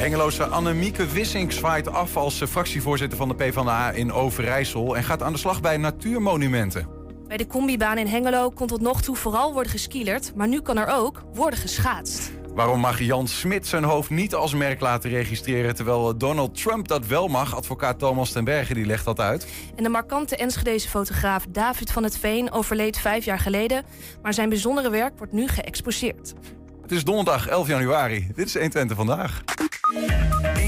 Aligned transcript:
Hengeloze 0.00 0.44
Annemieke 0.44 1.06
Wissink 1.06 1.52
zwaait 1.52 1.88
af 1.88 2.16
als 2.16 2.42
fractievoorzitter 2.48 3.18
van 3.18 3.28
de 3.28 3.34
PvdA 3.34 3.90
in 3.90 4.12
Overijssel... 4.12 4.96
en 4.96 5.04
gaat 5.04 5.22
aan 5.22 5.32
de 5.32 5.38
slag 5.38 5.60
bij 5.60 5.76
natuurmonumenten. 5.76 6.88
Bij 7.26 7.36
de 7.36 7.46
combibaan 7.46 7.98
in 7.98 8.06
Hengelo 8.06 8.50
kon 8.50 8.66
tot 8.66 8.80
nog 8.80 9.02
toe 9.02 9.16
vooral 9.16 9.52
worden 9.52 9.72
geskielerd... 9.72 10.32
maar 10.34 10.48
nu 10.48 10.60
kan 10.60 10.78
er 10.78 10.88
ook 10.88 11.22
worden 11.32 11.58
geschaatst. 11.58 12.39
Waarom 12.54 12.80
mag 12.80 13.00
Jan 13.00 13.28
Smit 13.28 13.66
zijn 13.66 13.84
hoofd 13.84 14.10
niet 14.10 14.34
als 14.34 14.54
merk 14.54 14.80
laten 14.80 15.10
registreren... 15.10 15.74
terwijl 15.74 16.16
Donald 16.16 16.62
Trump 16.62 16.88
dat 16.88 17.06
wel 17.06 17.28
mag? 17.28 17.56
Advocaat 17.56 17.98
Thomas 17.98 18.32
ten 18.32 18.44
Berge 18.44 18.74
die 18.74 18.86
legt 18.86 19.04
dat 19.04 19.20
uit. 19.20 19.46
En 19.76 19.82
de 19.82 19.88
markante 19.88 20.36
Enschedeze 20.36 20.88
fotograaf 20.88 21.46
David 21.48 21.92
van 21.92 22.02
het 22.02 22.18
Veen 22.18 22.52
overleed 22.52 22.98
vijf 22.98 23.24
jaar 23.24 23.38
geleden... 23.38 23.84
maar 24.22 24.34
zijn 24.34 24.48
bijzondere 24.48 24.90
werk 24.90 25.18
wordt 25.18 25.32
nu 25.32 25.48
geëxposeerd. 25.48 26.34
Het 26.82 26.92
is 26.92 27.04
donderdag 27.04 27.46
11 27.48 27.68
januari. 27.68 28.30
Dit 28.34 28.46
is 28.46 28.52
120 28.54 28.96
vandaag. 28.96 29.42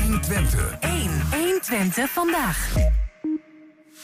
120. 0.02 0.76
1. 0.80 1.10
120 1.30 2.10
vandaag. 2.10 2.74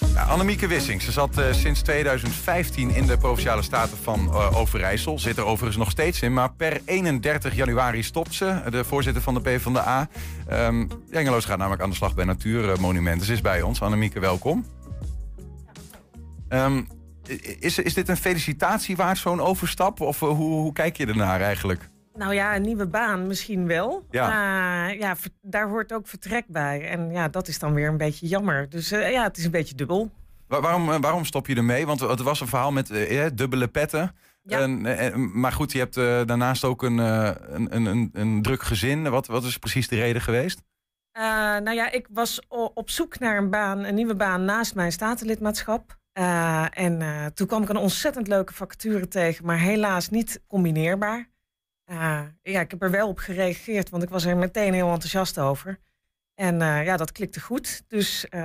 Ja, 0.01 0.23
Annemieke 0.23 0.67
Wissing, 0.67 1.03
ze 1.03 1.13
zat 1.13 1.39
uh, 1.39 1.53
sinds 1.53 1.83
2015 1.83 2.91
in 2.91 3.07
de 3.07 3.19
Provinciale 3.19 3.63
Staten 3.63 3.97
van 3.97 4.29
uh, 4.29 4.57
Overijssel. 4.57 5.19
Zit 5.19 5.37
er 5.37 5.45
overigens 5.45 5.77
nog 5.77 5.91
steeds 5.91 6.23
in, 6.23 6.33
maar 6.33 6.53
per 6.53 6.81
31 6.85 7.55
januari 7.55 8.03
stopt 8.03 8.35
ze. 8.35 8.63
De 8.71 8.85
voorzitter 8.85 9.23
van 9.23 9.35
de 9.35 9.41
PvdA. 9.41 10.09
Um, 10.53 10.89
Engeloos 11.11 11.45
gaat 11.45 11.59
namelijk 11.59 11.83
aan 11.83 11.91
de 11.91 11.97
slag 11.97 12.15
bij 12.15 12.25
Natuurmonumenten. 12.25 13.27
Ze 13.27 13.33
is 13.33 13.41
bij 13.41 13.63
ons. 13.63 13.83
Annemieke, 13.83 14.21
welkom. 14.21 14.67
Um, 16.49 16.89
is, 17.59 17.79
is 17.79 17.95
dit 17.95 18.09
een 18.09 18.17
felicitatie 18.17 18.97
waard, 18.97 19.19
zo'n 19.19 19.41
overstap? 19.41 20.01
Of 20.01 20.21
hoe, 20.21 20.35
hoe 20.35 20.73
kijk 20.73 20.97
je 20.97 21.07
ernaar 21.07 21.41
eigenlijk? 21.41 21.89
Nou 22.19 22.35
ja, 22.35 22.57
een 22.57 22.63
nieuwe 22.63 22.87
baan 22.87 23.27
misschien 23.27 23.67
wel. 23.67 24.07
Ja. 24.11 24.89
Uh, 24.89 24.99
ja, 24.99 25.17
daar 25.43 25.69
hoort 25.69 25.93
ook 25.93 26.07
vertrek 26.07 26.45
bij. 26.47 26.89
En 26.89 27.11
ja, 27.11 27.29
dat 27.29 27.49
is 27.49 27.59
dan 27.59 27.75
weer 27.75 27.89
een 27.89 27.97
beetje 27.97 28.27
jammer. 28.27 28.69
Dus 28.69 28.93
uh, 28.93 29.11
ja, 29.11 29.23
het 29.23 29.37
is 29.37 29.45
een 29.45 29.51
beetje 29.51 29.75
dubbel. 29.75 30.11
Waar, 30.47 30.61
waarom, 30.61 30.89
uh, 30.89 30.97
waarom 31.01 31.25
stop 31.25 31.47
je 31.47 31.55
ermee? 31.55 31.87
Want 31.87 32.01
het 32.01 32.23
was 32.23 32.41
een 32.41 32.47
verhaal 32.49 32.73
met 32.73 32.87
dubbele 33.35 33.69
petten. 33.69 34.15
Ja. 34.43 34.61
En, 34.61 35.41
maar 35.41 35.53
goed, 35.53 35.73
je 35.73 35.79
hebt 35.79 35.95
daarnaast 36.29 36.65
ook 36.65 36.83
een, 36.83 36.99
een, 36.99 37.87
een, 37.87 38.11
een, 38.13 38.43
druk 38.43 38.63
gezin. 38.63 39.11
Wat, 39.11 39.27
wat 39.27 39.45
is 39.45 39.59
precies 39.59 39.89
de 39.89 39.97
reden 39.97 40.23
geweest? 40.23 40.63
nou 41.63 41.73
ja, 41.73 41.91
ik 41.91 42.07
was 42.11 42.41
op 42.75 42.91
zoek 42.91 43.19
naar 43.19 43.37
een 43.37 43.51
baan, 43.51 43.85
een 43.85 43.95
nieuwe 43.95 44.15
baan 44.15 44.45
naast 44.45 44.75
mijn 44.75 44.93
statenlidmaatschap. 44.93 45.99
en 46.73 47.33
toen 47.35 47.47
kwam 47.47 47.63
ik 47.63 47.69
een 47.69 47.77
ontzettend 47.77 48.29
leuke 48.29 48.55
vacature 48.55 49.09
tegen, 49.09 49.47
maar 49.47 49.59
helaas 49.59 50.11
niet 50.11 50.41
combineerbaar. 50.47 51.29
Uh, 51.91 52.21
ja, 52.43 52.61
ik 52.61 52.71
heb 52.71 52.83
er 52.83 52.91
wel 52.91 53.09
op 53.09 53.19
gereageerd, 53.19 53.91
want 53.91 54.03
ik 54.03 54.09
was 54.09 54.25
er 54.25 54.37
meteen 54.37 54.73
heel 54.75 54.91
enthousiast 54.91 55.39
over. 55.39 55.79
En 56.35 56.61
uh, 56.61 56.85
ja, 56.85 56.97
dat 56.97 57.13
klikte 57.13 57.41
goed. 57.41 57.83
Dus 57.87 58.27
uh, 58.31 58.41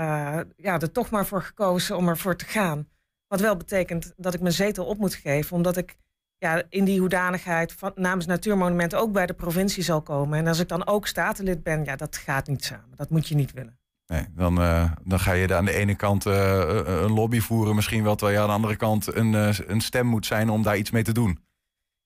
ja, 0.56 0.80
er 0.80 0.92
toch 0.92 1.10
maar 1.10 1.26
voor 1.26 1.42
gekozen 1.42 1.98
om 1.98 2.08
ervoor 2.08 2.36
te 2.36 2.46
gaan. 2.46 2.88
Wat 3.28 3.40
wel 3.40 3.58
betekent 3.58 4.14
dat 4.18 4.34
ik 4.34 4.42
mijn 4.42 4.54
zetel 4.54 4.86
op 4.86 4.98
moet 4.98 5.14
geven, 5.14 5.56
omdat 5.56 5.78
ik 5.78 5.96
ja, 6.38 6.64
in 6.70 6.86
die 6.86 7.00
hoedanigheid 7.00 7.74
van, 7.74 7.92
namens 7.96 8.26
Natuurmonumenten 8.26 9.00
ook 9.00 9.12
bij 9.12 9.26
de 9.26 9.34
provincie 9.34 9.84
zal 9.84 10.02
komen. 10.02 10.38
En 10.40 10.48
als 10.48 10.60
ik 10.60 10.68
dan 10.68 10.88
ook 10.88 11.08
statenlid 11.08 11.64
ben, 11.64 11.84
ja, 11.84 11.96
dat 11.96 12.18
gaat 12.18 12.48
niet 12.48 12.64
samen. 12.64 12.96
Dat 12.96 13.10
moet 13.10 13.28
je 13.28 13.36
niet 13.36 13.52
willen. 13.52 13.78
Nee, 14.08 14.26
dan, 14.36 14.56
dan 15.04 15.20
ga 15.20 15.32
je 15.32 15.56
aan 15.56 15.66
de 15.66 15.74
ene 15.74 15.96
kant 15.96 16.26
een 16.26 17.14
lobby 17.14 17.40
voeren, 17.40 17.76
misschien 17.76 18.04
wel, 18.04 18.16
terwijl 18.16 18.38
je 18.38 18.44
aan 18.44 18.50
de 18.50 18.56
andere 18.56 18.76
kant 18.76 19.16
een, 19.16 19.34
een 19.72 19.82
stem 19.82 20.06
moet 20.06 20.26
zijn 20.26 20.50
om 20.50 20.64
daar 20.64 20.78
iets 20.78 20.92
mee 20.92 21.04
te 21.04 21.12
doen. 21.12 21.40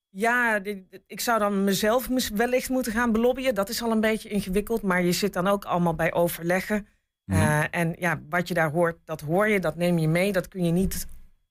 Ja, 0.10 0.60
ik 1.08 1.20
zou 1.20 1.40
dan 1.40 1.64
mezelf 1.64 2.10
wellicht 2.34 2.70
moeten 2.70 2.92
gaan 2.92 3.12
belobbyen. 3.12 3.56
Dat 3.56 3.70
is 3.70 3.82
al 3.82 3.92
een 3.92 4.02
beetje 4.02 4.30
ingewikkeld. 4.30 4.82
Maar 4.82 5.02
je 5.02 5.12
zit 5.12 5.34
dan 5.34 5.48
ook 5.48 5.66
allemaal 5.66 5.96
bij 5.96 6.14
overleggen. 6.14 6.88
Mm 7.26 7.36
-hmm. 7.36 7.44
uh, 7.44 7.64
en 7.72 7.96
ja, 8.00 8.22
wat 8.30 8.48
je 8.48 8.54
daar 8.54 8.72
hoort, 8.72 8.98
dat 9.06 9.22
hoor 9.22 9.48
je, 9.48 9.60
dat 9.60 9.76
neem 9.76 9.98
je 9.98 10.08
mee. 10.08 10.32
Dat 10.32 10.48
kun 10.48 10.64
je 10.64 10.72
niet 10.72 11.08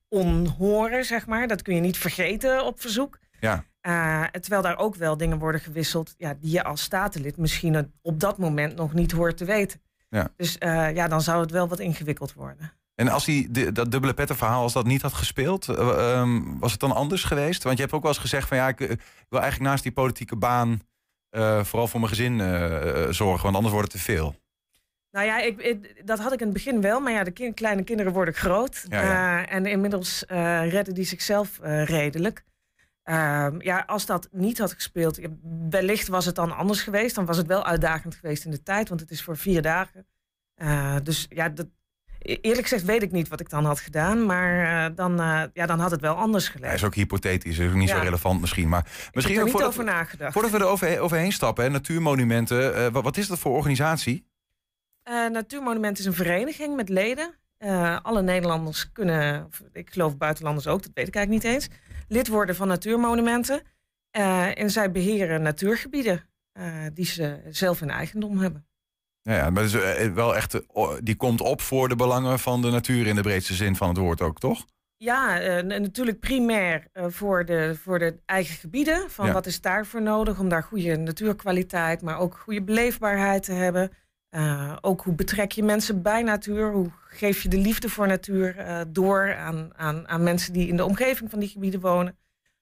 onhoren, 0.09 1.05
zeg 1.05 1.27
maar. 1.27 1.49
Dat 1.49 1.63
kun 1.63 1.75
je 1.75 1.81
niet 1.81 1.99
vergeten 1.99 2.65
op 2.65 2.81
verzoek. 2.81 3.19
Ja. 3.41 3.65
Uh, 3.83 4.25
terwijl 4.25 4.63
daar 4.63 4.79
ook 4.79 4.95
wel 4.95 5.17
dingen 5.17 5.39
worden 5.39 5.61
gewisseld... 5.61 6.15
Ja, 6.17 6.35
die 6.41 6.51
je 6.51 6.65
als 6.65 6.83
statenlid 6.83 7.37
misschien 7.37 7.93
op 8.03 8.21
dat 8.21 8.39
moment 8.39 8.77
nog 8.77 8.93
niet 8.93 9.13
hoort 9.13 9.37
te 9.37 9.45
weten. 9.45 9.81
Ja. 10.09 10.29
Dus 10.37 10.57
uh, 10.61 10.95
ja, 10.95 11.09
dan 11.09 11.21
zou 11.21 11.41
het 11.41 11.51
wel 11.51 11.69
wat 11.69 11.81
ingewikkeld 11.81 12.33
worden. 12.33 12.73
En 12.97 13.09
als 13.09 13.27
hij 13.27 13.49
dat 13.73 13.91
dubbele 13.91 14.15
pettenverhaal, 14.15 14.63
als 14.63 14.73
dat 14.73 14.87
niet 14.87 15.03
had 15.03 15.13
gespeeld, 15.13 15.69
uh, 15.69 16.19
um, 16.21 16.59
was 16.59 16.73
het 16.73 16.81
dan 16.81 16.93
anders 16.93 17.25
geweest? 17.25 17.63
Want 17.63 17.77
je 17.77 17.83
hebt 17.83 17.95
ook 17.95 18.03
wel 18.03 18.11
eens 18.11 18.21
gezegd 18.21 18.49
van 18.49 18.57
ja, 18.57 18.69
ik, 18.69 18.81
ik 18.81 19.01
wil 19.29 19.41
eigenlijk 19.41 19.71
naast 19.71 19.83
die 19.83 19.93
politieke 19.93 20.37
baan 20.37 20.81
uh, 21.31 21.65
vooral 21.65 21.89
voor 21.89 22.01
mijn 22.01 22.13
gezin 22.13 22.39
uh, 22.39 23.09
zorgen, 23.11 23.43
want 23.43 23.55
anders 23.55 23.75
wordt 23.75 23.93
het 23.93 24.01
te 24.01 24.13
veel. 24.13 24.35
Nou 25.11 25.27
ja, 25.27 25.41
ik, 25.41 25.61
ik, 25.61 26.07
dat 26.07 26.19
had 26.19 26.33
ik 26.33 26.41
in 26.41 26.45
het 26.45 26.55
begin 26.55 26.81
wel, 26.81 27.01
maar 27.01 27.13
ja, 27.13 27.25
de 27.25 27.31
kind, 27.31 27.55
kleine 27.55 27.85
kinderen 27.85 28.13
worden 28.13 28.35
groot. 28.35 28.85
Ja, 28.89 29.03
ja. 29.03 29.47
en 29.47 29.67
inmiddels 29.67 30.25
redden 30.69 30.95
die 30.95 31.05
zichzelf 31.05 31.59
redelijk. 31.63 32.45
Ehm, 33.03 33.61
ja, 33.61 33.85
als 33.87 34.07
dat 34.07 34.29
niet 34.33 34.59
had 34.59 34.73
gespeeld, 34.73 35.21
wellicht 35.71 36.09
was 36.09 36.25
het 36.25 36.35
dan 36.35 36.57
anders 36.57 36.83
geweest. 36.83 37.15
Dan 37.15 37.27
was 37.27 37.37
het 37.37 37.47
wel 37.47 37.65
uitdagend 37.65 38.15
geweest 38.15 38.45
in 38.45 38.51
de 38.51 38.63
tijd, 38.63 38.89
want 38.89 39.01
het 39.01 39.11
is 39.11 39.23
voor 39.23 39.37
vier 39.37 39.63
dagen. 39.63 40.07
dus 41.03 41.27
ja, 41.29 41.49
dat, 41.49 41.67
Eerlijk 42.19 42.63
gezegd 42.63 42.85
weet 42.85 43.03
ik 43.03 43.13
niet 43.13 43.29
wat 43.29 43.41
ik 43.41 43.51
dan 43.51 43.65
had 43.65 43.81
gedaan, 43.81 44.27
maar 44.27 44.89
uh, 44.91 44.97
dan, 44.97 45.21
uh, 45.21 45.43
ja, 45.53 45.67
dan 45.67 45.79
had 45.79 45.91
het 45.91 46.01
wel 46.01 46.15
anders 46.15 46.47
gelegen. 46.47 46.67
Hij 46.67 46.77
is 46.77 46.85
ook 46.85 46.95
hypothetisch, 46.95 47.59
is 47.59 47.69
ook 47.69 47.75
niet 47.75 47.89
ja. 47.89 47.97
zo 47.97 48.03
relevant 48.03 48.41
misschien. 48.41 48.69
Maar 48.69 48.83
misschien 49.13 49.35
ik 49.35 49.41
heb 49.41 49.55
er 49.55 49.61
niet 49.61 49.69
over 49.69 49.85
nagedacht. 49.85 50.33
Voordat 50.33 50.51
we 50.51 50.59
er 50.59 50.65
over, 50.65 51.01
overheen 51.01 51.33
stappen, 51.33 51.65
hè, 51.65 51.71
Natuurmonumenten, 51.71 52.77
uh, 52.77 52.87
wat, 52.87 53.03
wat, 53.03 53.17
is 53.17 53.27
dat 53.27 53.39
voor 53.39 53.57
organisatie? 53.57 54.27
Natuurmonumenten 55.33 56.05
is 56.05 56.11
een 56.11 56.25
vereniging 56.25 56.77
met 56.77 56.89
leden. 56.89 57.35
alle 58.03 58.23
Nederlanders 58.23 58.93
kunnen, 58.93 59.49
ik 59.73 59.91
geloof 59.91 60.17
buitenlanders 60.17 60.67
ook, 60.67 60.83
dat 60.83 60.91
weet 60.95 61.09
ik 61.09 61.15
eigenlijk 61.15 61.45
niet 61.45 61.55
eens, 61.55 61.69
lid 62.09 62.29
worden 62.29 62.57
van 62.57 62.69
Natuurmonumenten. 62.69 63.63
en 64.55 64.71
zij 64.71 64.91
beheren 64.91 65.43
natuurgebieden 65.43 66.29
die 66.93 67.05
ze 67.05 67.41
zelf 67.51 67.81
in 67.81 67.91
eigendom 67.91 68.39
hebben. 68.39 68.67
Ja, 69.35 69.51
maar 69.51 69.65
is 69.65 69.73
wel 70.13 70.37
echt, 70.37 70.61
die 71.03 71.17
komt 71.17 71.41
op 71.41 71.61
voor 71.61 71.89
de 71.89 71.97
belangen 71.97 72.39
van 72.39 72.63
de 72.63 72.71
natuur 72.71 73.07
in 73.07 73.15
de 73.15 73.23
breedste 73.23 73.55
zin 73.55 73.77
van 73.77 73.89
het 73.89 73.99
woord 73.99 74.21
ook, 74.21 74.39
toch? 74.39 74.65
Ja, 74.97 75.43
uh, 75.43 75.63
natuurlijk 75.63 76.21
primair 76.21 76.87
uh, 76.93 77.05
voor, 77.09 77.45
de, 77.45 77.77
voor 77.83 77.99
de 77.99 78.17
eigen 78.27 78.55
gebieden. 78.55 79.11
Van 79.11 79.27
Ja. 79.27 79.33
wat 79.33 79.47
is 79.47 79.61
daarvoor 79.61 80.03
nodig 80.03 80.39
om 80.39 80.49
daar 80.49 80.63
goede 80.63 80.97
natuurkwaliteit, 80.97 82.03
maar 82.03 82.19
ook 82.19 82.39
goede 82.39 82.63
beleefbaarheid 82.63 83.43
te 83.43 83.53
hebben. 83.53 83.91
Uh, 84.31 84.77
ook 84.81 85.03
hoe 85.03 85.15
betrek 85.15 85.53
je 85.53 85.63
mensen 85.63 86.03
bij 86.03 86.23
natuur? 86.23 86.73
Hoe 86.73 86.91
geef 87.09 87.43
je 87.43 87.49
de 87.49 87.59
liefde 87.59 87.89
voor 87.89 88.07
natuur 88.07 88.85
door 88.89 89.37
aan, 89.37 89.71
aan, 89.77 90.09
aan 90.09 90.23
mensen 90.23 90.53
die 90.53 90.69
in 90.69 90.77
de 90.77 90.85
omgeving 90.85 91.31
van 91.31 91.39
die 91.39 91.49
gebieden 91.49 91.81
wonen? 91.81 92.19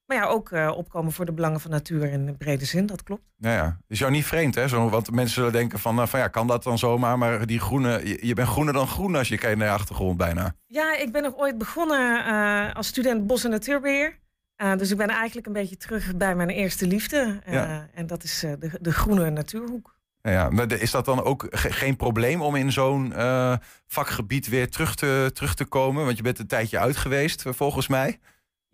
Maar 0.06 0.16
ja, 0.16 0.24
ook 0.24 0.50
uh, 0.50 0.72
opkomen 0.76 1.12
voor 1.12 1.24
de 1.24 1.32
belangen 1.32 1.60
van 1.60 1.70
natuur 1.70 2.04
in 2.04 2.26
de 2.26 2.32
brede 2.32 2.64
zin, 2.64 2.86
dat 2.86 3.02
klopt. 3.02 3.22
Ja, 3.36 3.52
ja. 3.52 3.78
Is 3.88 3.98
jou 3.98 4.10
niet 4.10 4.24
vreemd, 4.24 4.54
hè? 4.54 4.68
Zo, 4.68 4.88
want 4.88 5.10
mensen 5.10 5.34
zullen 5.34 5.52
denken 5.52 5.78
van, 5.78 5.94
nou, 5.94 6.08
van 6.08 6.20
ja, 6.20 6.28
kan 6.28 6.46
dat 6.46 6.62
dan 6.62 6.78
zomaar? 6.78 7.18
Maar 7.18 7.46
die 7.46 7.60
groene, 7.60 8.08
je, 8.08 8.26
je 8.26 8.34
bent 8.34 8.48
groener 8.48 8.72
dan 8.72 8.86
groen 8.86 9.16
als 9.16 9.28
je 9.28 9.38
kijkt 9.38 9.58
naar 9.58 9.66
je 9.66 9.72
achtergrond 9.72 10.16
bijna. 10.16 10.54
Ja, 10.66 10.96
ik 10.96 11.12
ben 11.12 11.22
nog 11.22 11.36
ooit 11.36 11.58
begonnen 11.58 12.26
uh, 12.26 12.74
als 12.74 12.86
student 12.86 13.26
bos- 13.26 13.44
en 13.44 13.50
natuurbeheer. 13.50 14.18
Uh, 14.62 14.76
dus 14.76 14.90
ik 14.90 14.96
ben 14.96 15.08
eigenlijk 15.08 15.46
een 15.46 15.52
beetje 15.52 15.76
terug 15.76 16.16
bij 16.16 16.34
mijn 16.34 16.50
eerste 16.50 16.86
liefde. 16.86 17.40
Ja. 17.46 17.88
En 17.94 18.06
dat 18.06 18.22
is 18.22 18.40
de, 18.40 18.70
de 18.80 18.92
groene 18.92 19.30
natuurhoek. 19.30 19.96
Ja, 20.22 20.50
maar 20.50 20.72
is 20.72 20.90
dat 20.90 21.04
dan 21.04 21.22
ook 21.22 21.46
ge 21.50 21.72
geen 21.72 21.96
probleem 21.96 22.42
om 22.42 22.56
in 22.56 22.72
zo'n 22.72 23.12
uh, 23.16 23.56
vakgebied 23.86 24.48
weer 24.48 24.70
terug 24.70 24.94
te, 24.94 25.30
terug 25.34 25.54
te 25.54 25.64
komen? 25.64 26.04
Want 26.04 26.16
je 26.16 26.22
bent 26.22 26.38
een 26.38 26.46
tijdje 26.46 26.78
uit 26.78 26.96
geweest, 26.96 27.44
volgens 27.46 27.88
mij. 27.88 28.18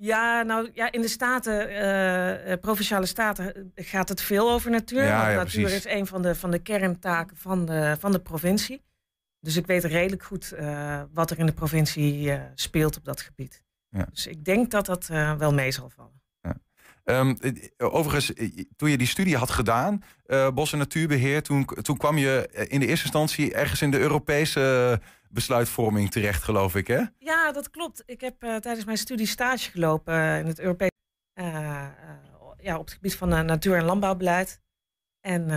Ja, 0.02 0.42
nou 0.42 0.70
ja, 0.74 0.92
in 0.92 1.00
de 1.00 1.08
staten, 1.08 1.70
uh, 1.70 2.52
provinciale 2.60 3.06
staten, 3.06 3.72
gaat 3.74 4.08
het 4.08 4.20
veel 4.22 4.50
over 4.50 4.70
natuur. 4.70 5.02
Ja, 5.02 5.16
want 5.16 5.30
ja, 5.30 5.36
natuur 5.36 5.62
precies. 5.62 5.84
is 5.84 5.92
een 5.92 6.06
van 6.06 6.22
de, 6.22 6.34
van 6.34 6.50
de 6.50 6.58
kerntaken 6.58 7.36
van 7.36 7.66
de, 7.66 7.96
van 7.98 8.12
de 8.12 8.20
provincie. 8.20 8.82
Dus 9.40 9.56
ik 9.56 9.66
weet 9.66 9.84
redelijk 9.84 10.22
goed 10.22 10.52
uh, 10.58 11.02
wat 11.12 11.30
er 11.30 11.38
in 11.38 11.46
de 11.46 11.52
provincie 11.52 12.22
uh, 12.22 12.40
speelt 12.54 12.96
op 12.96 13.04
dat 13.04 13.20
gebied. 13.20 13.62
Ja. 13.88 14.06
Dus 14.10 14.26
ik 14.26 14.44
denk 14.44 14.70
dat 14.70 14.86
dat 14.86 15.06
wel 15.38 15.54
mee 15.54 15.70
zal 15.70 15.90
vallen. 15.90 16.20
Ja. 16.40 16.56
Um, 17.04 17.36
overigens, 17.78 18.32
toen 18.76 18.90
je 18.90 18.98
die 18.98 19.06
studie 19.06 19.36
had 19.36 19.50
gedaan, 19.50 20.02
bos- 20.54 20.72
en 20.72 20.78
natuurbeheer, 20.78 21.42
toen, 21.42 21.64
toen 21.64 21.96
kwam 21.96 22.18
je 22.18 22.48
in 22.68 22.80
de 22.80 22.86
eerste 22.86 23.04
instantie 23.04 23.54
ergens 23.54 23.82
in 23.82 23.90
de 23.90 23.98
Europese 23.98 25.00
besluitvorming 25.30 26.10
terecht, 26.10 26.42
geloof 26.42 26.74
ik, 26.74 26.86
hè? 26.86 27.02
Ja, 27.18 27.52
dat 27.52 27.70
klopt. 27.70 28.02
Ik 28.06 28.20
heb 28.20 28.44
uh, 28.44 28.56
tijdens 28.56 28.84
mijn 28.84 28.98
studie 28.98 29.26
stage 29.26 29.70
gelopen 29.70 30.14
uh, 30.14 30.38
in 30.38 30.46
het 30.46 30.60
Europees 30.60 30.90
uh, 31.40 31.84
ja, 32.58 32.78
op 32.78 32.84
het 32.84 32.92
gebied 32.94 33.16
van 33.16 33.28
natuur- 33.28 33.76
en 33.76 33.84
landbouwbeleid. 33.84 34.60
En 35.20 35.48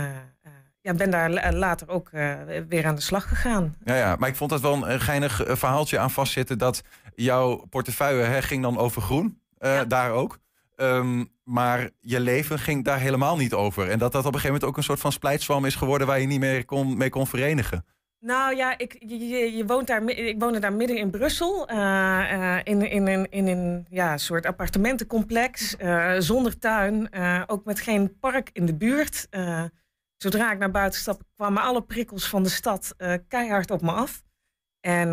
ja, 0.84 0.94
ben 0.94 1.10
daar 1.10 1.30
la- 1.30 1.52
later 1.52 1.90
ook 1.90 2.10
eh, 2.10 2.34
weer 2.68 2.86
aan 2.86 2.96
de 2.96 3.02
slag 3.02 3.28
gegaan. 3.28 3.76
Ja, 3.84 3.96
ja, 3.96 4.16
maar 4.16 4.30
ik 4.30 4.36
vond 4.36 4.50
dat 4.50 4.62
wel 4.62 4.90
een, 4.90 5.00
geinig 5.00 5.44
eh, 5.44 5.56
verhaaltje 5.56 6.00
aan 6.00 6.12
vastzitten. 6.12 6.58
Dat 6.58 6.82
jouw 7.16 7.66
portefeuille 7.70 8.24
hè, 8.24 8.42
ging 8.42 8.62
dan 8.64 8.78
over 8.78 9.02
groen, 9.02 9.42
eh, 9.58 9.74
Ja. 9.74 9.86
daar 9.86 10.12
ook. 10.12 10.40
Ehm, 10.76 11.26
maar 11.44 11.90
je 12.00 12.20
leven 12.20 12.60
ging 12.60 12.84
daar 12.84 13.00
helemaal 13.00 13.38
niet 13.38 13.54
over. 13.54 13.90
En 13.90 14.00
dat 14.00 14.12
dat 14.12 14.22
op 14.26 14.34
een 14.34 14.40
gegeven 14.40 14.48
moment 14.54 14.70
ook 14.70 14.78
een 14.78 14.84
soort 14.84 15.00
van 15.00 15.12
splijtswam 15.12 15.66
is 15.66 15.76
geworden... 15.76 16.08
waar 16.08 16.20
je 16.20 16.28
niet 16.28 16.40
meer 16.40 16.66
kon, 16.66 16.98
mee 16.98 17.10
kon 17.10 17.28
verenigen. 17.28 17.86
Nou 18.26 18.56
ja, 18.56 18.78
ik, 18.78 18.96
je, 19.00 19.56
je, 19.56 19.66
woont 19.66 19.88
daar, 19.88 20.04
ik 20.10 20.40
woonde 20.40 20.60
daar 20.60 20.74
midden 20.74 20.98
in 20.98 21.10
Brussel. 21.10 21.68
eh, 21.68 22.56
eh, 22.58 22.62
in, 22.64 22.90
in, 22.90 23.08
in, 23.08 23.28
in 23.32 23.48
een 23.48 23.86
ja, 23.90 24.18
soort 24.18 24.46
appartementencomplex. 24.46 25.78
eh, 25.78 26.14
zonder 26.18 26.60
tuin. 26.60 27.10
ook 27.48 27.66
met 27.66 27.80
geen 27.80 28.20
park 28.20 28.50
in 28.54 28.66
de 28.66 28.76
buurt. 28.76 29.28
Zodra 30.18 30.52
ik 30.52 30.60
naar 30.60 30.72
buiten 30.72 31.00
stapte, 31.00 31.26
kwamen 31.36 31.62
alle 31.64 31.82
prikkels 31.84 32.30
van 32.30 32.44
de 32.44 32.50
stad 32.50 32.96
keihard 33.28 33.72
op 33.72 33.82
me 33.82 33.92
af. 33.92 34.24
En 34.80 35.10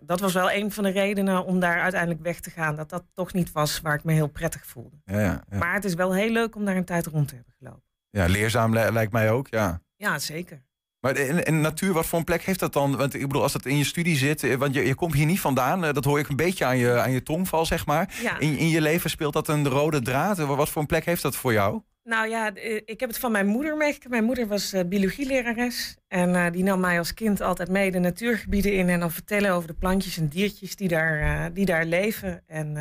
dat 0.00 0.20
was 0.20 0.32
wel 0.32 0.50
een 0.52 0.72
van 0.72 0.84
de 0.84 0.90
redenen 0.90 1.44
om 1.44 1.60
daar 1.60 1.80
uiteindelijk 1.80 2.22
weg 2.22 2.40
te 2.40 2.50
gaan. 2.50 2.76
Dat 2.76 2.88
dat 2.90 3.04
toch 3.14 3.32
niet 3.32 3.52
was 3.52 3.80
waar 3.80 3.94
ik 3.94 4.04
me 4.04 4.12
heel 4.12 4.26
prettig 4.28 4.66
voelde. 4.66 4.96
Ja, 5.04 5.20
ja, 5.20 5.44
ja. 5.50 5.58
Maar 5.58 5.74
het 5.74 5.84
is 5.84 5.94
wel 5.94 6.14
heel 6.14 6.30
leuk 6.30 6.56
om 6.56 6.64
daar 6.64 6.76
een 6.76 6.84
tijd 6.84 7.06
rond 7.06 7.28
te 7.28 7.34
hebben 7.34 7.54
gelopen. 7.58 7.82
ja 8.10 8.26
leerzaam 8.26 8.72
li- 8.74 8.90
lijkt 8.90 9.12
mij 9.12 9.30
ook, 9.30 9.48
ja. 9.48 9.80
Ja, 9.96 10.18
zeker. 10.18 10.62
Maar 11.00 11.16
in, 11.16 11.42
in 11.44 11.60
natuur, 11.60 11.92
wat 11.92 12.06
voor 12.06 12.18
een 12.18 12.24
plek 12.24 12.42
heeft 12.42 12.60
dat 12.60 12.72
dan? 12.72 12.96
Want 12.96 13.14
ik 13.14 13.20
bedoel, 13.20 13.42
als 13.42 13.52
dat 13.52 13.66
in 13.66 13.76
je 13.76 13.84
studie 13.84 14.16
zit... 14.16 14.42
eh, 14.42 14.54
want 14.54 14.74
je, 14.74 14.86
je 14.86 14.94
komt 14.94 15.14
hier 15.14 15.26
niet 15.26 15.40
vandaan, 15.40 15.84
eh, 15.84 15.92
dat 15.92 16.04
hoor 16.04 16.18
ik 16.18 16.28
een 16.28 16.36
beetje 16.36 16.64
aan 16.64 16.78
je, 16.78 16.98
aan 17.00 17.12
je 17.12 17.22
tongval, 17.22 17.66
zeg 17.66 17.86
maar. 17.86 18.14
Ja. 18.22 18.38
In, 18.38 18.56
in 18.58 18.68
je 18.68 18.80
leven 18.80 19.10
speelt 19.10 19.32
dat 19.32 19.48
een 19.48 19.68
rode 19.68 20.02
draad? 20.02 20.38
Eh, 20.38 20.56
Wat 20.56 20.68
voor 20.68 20.80
een 20.80 20.86
plek 20.88 21.04
heeft 21.04 21.22
dat 21.22 21.36
voor 21.36 21.52
jou? 21.52 21.80
Nou 22.04 22.28
ja, 22.28 22.54
ik 22.84 23.00
heb 23.00 23.08
het 23.08 23.18
van 23.18 23.32
mijn 23.32 23.46
moeder 23.46 23.76
meegekregen. 23.76 24.10
Mijn 24.10 24.24
moeder 24.24 24.46
was 24.46 24.72
eh, 24.72 24.84
biologielerares. 24.86 25.96
En 26.08 26.52
die 26.52 26.62
nam 26.62 26.80
mij 26.80 26.98
als 26.98 27.14
kind 27.14 27.40
altijd 27.40 27.68
mee 27.68 27.90
de 27.90 27.98
natuurgebieden 27.98 28.72
in. 28.72 28.88
En 28.88 29.00
dan 29.00 29.10
vertellen 29.10 29.50
over 29.52 29.68
de 29.68 29.74
plantjes 29.74 30.16
en 30.18 30.28
diertjes 30.28 30.76
die 30.76 30.88
daar, 30.88 31.50
die 31.52 31.64
daar 31.64 31.84
leven. 31.84 32.42
En 32.46 32.76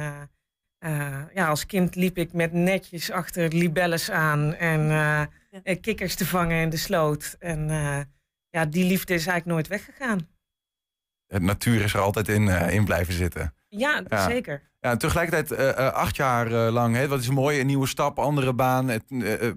ja, 1.33 1.47
als 1.47 1.65
kind 1.65 1.95
liep 1.95 2.17
ik 2.17 2.33
met 2.33 2.53
netjes 2.53 3.11
achter 3.11 3.53
libelles 3.53 4.11
aan. 4.11 4.55
En 4.55 4.89
kikkers 5.81 6.15
te 6.15 6.25
vangen 6.25 6.61
in 6.61 6.69
de 6.69 6.77
sloot. 6.77 7.35
En 7.39 7.69
eh, 7.69 7.99
ja, 8.49 8.65
die 8.65 8.85
liefde 8.85 9.13
is 9.13 9.27
eigenlijk 9.27 9.45
nooit 9.45 9.67
weggegaan. 9.67 10.27
Het 11.27 11.41
natuur 11.41 11.81
is 11.81 11.93
er 11.93 11.99
altijd 11.99 12.27
in, 12.27 12.47
eh, 12.49 12.73
in 12.73 12.85
blijven 12.85 13.13
zitten. 13.13 13.53
Ja, 13.67 14.03
Ja. 14.09 14.29
zeker. 14.29 14.67
Ja, 14.79 14.91
en 14.91 14.97
tegelijkertijd 14.97 15.51
eh, 15.51 15.93
acht 15.93 16.15
jaar 16.15 16.49
lang, 16.49 16.95
hè, 16.95 17.07
wat 17.07 17.19
is 17.19 17.29
mooi, 17.29 17.59
een 17.59 17.65
nieuwe 17.65 17.87
stap, 17.87 18.19
andere 18.19 18.53
baan. 18.53 18.87
Het, 18.87 19.03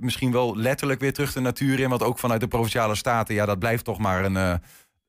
misschien 0.01 0.33
wel 0.33 0.57
letterlijk 0.57 1.01
weer 1.01 1.13
terug 1.13 1.33
de 1.33 1.41
natuur 1.41 1.81
in. 1.81 1.89
Want 1.89 2.03
ook 2.03 2.19
vanuit 2.19 2.41
de 2.41 2.49
Provinciale 2.49 2.95
Staten, 2.95 3.35
ja, 3.35 3.47
dat 3.47 3.59
blijft 3.59 3.85
toch 3.85 3.99
maar 3.99 4.25
een, 4.25 4.61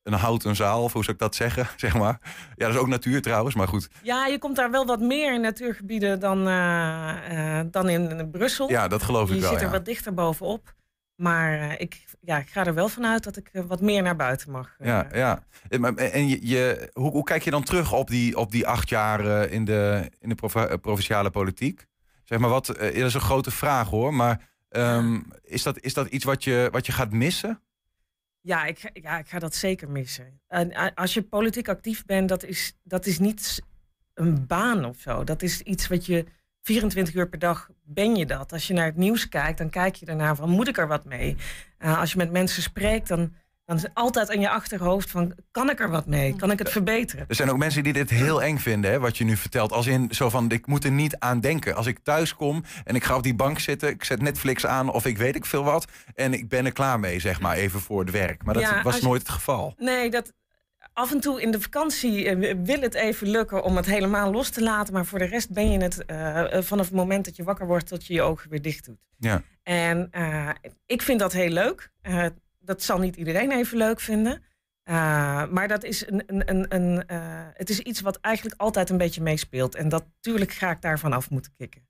een 0.03 0.13
houten 0.13 0.55
zaal. 0.55 0.83
Of 0.83 0.93
hoe 0.93 1.03
zou 1.03 1.13
ik 1.15 1.21
dat 1.21 1.35
zeggen, 1.35 1.67
zeg 1.85 1.93
maar. 1.93 2.19
Ja, 2.55 2.65
dat 2.65 2.75
is 2.75 2.81
ook 2.81 2.87
natuur 2.87 3.21
trouwens, 3.21 3.55
maar 3.55 3.67
goed. 3.67 3.89
Ja, 4.03 4.25
je 4.25 4.37
komt 4.39 4.55
daar 4.55 4.71
wel 4.71 4.85
wat 4.85 4.99
meer 4.99 5.33
in 5.33 5.41
natuurgebieden 5.41 6.19
dan, 6.19 6.47
eh, 6.47 7.59
eh, 7.59 7.67
dan 7.71 7.89
in 7.89 8.29
Brussel. 8.31 8.69
Ja, 8.69 8.87
dat 8.87 9.03
geloof 9.03 9.29
ik 9.29 9.35
Je 9.35 9.41
wel, 9.41 9.49
zit 9.51 9.59
er 9.59 9.65
ja. 9.65 9.71
wat 9.71 9.85
dichter 9.85 10.13
bovenop. 10.13 10.73
Maar 11.15 11.59
eh, 11.59 11.79
ik, 11.79 12.03
ja, 12.21 12.37
ik 12.37 12.49
ga 12.49 12.65
er 12.65 12.73
wel 12.73 12.89
vanuit 12.89 13.23
dat 13.23 13.37
ik 13.37 13.49
wat 13.67 13.81
meer 13.81 14.01
naar 14.01 14.15
buiten 14.15 14.51
mag. 14.51 14.75
Ja, 14.79 15.07
ja. 15.13 15.43
En, 15.69 15.97
en 15.97 16.27
je, 16.27 16.47
je, 16.47 16.89
hoe, 16.93 17.11
hoe 17.11 17.23
kijk 17.23 17.43
je 17.43 17.51
dan 17.51 17.63
terug 17.63 17.93
op 17.93 18.07
die, 18.07 18.37
op 18.37 18.51
die 18.51 18.67
acht 18.67 18.89
jaar 18.89 19.49
in 19.49 19.65
de, 19.65 20.11
in 20.19 20.29
de 20.29 20.35
provi- 20.35 20.77
provinciale 20.77 21.29
politiek? 21.29 21.85
Zeg 22.23 22.39
maar 22.39 22.49
wat, 22.49 22.65
dat 22.65 22.77
is 22.77 23.13
een 23.13 23.21
grote 23.21 23.51
vraag 23.51 23.89
hoor, 23.89 24.13
maar 24.13 24.49
ehm, 24.69 25.19
is, 25.43 25.63
dat, 25.63 25.79
is 25.79 25.93
dat 25.93 26.07
iets 26.07 26.23
wat 26.23 26.43
je, 26.43 26.69
wat 26.71 26.85
je 26.85 26.91
gaat 26.91 27.11
missen? 27.11 27.61
Ja, 28.45 28.65
ik, 28.65 28.89
ja, 28.93 29.17
ik 29.17 29.27
ga 29.27 29.39
dat 29.39 29.55
zeker 29.55 29.89
missen. 29.89 30.41
En 30.47 30.71
eh, 30.71 30.87
als 30.95 31.13
je 31.13 31.23
politiek 31.23 31.69
actief 31.69 32.05
bent, 32.05 32.29
dat 32.29 32.43
is, 32.43 32.73
dat 32.83 33.05
is 33.05 33.19
niet 33.19 33.61
een 34.13 34.47
baan 34.47 34.85
of 34.85 34.99
zo. 34.99 35.23
Dat 35.23 35.41
is 35.41 35.61
iets 35.61 35.87
wat 35.87 36.05
je 36.05 36.25
24 36.61 37.13
uur 37.13 37.29
per 37.29 37.39
dag 37.39 37.69
ben 37.83 38.15
je 38.15 38.25
dat. 38.25 38.53
Als 38.53 38.67
je 38.67 38.73
naar 38.73 38.85
het 38.85 38.95
nieuws 38.95 39.29
kijkt, 39.29 39.57
dan 39.57 39.69
kijk 39.69 39.95
je 39.95 40.05
daarnaar 40.05 40.35
van 40.35 40.49
moet 40.49 40.67
ik 40.67 40.77
er 40.77 40.87
wat 40.87 41.05
mee? 41.05 41.35
Eh, 41.77 41.99
als 41.99 42.11
je 42.11 42.17
met 42.17 42.31
mensen 42.31 42.61
spreekt, 42.61 43.07
dan, 43.07 43.33
dan 43.65 43.75
is 43.75 43.81
het 43.81 43.91
altijd 43.93 44.29
in 44.29 44.39
je 44.39 44.49
achterhoofd 44.49 45.09
van 45.11 45.33
kan 45.51 45.69
ik 45.69 45.79
er 45.79 45.89
wat 45.89 46.05
mee? 46.05 46.35
Kan 46.35 46.51
ik 46.51 46.59
het 46.59 46.69
verbeteren? 46.69 47.25
Er 47.27 47.35
zijn 47.35 47.49
ook 47.49 47.57
mensen 47.57 47.83
die 47.83 47.93
dit 47.93 48.09
heel 48.09 48.43
eng 48.43 48.57
vinden, 48.57 48.91
hè, 48.91 48.99
wat 48.99 49.17
je 49.17 49.23
nu 49.23 49.37
vertelt. 49.37 49.71
Als 49.71 49.87
in 49.87 50.07
zo 50.11 50.29
van, 50.29 50.51
ik 50.51 50.67
moet 50.67 50.83
er 50.83 50.91
niet 50.91 51.19
aan 51.19 51.39
denken. 51.39 51.75
Als 51.75 51.85
ik 51.87 51.99
thuis 52.03 52.35
kom 52.35 52.63
en 52.83 52.95
ik 52.95 53.03
ga 53.03 53.15
op 53.15 53.23
die 53.23 53.35
bank 53.35 53.59
zitten, 53.59 53.89
ik 53.89 54.03
zet 54.03 54.21
Netflix 54.21 54.65
aan 54.65 54.89
of 54.91 55.05
ik 55.05 55.17
weet 55.17 55.35
ik 55.35 55.45
veel 55.45 55.63
wat. 55.63 55.85
En 56.15 56.33
ik 56.33 56.49
ben 56.49 56.65
er 56.65 56.71
klaar 56.73 56.99
mee, 56.99 57.19
zeg 57.19 57.39
maar, 57.41 57.55
even 57.55 57.79
voor 57.79 57.99
het 57.99 58.11
werk. 58.11 58.43
Maar 58.43 58.53
dat 58.53 58.63
Ja, 58.63 58.81
was 58.81 58.97
je- 58.97 59.03
nooit 59.05 59.21
het 59.21 59.29
geval. 59.29 59.73
Nee, 59.77 60.09
dat, 60.09 60.33
af 60.93 61.11
en 61.11 61.19
toe 61.19 61.41
in 61.41 61.51
de 61.51 61.61
vakantie 61.61 62.27
eh, 62.29 62.55
wil 62.63 62.81
het 62.81 62.93
even 62.93 63.27
lukken 63.29 63.63
om 63.63 63.75
het 63.75 63.85
helemaal 63.85 64.31
los 64.31 64.49
te 64.49 64.61
laten. 64.63 64.93
Maar 64.93 65.05
voor 65.05 65.19
de 65.19 65.25
rest 65.25 65.51
ben 65.53 65.71
je 65.71 65.77
het 65.79 66.05
eh, 66.05 66.53
eh, 66.57 66.63
vanaf 66.63 66.85
het 66.85 66.95
moment 66.95 67.25
dat 67.25 67.35
je 67.35 67.43
wakker 67.43 67.67
wordt 67.67 67.87
tot 67.87 68.05
je 68.07 68.13
je 68.13 68.21
ogen 68.21 68.49
weer 68.49 68.61
dicht 68.61 68.85
doet. 68.85 68.99
Ja. 69.17 69.41
En 69.63 70.09
ik 70.85 71.01
vind 71.01 71.19
dat 71.19 71.33
heel 71.33 71.49
leuk. 71.49 71.91
Dat 72.63 72.83
zal 72.83 72.99
niet 72.99 73.15
iedereen 73.15 73.51
even 73.51 73.77
leuk 73.77 73.99
vinden. 73.99 74.43
Eh, 74.83 74.95
maar 75.47 75.67
dat 75.67 75.83
is, 75.83 76.07
een, 76.07 76.23
een, 76.25 76.49
een, 76.49 76.75
een, 76.75 77.07
eh, 77.07 77.47
het 77.53 77.69
is 77.69 77.79
iets 77.79 78.01
wat 78.01 78.17
eigenlijk 78.21 78.61
altijd 78.61 78.89
een 78.89 78.97
beetje 78.97 79.21
meespeelt. 79.21 79.75
En 79.75 79.89
dat, 79.89 80.05
natuurlijk 80.15 80.51
ga 80.51 80.71
ik 80.71 80.81
daarvan 80.81 81.13
af 81.13 81.29
moeten 81.29 81.53
kicken. 81.57 81.87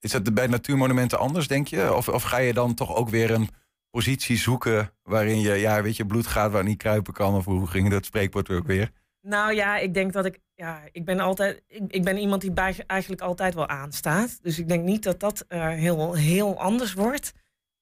Is 0.00 0.12
dat 0.12 0.34
bij 0.34 0.46
natuurmonumenten 0.46 1.18
anders, 1.18 1.48
denk 1.48 1.66
je? 1.66 1.94
Of, 1.94 2.08
of 2.08 2.22
ga 2.22 2.38
je 2.38 2.52
dan 2.52 2.74
toch 2.74 2.94
ook 2.94 3.08
weer 3.08 3.30
een 3.30 3.48
positie 3.90 4.36
zoeken 4.36 4.92
waarin 5.02 5.40
je, 5.40 5.54
ja, 5.54 5.82
weet 5.82 5.96
je, 5.96 6.06
bloed 6.06 6.26
gaat 6.26 6.52
waar 6.52 6.64
niet 6.64 6.78
kruipen 6.78 7.12
kan? 7.12 7.34
Of 7.34 7.44
hoe 7.44 7.66
ging 7.66 7.90
dat 7.90 8.04
spreekwoord 8.04 8.50
ook 8.50 8.66
weer? 8.66 8.90
Nou 9.20 9.54
ja, 9.54 9.76
ik 9.76 9.94
denk 9.94 10.12
dat 10.12 10.24
ik. 10.24 10.38
Ja, 10.54 10.80
ik 10.92 11.04
ben 11.04 11.20
altijd. 11.20 11.62
Ik, 11.66 11.82
ik 11.88 12.04
ben 12.04 12.16
iemand 12.16 12.40
die 12.40 12.52
bij, 12.52 12.76
eigenlijk 12.86 13.22
altijd 13.22 13.54
wel 13.54 13.68
aanstaat. 13.68 14.42
Dus 14.42 14.58
ik 14.58 14.68
denk 14.68 14.84
niet 14.84 15.02
dat 15.02 15.20
dat 15.20 15.44
eh, 15.48 15.68
heel, 15.68 16.14
heel 16.14 16.60
anders 16.60 16.92
wordt. 16.92 17.32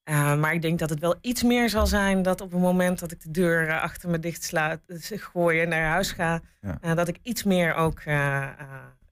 Eh, 0.05 0.35
maar 0.35 0.53
ik 0.53 0.61
denk 0.61 0.79
dat 0.79 0.89
het 0.89 0.99
wel 0.99 1.15
iets 1.21 1.43
meer 1.43 1.69
zal 1.69 1.87
zijn 1.87 2.21
dat 2.21 2.41
op 2.41 2.51
het 2.51 2.61
moment 2.61 2.99
dat 2.99 3.11
ik 3.11 3.21
de 3.21 3.31
deur 3.31 3.67
eh, 3.67 3.81
achter 3.81 4.09
me 4.09 4.19
dicht 4.19 4.51
dus 4.85 5.11
ik 5.11 5.21
gooi 5.21 5.61
en 5.61 5.69
naar 5.69 5.89
huis 5.89 6.11
ga, 6.11 6.41
Ja. 6.61 6.77
eh, 6.81 6.95
dat 6.95 7.07
ik 7.07 7.17
iets 7.21 7.43
meer 7.43 7.73
ook 7.75 7.99
eh, 7.99 8.15
eh, 8.43 8.51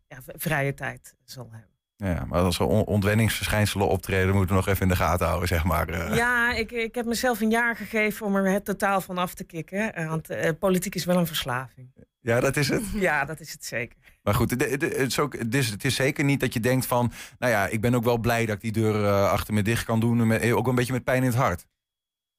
ja, 0.07 0.17
vrije 0.25 0.73
tijd 0.73 1.15
zal 1.25 1.49
hebben. 1.51 1.69
Ja, 1.95 2.25
maar 2.25 2.39
als 2.41 2.59
er 2.59 2.65
on- 2.65 2.85
ontwenningsverschijnselen 2.85 3.87
optreden, 3.87 4.33
moeten 4.35 4.49
we 4.55 4.61
nog 4.61 4.67
even 4.67 4.81
in 4.81 4.87
de 4.87 4.95
gaten 4.95 5.25
houden, 5.27 5.47
zeg 5.47 5.63
maar. 5.63 5.89
eh. 5.89 6.15
Ja, 6.15 6.53
ik, 6.53 6.71
ik 6.71 6.95
heb 6.95 7.05
mezelf 7.05 7.41
een 7.41 7.49
jaar 7.49 7.75
gegeven 7.75 8.25
om 8.25 8.35
er 8.35 8.51
het 8.51 8.65
totaal 8.65 9.01
van 9.01 9.17
af 9.17 9.33
te 9.33 9.43
kicken. 9.43 9.93
eh, 9.95 10.07
want 10.09 10.29
eh, 10.29 10.51
politiek 10.59 10.95
is 10.95 11.05
wel 11.05 11.17
een 11.17 11.27
verslaving. 11.27 11.93
ja, 12.19 12.39
dat 12.39 12.55
is 12.57 12.69
het. 12.69 12.83
Ja, 12.93 13.25
dat 13.25 13.39
is 13.39 13.51
het 13.51 13.65
zeker. 13.65 13.97
Maar 14.23 14.33
goed, 14.33 14.49
de- 14.49 14.77
de- 14.77 14.85
het 14.85 14.93
is, 15.11 15.19
ook, 15.19 15.37
het, 15.37 15.55
is, 15.55 15.69
het 15.69 15.85
is 15.85 15.95
zeker 15.95 16.23
niet 16.23 16.39
dat 16.39 16.53
je 16.53 16.59
denkt 16.59 16.85
van... 16.85 17.11
nou 17.39 17.51
ja, 17.51 17.67
ik 17.67 17.81
ben 17.81 17.95
ook 17.95 18.03
wel 18.03 18.17
blij 18.17 18.45
dat 18.45 18.55
ik 18.55 18.61
die 18.61 18.71
deur 18.71 19.05
eh, 19.05 19.31
achter 19.31 19.53
me 19.53 19.61
dicht 19.61 19.85
kan 19.85 19.99
doen. 19.99 20.27
Met, 20.27 20.51
ook 20.51 20.67
een 20.67 20.75
beetje 20.75 20.93
met 20.93 21.03
pijn 21.03 21.21
in 21.23 21.29
het 21.29 21.37
hart. 21.37 21.65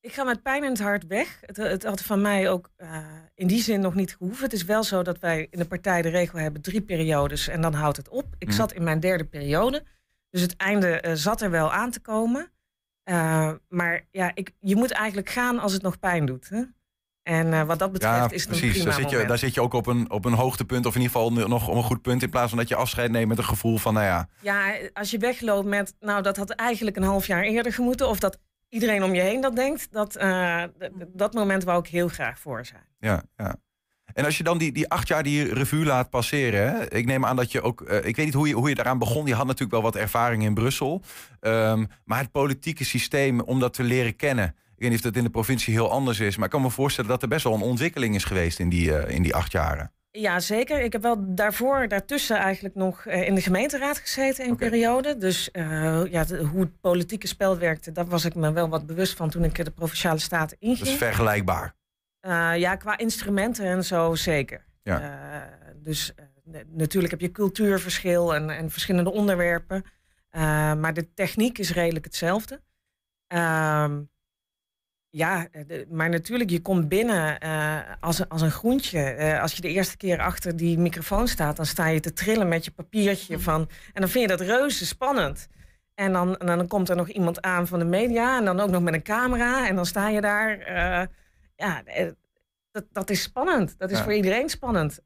Ik 0.00 0.12
ga 0.12 0.25
met 0.25 0.42
pijn 0.42 0.64
in 0.64 0.70
het 0.70 0.80
hart 0.80 1.06
weg. 1.06 1.38
Het, 1.40 1.56
het 1.56 1.85
had 1.85 2.02
van 2.02 2.20
mij 2.20 2.50
ook 2.50 2.70
eh, 2.76 2.99
in 3.35 3.47
die 3.47 3.62
zin 3.62 3.80
nog 3.80 3.94
niet 3.94 4.16
gehoeven. 4.16 4.44
Het 4.44 4.52
is 4.52 4.64
wel 4.64 4.82
zo 4.82 5.02
dat 5.02 5.18
wij 5.18 5.47
in 5.50 5.59
de 5.59 5.64
partij 5.66 6.02
de 6.02 6.09
regel 6.09 6.38
hebben 6.38 6.62
drie 6.62 6.82
periodes 6.82 7.49
en 7.49 7.61
dan 7.61 7.75
houdt 7.75 7.97
het 7.97 8.09
op. 8.09 8.35
Ik 8.38 8.47
Mhm. 8.49 8.56
zat 8.56 8.73
in 8.73 8.82
mijn 8.85 9.00
derde 9.00 9.25
periode. 9.25 9.85
Dus 10.30 10.40
het 10.40 10.56
einde 10.56 11.00
eh, 11.00 11.12
zat 11.14 11.40
er 11.40 11.50
wel 11.50 11.73
aan 11.73 11.90
te 11.90 12.00
komen. 12.00 12.52
Maar 13.68 14.06
ja, 14.11 14.30
ik, 14.35 14.50
je 14.61 14.76
moet 14.76 14.90
eigenlijk 14.90 15.28
gaan 15.30 15.59
als 15.59 15.73
het 15.73 15.82
nog 15.82 15.99
pijn 15.99 16.26
doet. 16.26 16.49
Hè? 16.49 16.62
En 17.25 17.52
eh, 17.52 17.62
wat 17.62 17.78
dat 17.78 17.93
betreft 17.93 18.14
Ja, 18.14 18.31
is 18.31 18.45
het 18.45 18.52
een 18.52 18.59
prima 18.71 18.85
Daar 18.85 18.93
zit, 18.93 19.02
je, 19.04 19.11
moment. 19.11 19.28
daar 19.28 19.38
zit 19.38 19.54
je 19.54 19.61
ook 19.61 19.73
op 19.73 19.87
een, 19.87 20.11
op 20.11 20.25
een 20.25 20.33
hoogtepunt. 20.33 20.87
Of 20.87 20.95
in 20.95 21.00
ieder 21.00 21.16
geval 21.16 21.33
nog 21.33 21.69
op 21.69 21.76
een 21.76 21.83
goed 21.83 22.02
punt. 22.02 22.23
In 22.23 22.31
plaats 22.31 22.49
van 22.49 22.59
dat 22.59 22.69
je 22.69 22.75
afscheid 22.75 23.11
neemt 23.11 23.28
met 23.28 23.38
een 23.38 23.45
gevoel 23.45 23.78
van, 23.78 23.95
nou 23.95 24.07
ja... 24.07 24.28
Ja, 24.40 24.75
als 24.93 25.11
je 25.11 25.19
wegloopt 25.19 25.66
met, 25.69 25.95
nou 26.00 26.23
dat 26.23 26.37
had 26.37 26.50
eigenlijk 26.50 26.97
een 26.97 27.02
half 27.02 27.26
jaar 27.26 27.43
eerder 27.43 27.73
gemoeten. 27.73 28.09
Of 28.09 28.19
dat 28.19 28.38
iedereen 28.69 29.02
om 29.02 29.14
je 29.14 29.21
heen 29.21 29.40
dat 29.40 29.57
denkt. 29.57 29.88
Dat, 29.90 30.16
eh, 30.16 30.62
dat 31.09 31.35
moment 31.35 31.64
wou 31.64 31.78
ik 31.78 31.87
heel 31.87 32.09
graag 32.09 32.38
voor 32.38 32.64
zijn. 32.66 32.87
ja, 32.99 33.23
ja. 33.37 33.57
En 34.14 34.25
als 34.25 34.38
je 34.38 34.45
dan 34.45 34.59
die, 34.59 34.73
die 34.73 34.88
acht 34.88 35.09
jaar 35.09 35.23
die 35.23 35.54
revue 35.54 35.85
laat 35.85 36.11
passeren. 36.11 36.61
Hè? 36.73 36.93
Ik 36.93 37.07
neem 37.07 37.25
aan 37.25 37.37
dat 37.37 37.52
je 37.52 37.62
ook. 37.62 37.81
eh, 37.81 37.97
ik 37.97 38.16
weet 38.16 38.25
niet 38.25 38.35
hoe 38.35 38.49
je, 38.49 38.54
hoe 38.54 38.69
je 38.69 38.75
daaraan 38.75 38.99
begon. 38.99 39.26
Je 39.26 39.35
had 39.35 39.45
natuurlijk 39.47 39.73
wel 39.73 39.83
wat 39.83 39.97
ervaring 39.97 40.43
in 40.43 40.54
Brussel. 40.54 41.02
Ehm, 41.40 41.85
maar 42.04 42.19
het 42.19 42.31
politieke 42.31 42.85
systeem, 42.85 43.40
om 43.40 43.61
dat 43.61 43.73
te 43.75 43.83
leren 43.83 44.16
kennen. 44.16 44.57
Ik 44.76 44.81
weet 44.81 44.88
niet 44.88 44.99
of 44.99 45.04
dat 45.04 45.16
in 45.16 45.25
de 45.25 45.31
provincie 45.31 45.75
heel 45.75 45.90
anders 45.90 46.21
is. 46.21 46.37
Maar 46.37 46.45
ik 46.45 46.50
kan 46.50 46.62
me 46.62 46.71
voorstellen 46.71 47.11
dat 47.11 47.23
er 47.23 47.28
best 47.28 47.45
wel 47.45 47.54
een 47.54 47.61
ontwikkeling 47.61 48.14
is 48.14 48.25
geweest 48.25 48.59
in 48.59 48.69
die, 48.69 48.97
eh, 48.97 49.14
in 49.14 49.23
die 49.23 49.35
acht 49.35 49.52
jaren. 49.52 49.93
Ja, 50.11 50.40
zeker. 50.40 50.81
Ik 50.81 50.93
heb 50.93 51.02
wel 51.02 51.35
daarvoor, 51.35 51.88
daartussen 51.88 52.37
eigenlijk 52.37 52.75
nog 52.75 53.07
eh, 53.07 53.26
in 53.26 53.35
de 53.35 53.40
gemeenteraad 53.40 53.99
gezeten 53.99 54.45
in 54.45 54.50
een 54.50 54.57
periode. 54.57 55.16
Dus 55.19 55.50
eh, 55.50 56.02
ja, 56.11 56.25
de- 56.25 56.43
hoe 56.45 56.61
het 56.61 56.81
politieke 56.81 57.26
spel 57.26 57.59
werkte, 57.59 57.93
daar 57.93 58.07
was 58.07 58.25
ik 58.25 58.35
me 58.35 58.52
wel 58.52 58.69
wat 58.69 58.87
bewust 58.87 59.16
van 59.16 59.31
toen 59.31 59.45
ik 59.45 59.64
de 59.64 59.71
Provinciale 59.71 60.19
Staten 60.19 60.57
Dat 60.61 60.71
is 60.71 60.78
inging. 60.81 60.99
vergelijkbaar. 60.99 61.75
Eh, 62.21 62.52
ja, 62.57 62.76
qua 62.76 62.99
instrumenten 62.99 63.64
en 63.66 63.85
zo 63.85 64.14
zeker. 64.14 64.64
Ja. 64.83 65.49
Dus 65.83 66.14
natuurlijk 66.69 67.11
heb 67.11 67.21
je 67.21 67.31
cultuurverschil 67.33 68.35
en, 68.35 68.50
en 68.50 68.71
verschillende 68.71 69.12
onderwerpen. 69.12 69.85
Maar 70.81 70.95
de 70.95 71.14
techniek 71.14 71.59
is 71.59 71.73
redelijk 71.73 72.04
hetzelfde. 72.04 72.61
Ehm, 73.26 74.02
Ja, 75.16 75.47
eh, 75.52 75.62
de- 75.66 75.87
maar 75.90 76.09
natuurlijk, 76.09 76.50
je 76.50 76.61
komt 76.61 76.88
binnen 76.88 77.38
eh, 77.38 77.76
als, 78.00 78.18
een- 78.18 78.28
als 78.28 78.42
een 78.42 78.50
groentje. 78.50 78.99
Eh, 79.00 79.40
als 79.42 79.52
je 79.52 79.61
de 79.61 79.68
eerste 79.68 79.97
keer 79.97 80.21
achter 80.21 80.56
die 80.56 80.78
microfoon 80.78 81.28
staat, 81.28 81.56
dan 81.56 81.66
sta 81.66 81.87
je 81.87 82.00
te 82.00 82.12
trillen 82.12 82.49
met 82.49 82.64
je 82.64 82.71
papiertje 82.71 83.38
van. 83.38 83.61
En 83.92 84.00
dan 84.00 84.09
vind 84.11 84.30
je 84.30 84.37
dat 84.37 84.47
reuze 84.47 84.87
spannend. 84.87 85.49
En 85.94 86.12
dan, 86.12 86.37
en 86.37 86.47
dan 86.47 86.66
komt 86.68 86.88
er 86.88 86.97
nog 86.97 87.09
iemand 87.09 87.40
aan 87.42 87.66
van 87.66 87.78
de 87.78 87.85
media 87.85 88.38
en 88.38 88.44
dan 88.44 88.61
ook 88.61 88.71
nog 88.71 88.83
met 88.83 88.94
een 88.94 89.02
camera. 89.02 89.68
En 89.68 89.75
dan 89.76 89.87
sta 89.87 90.09
je 90.09 90.21
daar. 90.21 90.59
ja, 91.56 91.83
dat, 92.71 92.85
dat 92.92 93.11
is 93.11 93.23
spannend. 93.23 93.75
Dat 93.78 93.90
is 93.90 93.99
Ja. 93.99 94.04
voor 94.04 94.12
iedereen 94.14 94.49
spannend. 94.49 95.00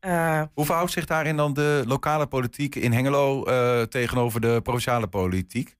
Hoe 0.55 0.65
verhoudt 0.65 0.93
zich 0.93 1.05
daarin 1.07 1.37
dan 1.37 1.53
de 1.55 1.83
lokale 1.87 2.27
politiek 2.27 2.75
in 2.75 2.93
Hengelo 2.93 3.45
tegenover 3.87 4.41
de 4.41 4.61
provinciale 4.63 5.07
politiek? 5.07 5.77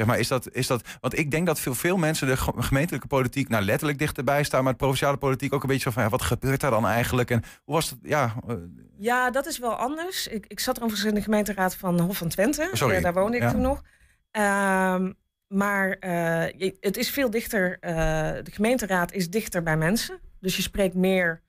Zeg 0.00 0.08
maar, 0.08 0.18
is 0.18 0.28
dat, 0.28 0.52
is 0.52 0.66
dat, 0.66 0.82
want 1.00 1.18
ik 1.18 1.30
denk 1.30 1.46
dat 1.46 1.60
veel, 1.60 1.74
veel 1.74 1.96
mensen 1.96 2.26
de 2.26 2.36
ge- 2.36 2.52
gemeentelijke 2.56 3.06
politiek 3.06 3.48
nou 3.48 3.64
letterlijk 3.64 3.98
dichterbij 3.98 4.42
staan, 4.42 4.62
maar 4.64 4.72
de 4.72 4.78
provinciale 4.78 5.16
politiek 5.16 5.52
ook 5.54 5.62
een 5.62 5.68
beetje 5.68 5.82
zo 5.82 5.90
van 5.90 6.02
ja, 6.02 6.08
wat 6.08 6.22
gebeurt 6.22 6.60
daar 6.60 6.70
dan 6.70 6.86
eigenlijk? 6.86 7.30
En 7.30 7.42
hoe 7.64 7.74
was 7.74 7.90
het? 7.90 7.98
Ja, 8.02 8.34
eh, 8.48 8.54
Ja, 8.98 9.30
dat 9.30 9.46
is 9.46 9.58
wel 9.58 9.74
anders. 9.74 10.26
Ik, 10.26 10.44
ik 10.48 10.60
zat 10.60 10.76
overigens 10.80 11.08
in 11.08 11.14
de 11.14 11.22
gemeenteraad 11.22 11.76
van 11.76 12.00
Hof 12.00 12.16
van 12.16 12.28
Twente. 12.28 12.70
Sorry. 12.72 12.96
Eh, 12.96 13.02
daar 13.02 13.12
woonde 13.12 13.36
ik 13.36 13.42
Ja. 13.42 13.50
toen 13.50 13.60
nog. 13.60 13.82
Ehm, 14.30 15.12
maar 15.46 15.90
eh, 15.90 16.74
het 16.80 16.96
is 16.96 17.10
veel 17.10 17.30
dichter. 17.30 17.78
de 17.80 18.50
gemeenteraad 18.50 19.12
is 19.12 19.30
dichter 19.30 19.62
bij 19.62 19.76
mensen. 19.76 20.18
Dus 20.40 20.56
je 20.56 20.62
spreekt 20.62 20.94
meer 20.94 21.42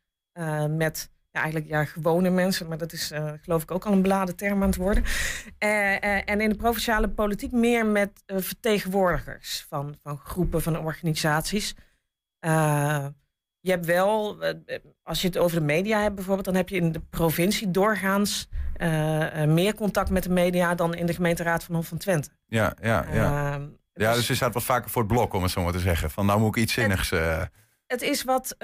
met 0.70 1.10
ja, 1.31 1.41
eigenlijk 1.41 1.67
ja, 1.67 1.85
gewone 1.85 2.29
mensen. 2.29 2.67
Maar 2.67 2.77
dat 2.77 2.93
is 2.93 3.11
eh, 3.11 3.31
geloof 3.41 3.63
ik 3.63 3.71
ook 3.71 3.85
al 3.85 3.91
een 3.91 4.01
beladen 4.01 4.35
term 4.35 4.61
aan 4.61 4.67
het 4.67 4.77
worden. 4.77 5.03
Eh, 5.57 6.03
eh, 6.03 6.21
en 6.25 6.41
in 6.41 6.50
de 6.50 6.55
provinciale 6.55 7.09
politiek 7.09 7.51
meer 7.51 7.85
met 7.85 8.23
vertegenwoordigers 8.25 9.65
van, 9.69 9.95
van 10.01 10.17
groepen, 10.17 10.61
van 10.61 10.79
organisaties. 10.79 11.75
Je 13.63 13.71
hebt 13.71 13.85
wel, 13.85 14.43
als 15.03 15.21
je 15.21 15.27
het 15.27 15.38
over 15.38 15.59
de 15.59 15.65
media 15.65 16.01
hebt 16.01 16.15
bijvoorbeeld, 16.15 16.45
dan 16.45 16.55
heb 16.55 16.69
je 16.69 16.75
in 16.75 16.91
de 16.91 17.00
provincie 17.00 17.71
doorgaans 17.71 18.47
meer 19.47 19.75
contact 19.75 20.09
met 20.09 20.23
de 20.23 20.29
media 20.29 20.75
dan 20.75 20.93
in 20.95 21.05
de 21.05 21.13
gemeenteraad 21.13 21.63
van 21.63 21.75
Hof 21.75 21.88
van 21.88 21.97
Twente. 21.97 22.29
ja, 22.47 22.75
ja, 22.81 23.05
ja. 23.11 23.53
Ehm, 23.53 23.67
Ja, 23.93 24.07
dus 24.07 24.15
dus 24.15 24.27
je 24.27 24.35
staat 24.35 24.53
wat 24.53 24.63
vaker 24.63 24.89
voor 24.89 25.01
het 25.01 25.11
blok, 25.11 25.33
om 25.33 25.41
het 25.41 25.51
zo 25.51 25.63
maar 25.63 25.71
te 25.71 25.79
zeggen. 25.79 26.11
Van 26.11 26.25
nou 26.25 26.39
moet 26.39 26.55
ik 26.55 26.63
iets 26.63 26.73
zinnigs. 26.73 27.09
het 27.85 28.01
is 28.01 28.23
wat. 28.23 28.55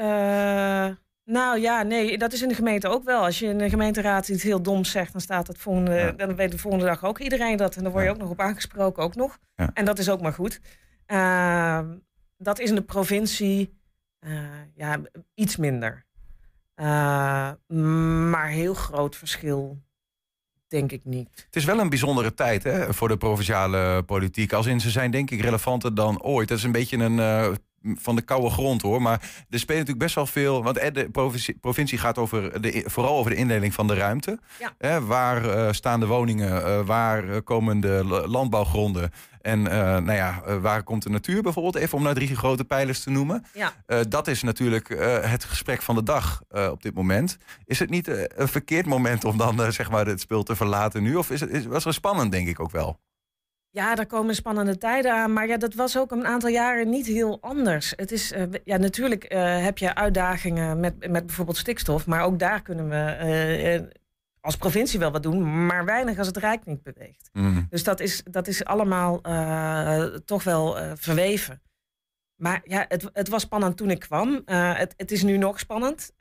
Nou 1.31 1.60
ja, 1.60 1.81
nee, 1.84 2.17
dat 2.17 2.34
is 2.34 2.41
in 2.41 2.48
de 2.48 2.55
gemeente 2.55 2.88
ook 2.88 3.03
wel. 3.03 3.24
Als 3.24 3.39
je 3.39 3.46
in 3.48 3.57
de 3.57 3.69
gemeenteraad 3.69 4.27
iets 4.29 4.43
heel 4.43 4.62
doms 4.62 4.91
zegt, 4.91 5.12
dan 5.12 5.22
staat 5.22 5.50
volgende, 5.57 5.93
Ja. 5.96 6.12
dan 6.12 6.36
weet 6.36 6.51
de 6.51 6.57
volgende 6.57 6.86
dag 6.86 7.03
ook 7.05 7.19
iedereen 7.19 7.57
dat. 7.57 7.75
En 7.75 7.84
dan 7.84 7.91
word 7.91 8.03
je 8.03 8.10
Ja. 8.10 8.15
ook 8.15 8.22
nog 8.22 8.29
op 8.31 8.39
aangesproken, 8.39 9.03
ook 9.03 9.15
nog. 9.15 9.38
Ja. 9.55 9.69
En 9.74 9.86
dat 9.86 10.00
is 10.00 10.10
ook 10.10 10.22
maar 10.22 10.34
goed. 10.34 10.60
Ehm, 11.05 11.96
dat 12.38 12.60
is 12.60 12.69
in 12.69 12.75
de 12.75 12.81
provincie 12.81 13.75
eh, 14.19 14.31
ja, 14.75 14.98
iets 15.34 15.55
minder. 15.55 16.05
Eh, 16.75 17.51
maar 18.29 18.48
heel 18.48 18.74
groot 18.74 19.15
verschil, 19.15 19.81
denk 20.67 20.91
ik 20.91 21.01
niet. 21.05 21.29
Het 21.46 21.55
is 21.55 21.65
wel 21.65 21.79
een 21.79 21.89
bijzondere 21.89 22.34
tijd 22.34 22.63
hè, 22.63 22.93
voor 22.93 23.07
de 23.07 23.17
provinciale 23.17 24.03
politiek. 24.03 24.53
Als 24.53 24.65
in 24.65 24.79
ze 24.79 24.89
zijn 24.89 25.12
denk 25.12 25.31
ik 25.31 25.41
relevanter 25.41 25.96
dan 25.96 26.22
ooit. 26.22 26.48
Dat 26.48 26.57
is 26.57 26.63
een 26.63 26.72
beetje 26.72 26.98
een 26.98 27.19
eh, 27.19 27.51
van 27.84 28.15
de 28.15 28.22
koude 28.22 28.50
grond 28.50 28.81
hoor. 28.81 29.01
Maar 29.01 29.22
er 29.50 29.60
speelt 29.60 29.67
natuurlijk 29.79 30.00
best 30.00 30.15
wel 30.15 30.25
veel. 30.25 30.63
Want 30.63 30.77
eh, 30.77 30.93
de 30.93 31.10
provincie, 31.10 31.57
provincie 31.62 31.98
gaat 31.98 32.17
over 32.17 32.62
de, 32.62 32.84
vooral 32.86 33.17
over 33.17 33.31
de 33.31 33.38
indeling 33.38 33.74
van 33.74 33.88
de 33.88 33.93
ruimte. 33.96 34.39
Ja. 34.60 34.74
Hè, 34.77 35.05
waar 35.05 35.50
eh, 35.50 35.72
staan 35.74 36.00
de 36.00 36.05
woningen? 36.05 36.65
Eh, 36.65 36.86
waar 36.86 37.41
komen 37.41 37.79
de 37.79 38.01
la- 38.05 38.27
landbouwgronden? 38.27 39.12
En 39.41 39.62
nou 39.62 40.12
ja, 40.13 40.60
waar 40.60 40.84
komt 40.84 41.03
de 41.03 41.10
natuur 41.10 41.41
bijvoorbeeld? 41.41 41.75
Even 41.75 41.98
om 41.98 42.03
naar 42.03 42.13
drie 42.13 42.36
grote 42.36 42.63
pijlers 42.65 43.03
te 43.03 43.10
noemen. 43.10 43.46
Ja. 43.53 44.03
Dat 44.03 44.27
is 44.27 44.43
natuurlijk 44.43 44.88
het 45.22 45.43
gesprek 45.43 45.81
van 45.81 45.96
de 45.96 46.03
dag 46.03 46.41
op 46.72 46.81
dit 46.81 46.93
moment. 46.93 47.38
Is 47.65 47.79
het 47.79 47.89
niet 47.89 48.07
een 48.07 48.48
verkeerd 48.48 48.86
moment 48.86 49.25
om 49.25 49.38
dan 49.38 49.72
zeg 49.72 49.89
maar 49.89 50.05
het 50.05 50.22
spul 50.22 50.43
te 50.43 50.55
verlaten 50.55 51.03
nu? 51.03 51.15
Of 51.15 51.31
is 51.31 51.39
het, 51.39 51.50
is, 51.50 51.65
was 51.65 51.84
het 51.84 51.93
spannend, 51.93 52.31
denk 52.31 52.48
ik 52.48 52.60
ook 52.60 52.72
wel? 52.72 53.00
Ja, 53.77 53.96
daar 53.96 54.05
komen 54.05 54.36
spannende 54.36 54.77
tijden 54.77 55.13
aan. 55.13 55.34
Maar 55.34 55.48
ja, 55.48 55.57
dat 55.57 55.74
was 55.74 55.98
ook 55.98 56.12
een 56.12 56.25
aantal 56.25 56.50
jaren 56.50 56.89
niet 56.89 57.05
heel 57.05 57.38
anders. 57.41 57.93
Het 57.96 58.12
is, 58.12 58.31
eh, 58.31 58.43
ja, 58.63 58.77
natuurlijk 58.77 59.24
eh, 59.24 59.63
heb 59.63 59.77
je 59.77 59.96
uitdagingen 59.96 60.79
met, 60.79 61.12
met 61.12 61.25
bijvoorbeeld 61.25 61.57
stikstof. 61.57 62.05
Maar 62.05 62.24
ook 62.24 62.39
daar 62.39 62.62
kunnen 62.62 62.89
we 62.89 62.96
eh, 62.96 63.81
als 64.39 64.55
provincie 64.57 65.00
wel 65.00 65.12
wat 65.12 65.24
doen. 65.24 65.65
Maar 65.65 65.86
weinig 65.86 66.17
als 66.17 66.27
het 66.27 66.38
Rijk 66.38 66.65
niet 66.65 66.84
beweegt. 66.84 67.29
Mm. 67.34 67.67
Dus 67.69 67.84
dat 67.84 68.00
is, 68.00 68.24
dat 68.24 68.48
is 68.48 68.65
allemaal 68.65 69.22
toch 70.25 70.43
wel 70.43 70.77
verweven. 70.96 71.62
Maar 72.36 72.62
ja, 72.63 72.86
het, 72.88 73.10
het 73.13 73.29
was 73.29 73.41
spannend 73.41 73.77
toen 73.77 73.91
ik 73.91 74.00
kwam. 74.00 74.41
Het, 74.46 74.93
het 74.98 75.12
is 75.12 75.24
nu 75.24 75.38
nog 75.38 75.60
spannend. 75.60 76.13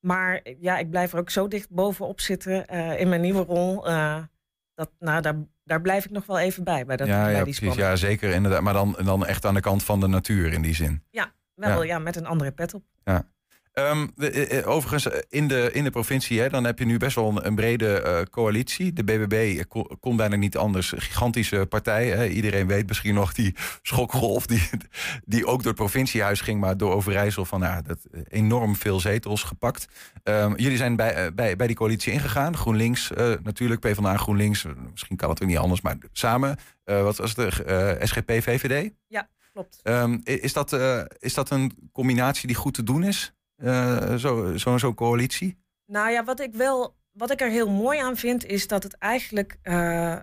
Maar 0.00 0.40
ja, 0.60 0.78
ik 0.78 0.90
blijf 0.90 1.12
er 1.12 1.18
ook 1.18 1.30
zo 1.30 1.48
dicht 1.48 1.70
bovenop 1.70 2.20
zitten 2.20 2.66
in 2.98 3.08
mijn 3.08 3.20
nieuwe 3.20 3.44
rol. 3.44 3.84
Dat, 4.76 4.90
nou, 4.98 5.22
daar, 5.22 5.34
daar 5.64 5.80
blijf 5.80 6.04
ik 6.04 6.10
nog 6.10 6.26
wel 6.26 6.38
even 6.38 6.64
bij. 6.64 6.84
bij, 6.84 6.96
dat, 6.96 7.06
ja, 7.06 7.22
bij 7.22 7.30
ja, 7.30 7.34
die 7.34 7.42
precies. 7.42 7.56
spanning. 7.56 7.88
Ja, 7.88 7.96
zeker 7.96 8.32
inderdaad. 8.32 8.60
Maar 8.60 8.72
dan, 8.72 8.96
dan 9.04 9.26
echt 9.26 9.44
aan 9.44 9.54
de 9.54 9.60
kant 9.60 9.84
van 9.84 10.00
de 10.00 10.06
natuur 10.06 10.52
in 10.52 10.62
die 10.62 10.74
zin. 10.74 11.02
Wel 11.54 11.82
ja. 11.82 11.94
ja. 11.94 11.98
met 11.98 12.16
een 12.16 12.26
andere 12.26 12.52
pet 12.52 12.74
op. 12.74 12.84
Ehm, 13.76 14.06
de- 14.16 14.30
eh, 14.30 14.58
eh, 14.58 14.68
overigens, 14.68 15.08
eh, 15.10 15.18
in 15.28 15.48
de, 15.48 15.70
in 15.72 15.84
de 15.84 15.90
provincie, 15.90 16.40
hè, 16.40 16.48
dan 16.48 16.64
heb 16.64 16.78
je 16.78 16.84
nu 16.84 16.96
best 16.96 17.14
wel 17.16 17.28
een, 17.28 17.46
een 17.46 17.54
brede 17.54 18.26
coalitie. 18.30 18.92
De 18.92 19.04
BBB 19.04 19.64
kon, 19.68 19.96
kon 20.00 20.16
bijna 20.16 20.36
niet 20.36 20.56
anders. 20.56 20.92
Gigantische 20.96 21.66
partij. 21.68 22.06
Hè. 22.08 22.26
Iedereen 22.26 22.66
weet 22.66 22.86
misschien 22.88 23.14
nog 23.14 23.32
die 23.32 23.54
schokgolf 23.82 24.46
die, 24.46 24.68
die 25.24 25.46
ook 25.46 25.58
door 25.58 25.66
het 25.66 25.74
provinciehuis 25.80 26.40
ging, 26.40 26.60
maar 26.60 26.76
door 26.76 26.92
Overijssel 26.92 27.44
van 27.44 27.60
nou, 27.60 27.82
dat, 27.82 27.98
enorm 28.28 28.76
veel 28.76 29.00
zetels 29.00 29.42
gepakt. 29.42 29.86
Ehm, 30.22 30.52
jullie 30.56 30.76
zijn 30.76 30.96
bij, 30.96 31.34
bij, 31.34 31.56
bij 31.56 31.66
die 31.66 31.76
coalitie 31.76 32.12
ingegaan. 32.12 32.56
GroenLinks 32.56 33.12
eh, 33.12 33.32
natuurlijk, 33.42 33.80
PvdA 33.80 34.16
GroenLinks. 34.16 34.64
Misschien 34.90 35.16
kan 35.16 35.30
het 35.30 35.42
ook 35.42 35.48
niet 35.48 35.58
anders, 35.58 35.80
maar 35.80 35.96
samen. 36.12 36.56
Wat 36.84 37.16
was 37.16 37.34
het? 37.36 37.60
eh, 37.60 37.90
SGP, 38.00 38.30
VVD? 38.30 38.90
Klopt. 39.52 39.80
Ehm, 39.82 40.18
is, 40.24 40.52
dat, 40.52 40.72
is 41.18 41.34
dat 41.34 41.50
een 41.50 41.90
combinatie 41.92 42.46
die 42.46 42.56
goed 42.56 42.74
te 42.74 42.82
doen 42.82 43.02
is? 43.04 43.34
Eh, 43.56 44.14
Zo'n 44.14 44.58
zo, 44.58 44.78
zo'n 44.78 44.94
coalitie? 44.94 45.58
Nou 45.86 46.10
ja, 46.10 46.24
wat 46.24 46.40
ik 46.40 46.54
wel. 46.54 46.94
Wat 47.12 47.30
ik 47.30 47.40
er 47.40 47.50
heel 47.50 47.70
mooi 47.70 47.98
aan 47.98 48.16
vind, 48.16 48.44
is 48.44 48.66
dat 48.68 48.82
het 48.82 48.94
eigenlijk 48.98 49.58
eh, 49.62 50.12
eh, 50.12 50.20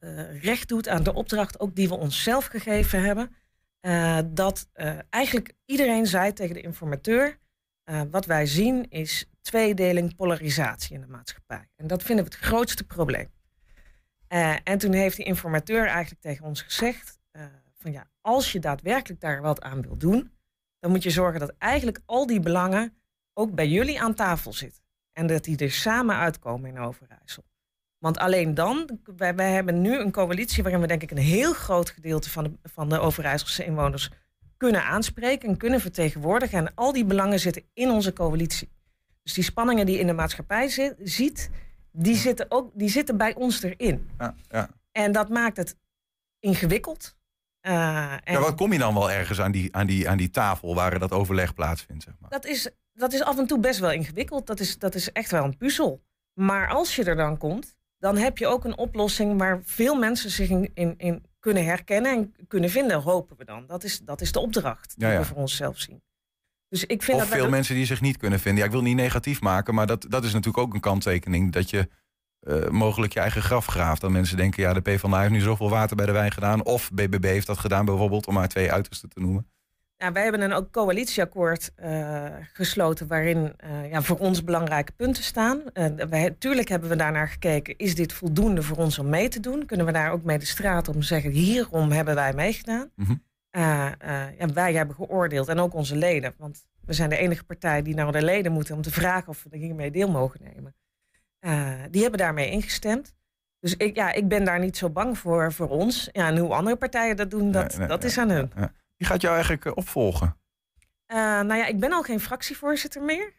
eh, 0.00 0.42
recht 0.42 0.68
doet 0.68 0.88
aan 0.88 1.02
de 1.02 1.14
opdracht 1.14 1.60
ook 1.60 1.74
die 1.74 1.88
we 1.88 1.94
onszelf 1.94 2.46
gegeven 2.46 3.02
hebben. 3.02 3.34
Eh, 3.80 4.18
dat 4.26 4.68
eh, 4.72 4.98
eigenlijk 5.10 5.52
iedereen 5.64 6.06
zei 6.06 6.32
tegen 6.32 6.54
de 6.54 6.60
informateur: 6.60 7.38
eh, 7.84 8.00
wat 8.10 8.26
wij 8.26 8.46
zien 8.46 8.90
is 8.90 9.26
tweedeling, 9.40 10.16
polarisatie 10.16 10.94
in 10.94 11.00
de 11.00 11.06
maatschappij. 11.06 11.68
En 11.76 11.86
dat 11.86 12.02
vinden 12.02 12.24
we 12.24 12.30
het 12.34 12.40
grootste 12.44 12.84
probleem. 12.84 13.28
Eh, 14.28 14.56
en 14.64 14.78
toen 14.78 14.92
heeft 14.92 15.16
die 15.16 15.24
informateur 15.26 15.86
eigenlijk 15.86 16.20
tegen 16.20 16.44
ons 16.44 16.62
gezegd: 16.62 17.18
eh, 17.30 17.44
van 17.74 17.92
ja, 17.92 18.10
als 18.20 18.52
je 18.52 18.58
daadwerkelijk 18.58 19.20
daar 19.20 19.40
wat 19.42 19.62
aan 19.62 19.82
wil 19.82 19.96
doen, 19.96 20.31
dan 20.82 20.90
moet 20.90 21.02
je 21.02 21.10
zorgen 21.10 21.40
dat 21.40 21.54
eigenlijk 21.58 22.00
al 22.06 22.26
die 22.26 22.40
belangen 22.40 22.94
ook 23.32 23.54
bij 23.54 23.68
jullie 23.68 24.00
aan 24.00 24.14
tafel 24.14 24.52
zitten. 24.52 24.82
En 25.12 25.26
dat 25.26 25.44
die 25.44 25.56
er 25.56 25.70
samen 25.70 26.16
uitkomen 26.16 26.70
in 26.70 26.78
Overijssel. 26.78 27.44
Want 27.98 28.18
alleen 28.18 28.54
dan, 28.54 29.00
wij, 29.16 29.34
wij 29.34 29.52
hebben 29.52 29.80
nu 29.80 29.98
een 29.98 30.10
coalitie 30.10 30.62
waarin 30.62 30.80
we 30.80 30.86
denk 30.86 31.02
ik 31.02 31.10
een 31.10 31.16
heel 31.16 31.52
groot 31.52 31.90
gedeelte 31.90 32.30
van 32.30 32.44
de, 32.44 32.52
van 32.62 32.88
de 32.88 32.98
Overijsselse 32.98 33.64
inwoners 33.64 34.10
kunnen 34.56 34.84
aanspreken 34.84 35.48
en 35.48 35.56
kunnen 35.56 35.80
vertegenwoordigen. 35.80 36.58
En 36.58 36.74
al 36.74 36.92
die 36.92 37.04
belangen 37.04 37.40
zitten 37.40 37.64
in 37.74 37.90
onze 37.90 38.12
coalitie. 38.12 38.72
Dus 39.22 39.34
die 39.34 39.44
spanningen 39.44 39.86
die 39.86 39.94
je 39.94 40.00
in 40.00 40.06
de 40.06 40.12
maatschappij 40.12 40.68
zit, 40.68 40.94
ziet, 41.02 41.50
die 41.92 42.16
zitten, 42.16 42.46
ook, 42.48 42.70
die 42.74 42.88
zitten 42.88 43.16
bij 43.16 43.34
ons 43.34 43.62
erin. 43.62 44.10
Ja, 44.18 44.34
ja. 44.50 44.68
En 44.92 45.12
dat 45.12 45.28
maakt 45.28 45.56
het 45.56 45.76
ingewikkeld. 46.38 47.16
En 47.62 48.20
Ja, 48.24 48.40
wat 48.40 48.54
kom 48.54 48.72
je 48.72 48.78
dan 48.78 48.94
wel 48.94 49.10
ergens 49.10 49.40
aan 49.40 49.52
die, 49.52 49.76
aan 49.76 49.86
die, 49.86 50.08
aan 50.08 50.16
die 50.16 50.30
tafel 50.30 50.74
waar 50.74 50.98
dat 50.98 51.12
overleg 51.12 51.54
plaatsvindt? 51.54 52.02
Zeg 52.02 52.14
maar? 52.20 52.30
dat, 52.30 52.46
is, 52.46 52.70
dat 52.92 53.12
is 53.12 53.22
af 53.22 53.38
en 53.38 53.46
toe 53.46 53.58
best 53.58 53.80
wel 53.80 53.92
ingewikkeld. 53.92 54.46
Dat 54.46 54.60
is, 54.60 54.78
dat 54.78 54.94
is 54.94 55.12
echt 55.12 55.30
wel 55.30 55.44
een 55.44 55.56
puzzel. 55.56 56.02
Maar 56.32 56.68
als 56.68 56.96
je 56.96 57.04
er 57.04 57.16
dan 57.16 57.38
komt, 57.38 57.76
dan 57.98 58.16
heb 58.16 58.38
je 58.38 58.46
ook 58.46 58.64
een 58.64 58.76
oplossing 58.78 59.38
waar 59.38 59.60
veel 59.64 59.94
mensen 59.94 60.30
zich 60.30 60.48
in, 60.48 60.70
in, 60.74 60.94
in 60.96 61.24
kunnen 61.40 61.64
herkennen 61.64 62.12
en 62.12 62.46
kunnen 62.48 62.70
vinden, 62.70 63.00
hopen 63.00 63.36
we 63.36 63.44
dan. 63.44 63.66
Dat 63.66 63.84
is, 63.84 63.98
dat 63.98 64.20
is 64.20 64.32
de 64.32 64.40
opdracht 64.40 64.94
die 64.98 65.06
Ja, 65.06 65.12
ja. 65.12 65.18
we 65.18 65.24
voor 65.24 65.36
onszelf 65.36 65.78
zien. 65.78 66.02
Dus 66.68 66.84
ik 66.84 67.02
vind 67.02 67.20
Of 67.20 67.28
dat 67.28 67.38
veel 67.38 67.48
mensen 67.48 67.74
die 67.74 67.86
zich 67.86 68.00
niet 68.00 68.16
kunnen 68.16 68.40
vinden. 68.40 68.60
Ja, 68.60 68.66
ik 68.66 68.72
wil 68.72 68.82
niet 68.82 68.96
negatief 68.96 69.40
maken, 69.40 69.74
maar 69.74 69.86
dat, 69.86 70.06
dat 70.08 70.24
is 70.24 70.32
natuurlijk 70.32 70.64
ook 70.66 70.74
een 70.74 70.80
kanttekening. 70.80 71.52
Dat 71.52 71.70
je 71.70 71.88
eh, 72.42 72.68
mogelijk 72.68 73.12
je 73.12 73.20
eigen 73.20 73.42
graf 73.42 73.66
graaft. 73.66 74.00
Dat 74.00 74.10
mensen 74.10 74.36
denken, 74.36 74.62
ja, 74.62 74.72
de 74.72 74.80
PvdA 74.80 75.20
heeft 75.20 75.32
nu 75.32 75.40
zoveel 75.40 75.70
water 75.70 75.96
bij 75.96 76.06
de 76.06 76.12
wijn 76.12 76.32
gedaan. 76.32 76.64
Of 76.64 76.90
BBB 76.90 77.24
heeft 77.24 77.46
dat 77.46 77.58
gedaan 77.58 77.84
bijvoorbeeld, 77.84 78.26
om 78.26 78.34
maar 78.34 78.48
twee 78.48 78.72
uitersten 78.72 79.08
te 79.08 79.20
noemen. 79.20 79.46
Ja, 79.96 80.12
wij 80.12 80.22
hebben 80.22 80.40
een 80.40 80.52
ook 80.52 80.70
coalitieakkoord 80.70 81.72
eh, 81.74 82.26
gesloten 82.52 83.06
waarin 83.06 83.52
eh, 83.56 83.90
ja, 83.90 84.02
voor 84.02 84.18
ons 84.18 84.44
belangrijke 84.44 84.92
punten 84.92 85.22
staan. 85.22 85.62
Wij, 86.08 86.34
tuurlijk 86.38 86.68
hebben 86.68 86.88
we 86.88 86.96
daarnaar 86.96 87.28
gekeken, 87.28 87.76
is 87.76 87.94
dit 87.94 88.12
voldoende 88.12 88.62
voor 88.62 88.76
ons 88.76 88.98
om 88.98 89.08
mee 89.08 89.28
te 89.28 89.40
doen? 89.40 89.66
Kunnen 89.66 89.86
we 89.86 89.92
daar 89.92 90.12
ook 90.12 90.22
mee 90.22 90.38
de 90.38 90.46
straat 90.46 90.88
om 90.88 91.02
zeggen, 91.02 91.30
hierom 91.30 91.90
hebben 91.90 92.14
wij 92.14 92.32
meegedaan? 92.32 92.90
Mhm. 92.96 93.14
ja, 93.50 93.96
wij 94.54 94.74
hebben 94.74 94.96
geoordeeld 94.96 95.48
en 95.48 95.58
ook 95.58 95.74
onze 95.74 95.96
leden. 95.96 96.34
Want 96.38 96.64
we 96.84 96.92
zijn 96.92 97.08
de 97.08 97.16
enige 97.16 97.44
partij 97.44 97.82
die 97.82 97.94
naar 97.94 98.12
de 98.12 98.22
leden 98.22 98.52
moeten 98.52 98.74
om 98.74 98.82
te 98.82 98.90
vragen 98.90 99.28
of 99.28 99.46
we 99.50 99.56
hiermee 99.56 99.90
deel 99.90 100.10
mogen 100.10 100.40
nemen. 100.54 100.74
Eh, 101.42 101.72
die 101.90 102.02
hebben 102.02 102.18
daarmee 102.20 102.50
ingestemd. 102.50 103.14
Dus 103.60 103.76
ik, 103.76 103.94
ja, 103.94 104.12
ik 104.12 104.28
ben 104.28 104.44
daar 104.44 104.58
niet 104.58 104.76
zo 104.76 104.90
bang 104.90 105.18
voor 105.18 105.52
voor 105.52 105.68
ons. 105.68 106.08
Ja, 106.12 106.26
en 106.26 106.38
hoe 106.38 106.54
andere 106.54 106.76
partijen 106.76 107.16
dat 107.16 107.30
doen, 107.30 107.50
dat, 107.50 107.68
Nee, 107.68 107.78
nee, 107.78 107.88
dat 107.88 108.04
is 108.04 108.18
aan 108.18 108.30
hun. 108.30 108.52
Wie 108.96 109.06
gaat 109.06 109.20
jou 109.20 109.34
eigenlijk 109.34 109.64
eh, 109.64 109.72
opvolgen? 109.74 110.36
Eh, 111.06 111.16
nou 111.16 111.54
ja, 111.54 111.66
ik 111.66 111.80
ben 111.80 111.92
al 111.92 112.02
geen 112.02 112.20
fractievoorzitter 112.20 113.02
meer. 113.02 113.32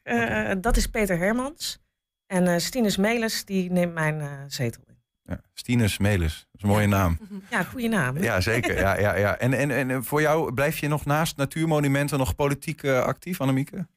Dat 0.61 0.77
is 0.77 0.87
Peter 0.87 1.17
Hermans. 1.17 1.81
En 2.27 2.47
eh 2.47 2.57
Stinus 2.57 2.97
Melis, 2.97 3.45
die 3.45 3.71
neemt 3.71 3.93
mijn 3.93 4.45
zetel 4.51 4.83
in. 4.87 4.97
Ja, 5.21 5.41
Stinus 5.53 5.97
Melis, 5.97 6.33
dat 6.35 6.47
is 6.53 6.61
een 6.61 6.69
mooie 6.69 6.87
naam. 6.87 7.17
Ja, 7.49 7.63
goede 7.63 7.87
naam. 7.87 8.15
hè? 8.15 8.23
Ja, 8.23 8.41
zeker. 8.41 8.79
Ja, 8.79 8.99
ja, 8.99 9.15
ja. 9.15 9.37
En, 9.37 9.53
en, 9.53 9.71
en 9.71 10.03
voor 10.03 10.21
jou 10.21 10.53
blijf 10.53 10.77
je 10.77 10.87
nog 10.87 11.05
naast 11.05 11.37
natuurmonumenten 11.37 12.17
nog 12.17 12.35
politiek 12.35 12.85
actief, 12.85 13.41
Annemieke? 13.41 13.87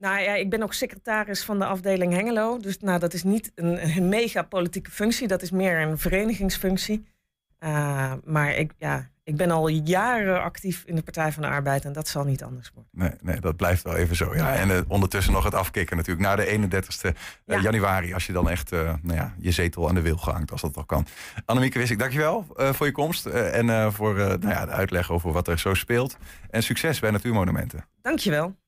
Nou 0.00 0.20
ja, 0.20 0.34
ik 0.34 0.50
ben 0.50 0.62
ook 0.62 0.72
secretaris 0.74 1.44
van 1.44 1.58
de 1.58 1.64
afdeling 1.64 2.12
Hengelo. 2.12 2.58
Dus 2.58 2.78
nou, 2.78 2.98
dat 2.98 3.12
is 3.12 3.22
niet 3.22 3.52
een, 3.54 3.96
een 3.96 4.08
mega 4.08 4.42
politieke 4.42 4.90
functie. 4.90 5.28
Dat 5.28 5.42
is 5.42 5.50
meer 5.50 5.80
een 5.80 5.98
verenigingsfunctie. 5.98 7.04
Eh, 7.58 8.12
maar 8.24 8.54
ik, 8.54 8.72
ja, 8.78 9.10
ik 9.24 9.36
ben 9.36 9.50
al 9.50 9.68
jaren 9.68 10.42
actief 10.42 10.82
in 10.86 10.94
de 10.94 11.02
Partij 11.02 11.32
van 11.32 11.42
de 11.42 11.48
Arbeid. 11.48 11.84
En 11.84 11.92
dat 11.92 12.08
zal 12.08 12.24
niet 12.24 12.42
anders 12.42 12.70
worden. 12.74 12.90
Nee, 12.92 13.10
nee, 13.20 13.40
dat 13.40 13.56
blijft 13.56 13.82
wel 13.82 13.96
even 13.96 14.16
zo. 14.16 14.34
Ja. 14.34 14.54
En 14.54 14.70
eh, 14.70 14.80
ondertussen 14.88 15.32
nog 15.32 15.44
het 15.44 15.54
afkicken 15.54 15.96
natuurlijk. 15.96 16.26
Na 16.26 16.36
de 16.36 16.46
31ste 16.46 17.08
eh, 17.08 17.12
Ja. 17.44 17.60
januari. 17.60 18.14
Als 18.14 18.26
je 18.26 18.32
dan 18.32 18.50
echt 18.50 18.70
nou 18.70 19.14
ja, 19.14 19.34
je 19.38 19.50
zetel 19.50 19.88
aan 19.88 19.94
de 19.94 20.00
wil 20.00 20.16
gehangt. 20.16 20.52
Als 20.52 20.60
dat 20.60 20.76
al 20.76 20.84
kan. 20.84 21.06
Annemieke 21.44 21.78
Wissik, 21.78 21.98
dankjewel 21.98 22.46
voor 22.56 22.86
je 22.86 22.92
komst. 22.92 23.26
en 23.26 23.92
voor 23.92 24.14
nou 24.14 24.48
ja, 24.48 24.64
de 24.66 24.72
uitleg 24.72 25.10
over 25.10 25.32
wat 25.32 25.48
er 25.48 25.58
zo 25.58 25.74
speelt. 25.74 26.16
En 26.50 26.62
succes 26.62 26.98
bij 27.00 27.10
Natuurmonumenten. 27.10 27.84
Dankjewel. 28.02 28.58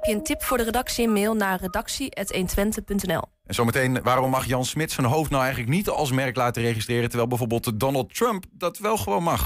Heb 0.00 0.08
je 0.08 0.14
een 0.14 0.24
tip 0.24 0.42
voor 0.42 0.56
de 0.56 0.62
redactie? 0.62 1.08
Mail 1.08 1.34
naar 1.34 1.60
redactie.120.nl. 1.60 3.22
En 3.46 3.54
zometeen, 3.54 4.02
waarom 4.02 4.30
mag 4.30 4.46
Jan 4.46 4.64
Smit 4.64 4.92
zijn 4.92 5.06
hoofd 5.06 5.30
nou 5.30 5.42
eigenlijk 5.42 5.72
niet 5.72 5.88
als 5.88 6.12
merk 6.12 6.36
laten 6.36 6.62
registreren... 6.62 7.08
terwijl 7.08 7.28
bijvoorbeeld 7.28 7.80
Donald 7.80 8.14
Trump 8.14 8.44
dat 8.52 8.78
wel 8.78 8.96
gewoon 8.96 9.22
mag? 9.22 9.44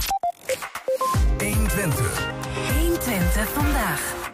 120. 1.38 2.32
120 2.78 3.48
vandaag. 3.48 4.32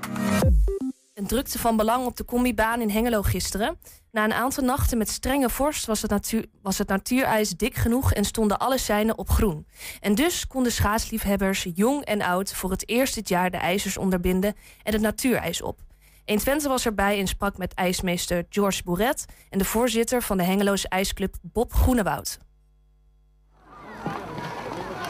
Een 1.15 1.27
drukte 1.27 1.59
van 1.59 1.77
belang 1.77 2.07
op 2.07 2.17
de 2.17 2.25
combibaan 2.25 2.81
in 2.81 2.91
Hengelo 2.91 3.23
gisteren. 3.23 3.79
Na 4.11 4.25
een 4.25 4.33
aantal 4.33 4.65
nachten 4.65 4.99
met 4.99 5.09
strenge 5.09 5.51
vorst 5.51 5.87
was 5.87 6.03
het, 6.03 6.11
natuur, 6.11 6.47
was 6.63 6.79
het 6.79 6.89
natuurijs 6.89 7.51
dik 7.51 7.75
genoeg 7.75 8.13
en 8.13 8.25
stonden 8.25 8.59
alle 8.59 8.79
seinen 8.79 9.19
op 9.19 9.29
groen. 9.29 9.67
En 10.01 10.15
dus 10.15 10.47
konden 10.47 10.73
schaatsliefhebbers, 10.73 11.67
jong 11.75 12.05
en 12.05 12.23
oud, 12.23 12.53
voor 12.53 12.71
het 12.71 12.89
eerst 12.89 13.15
dit 13.15 13.29
jaar 13.29 13.51
de 13.51 13.57
ijzers 13.57 13.97
onderbinden 13.97 14.55
en 14.83 14.93
het 14.93 15.03
natuurijs 15.03 15.63
op. 15.63 15.89
120 16.25 16.69
was 16.69 16.87
erbij 16.87 17.19
en 17.19 17.27
sprak 17.27 17.59
met 17.59 17.75
ijsmeester 17.75 18.45
George 18.49 18.83
Bourret 18.83 19.25
en 19.51 19.59
de 19.59 19.65
voorzitter 19.65 20.23
van 20.23 20.37
de 20.37 20.43
Hengeloze 20.43 20.89
IJsclub 20.89 21.35
Bob 21.43 21.73
Groenewoud. 21.73 22.39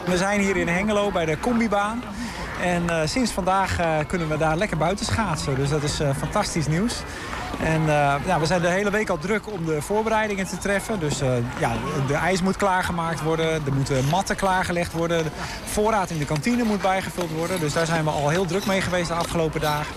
We 0.05 0.17
zijn 0.17 0.39
hier 0.39 0.57
in 0.57 0.67
Hengelo 0.67 1.11
bij 1.11 1.25
de 1.25 1.39
combibaan. 1.39 2.03
En 2.61 2.89
eh, 2.89 3.07
sinds 3.07 3.31
vandaag 3.31 3.79
eh, 3.79 3.97
kunnen 4.07 4.29
we 4.29 4.37
daar 4.37 4.57
lekker 4.57 4.77
buiten 4.77 5.05
schaatsen. 5.05 5.55
Dus 5.55 5.69
dat 5.69 5.83
is 5.83 5.99
eh, 5.99 6.15
fantastisch 6.15 6.67
nieuws. 6.67 7.01
En 7.63 7.81
eh, 7.81 8.15
ja, 8.25 8.39
we 8.39 8.45
zijn 8.45 8.61
de 8.61 8.67
hele 8.67 8.91
week 8.91 9.09
al 9.09 9.17
druk 9.17 9.51
om 9.51 9.65
de 9.65 9.81
voorbereidingen 9.81 10.47
te 10.47 10.57
treffen. 10.57 10.99
Dus 10.99 11.21
eh, 11.21 11.29
ja, 11.59 11.71
de 12.07 12.13
ijs 12.13 12.41
moet 12.41 12.57
klaargemaakt 12.57 13.21
worden. 13.21 13.47
Er 13.47 13.73
moeten 13.73 14.05
matten 14.05 14.35
klaargelegd 14.35 14.91
worden. 14.91 15.23
De 15.23 15.29
voorraad 15.65 16.09
in 16.09 16.17
de 16.17 16.25
kantine 16.25 16.63
moet 16.63 16.81
bijgevuld 16.81 17.31
worden. 17.31 17.59
Dus 17.59 17.73
daar 17.73 17.85
zijn 17.85 18.03
we 18.03 18.09
al 18.09 18.29
heel 18.29 18.45
druk 18.45 18.65
mee 18.65 18.81
geweest 18.81 19.07
de 19.07 19.13
afgelopen 19.13 19.61
dagen. 19.61 19.95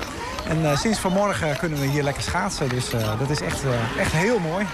En 0.49 0.71
eh, 0.71 0.79
sinds 0.79 0.99
vanmorgen 0.99 1.57
kunnen 1.57 1.81
we 1.81 1.87
hier 1.87 2.03
lekker 2.03 2.23
schaatsen. 2.23 2.69
Dus 2.69 2.91
dat 3.19 3.31
is 3.31 3.41
echt, 3.41 3.63
echt 3.99 4.13
heel 4.13 4.39
mooi. 4.39 4.67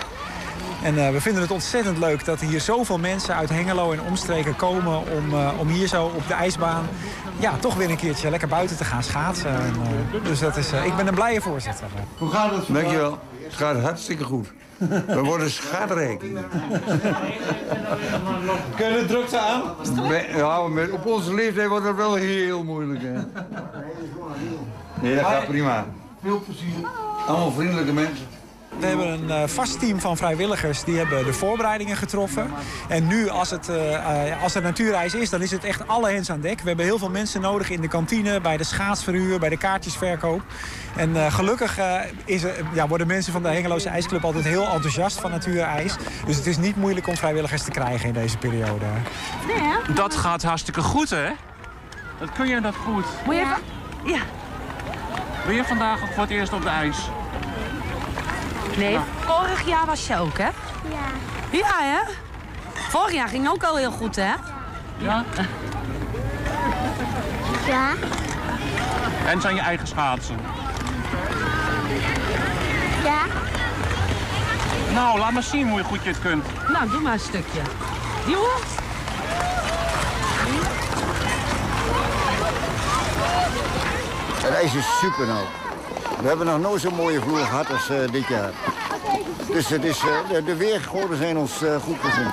En 0.82 1.06
eh, 1.06 1.12
we 1.12 1.20
vinden 1.20 1.42
het 1.42 1.50
ontzettend 1.50 1.98
leuk 1.98 2.24
dat 2.24 2.40
er 2.40 2.46
hier 2.46 2.60
zoveel 2.60 2.98
mensen 2.98 3.34
uit 3.34 3.48
Hengelo 3.48 3.92
en 3.92 4.02
omstreken 4.02 4.56
komen 4.56 4.98
om, 4.98 5.32
eh, 5.32 5.50
om 5.58 5.68
hier 5.68 5.86
zo 5.86 6.04
op 6.04 6.28
de 6.28 6.34
ijsbaan 6.34 6.88
ja, 7.40 7.56
toch 7.56 7.74
weer 7.74 7.90
een 7.90 7.96
keertje 7.96 8.30
lekker 8.30 8.48
buiten 8.48 8.76
te 8.76 8.84
gaan 8.84 9.02
schaatsen. 9.02 9.50
En, 9.50 9.74
eh, 10.12 10.24
dus 10.24 10.38
dat 10.38 10.56
is, 10.56 10.72
eh, 10.72 10.84
ik 10.86 10.96
ben 10.96 11.06
een 11.06 11.14
blije 11.14 11.40
voorzitter. 11.40 11.86
Hoe 12.18 12.30
gaat 12.30 12.50
het? 12.50 12.64
Dankjewel. 12.68 13.18
Het 13.42 13.54
gaat 13.54 13.80
hartstikke 13.80 14.24
goed. 14.24 14.52
We 15.06 15.22
worden 15.22 15.50
schatrijk. 15.50 16.18
Kun 18.76 18.86
je 18.86 18.98
de 19.00 19.04
drukte 19.06 19.38
aan? 19.38 19.62
Ja, 20.36 20.68
met, 20.68 20.90
op 20.90 21.06
onze 21.06 21.34
leeftijd 21.34 21.68
wordt 21.68 21.86
het 21.86 21.96
wel 21.96 22.14
heel 22.14 22.64
moeilijk. 22.64 23.02
Hè. 23.02 23.12
Nee, 25.00 25.14
dat 25.14 25.24
gaat 25.24 25.46
prima. 25.46 25.86
Veel 26.22 26.42
plezier. 26.44 26.88
Allemaal 27.26 27.52
vriendelijke 27.52 27.92
mensen. 27.92 28.26
We 28.78 28.86
hebben 28.86 29.06
een 29.06 29.30
eh, 29.30 29.48
vast 29.48 29.80
team 29.80 30.00
van 30.00 30.16
vrijwilligers 30.16 30.84
die 30.84 30.96
hebben 30.96 31.24
de 31.24 31.32
voorbereidingen 31.32 31.96
getroffen. 31.96 32.50
En 32.88 33.06
nu, 33.06 33.28
als 33.28 33.50
het, 33.50 33.68
eh, 33.68 34.30
eh, 34.30 34.42
als 34.42 34.54
er 34.54 34.62
natuurreis 34.62 35.14
is, 35.14 35.30
dan 35.30 35.42
is 35.42 35.50
het 35.50 35.64
echt 35.64 35.88
alle 35.88 36.10
hens 36.10 36.30
aan 36.30 36.40
dek. 36.40 36.60
We 36.60 36.68
hebben 36.68 36.84
heel 36.84 36.98
veel 36.98 37.10
mensen 37.10 37.40
nodig 37.40 37.70
in 37.70 37.80
de 37.80 37.88
kantine, 37.88 38.40
bij 38.40 38.56
de 38.56 38.64
schaatsverhuur, 38.64 39.38
bij 39.38 39.48
de 39.48 39.56
kaartjesverkoop. 39.56 40.42
En 40.96 41.16
eh, 41.16 41.34
gelukkig 41.34 41.78
eh, 41.78 42.00
is 42.24 42.42
er, 42.42 42.54
ja, 42.72 42.88
worden 42.88 43.06
mensen 43.06 43.32
van 43.32 43.42
de 43.42 43.48
Hengeloze 43.48 43.88
IJsclub 43.88 44.24
altijd 44.24 44.44
heel 44.44 44.68
enthousiast 44.68 45.20
van 45.20 45.30
natuurijs. 45.30 45.96
Dus 46.26 46.36
het 46.36 46.46
is 46.46 46.58
niet 46.58 46.76
moeilijk 46.76 47.06
om 47.06 47.16
vrijwilligers 47.16 47.62
te 47.62 47.70
krijgen 47.70 48.08
in 48.08 48.14
deze 48.14 48.38
periode. 48.38 48.84
Dat 49.94 50.16
gaat 50.16 50.42
hartstikke 50.42 50.80
goed, 50.80 51.10
hè? 51.10 51.30
Dat 52.18 52.32
kun 52.32 52.48
je 52.48 52.60
dat 52.60 52.74
goed. 52.74 53.04
Moet 53.24 53.34
je 53.34 53.40
even... 53.40 53.56
Ja. 54.04 54.20
Ben 55.46 55.54
je 55.54 55.64
vandaag 55.64 55.98
voor 55.98 56.22
het 56.22 56.30
eerst 56.30 56.52
op 56.52 56.62
de 56.62 56.68
ijs? 56.68 56.96
Nee, 58.76 58.98
vorig 59.26 59.66
jaar 59.66 59.86
was 59.86 60.06
je 60.06 60.16
ook, 60.18 60.38
hè? 60.38 60.44
Ja. 60.88 61.08
Ja, 61.50 61.76
hè? 61.78 62.12
Vorig 62.88 63.12
jaar 63.12 63.28
ging 63.28 63.48
ook 63.48 63.62
al 63.64 63.76
heel 63.76 63.90
goed, 63.90 64.16
hè? 64.16 64.32
Ja? 64.98 65.24
Ja, 67.66 67.92
En 69.26 69.40
zijn 69.40 69.54
je 69.54 69.60
eigen 69.60 69.86
schaatsen? 69.86 70.36
ja. 73.04 73.18
Nou, 74.92 75.18
laat 75.18 75.30
maar 75.32 75.42
zien 75.42 75.70
hoe 75.70 75.82
goed 75.82 76.02
je 76.02 76.08
het 76.08 76.20
kunt. 76.20 76.44
Nou, 76.68 76.90
doe 76.90 77.00
maar 77.00 77.12
een 77.12 77.20
stukje. 77.20 77.60
Joe. 78.26 78.48
Het 84.42 84.54
ijs 84.54 84.74
is 84.74 84.98
super 85.00 85.26
nou. 85.26 85.44
We 86.18 86.26
hebben 86.28 86.46
nog 86.46 86.60
nooit 86.60 86.80
zo'n 86.80 86.94
mooie 86.94 87.20
vloer 87.20 87.38
gehad 87.38 87.70
als 87.70 87.88
eh, 87.88 88.10
dit 88.10 88.26
jaar. 88.26 88.50
Dus 89.52 89.68
het 89.68 89.84
is, 89.84 89.98
eh, 89.98 90.28
de, 90.28 90.44
de 90.44 90.56
weergoden 90.56 91.16
zijn 91.16 91.38
ons 91.38 91.62
eh, 91.62 91.76
goed 91.76 91.96
gezien. 92.00 92.30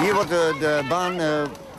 Hier 0.00 0.14
wordt 0.14 0.28
de, 0.28 0.56
de 0.60 0.84
baan 0.88 1.20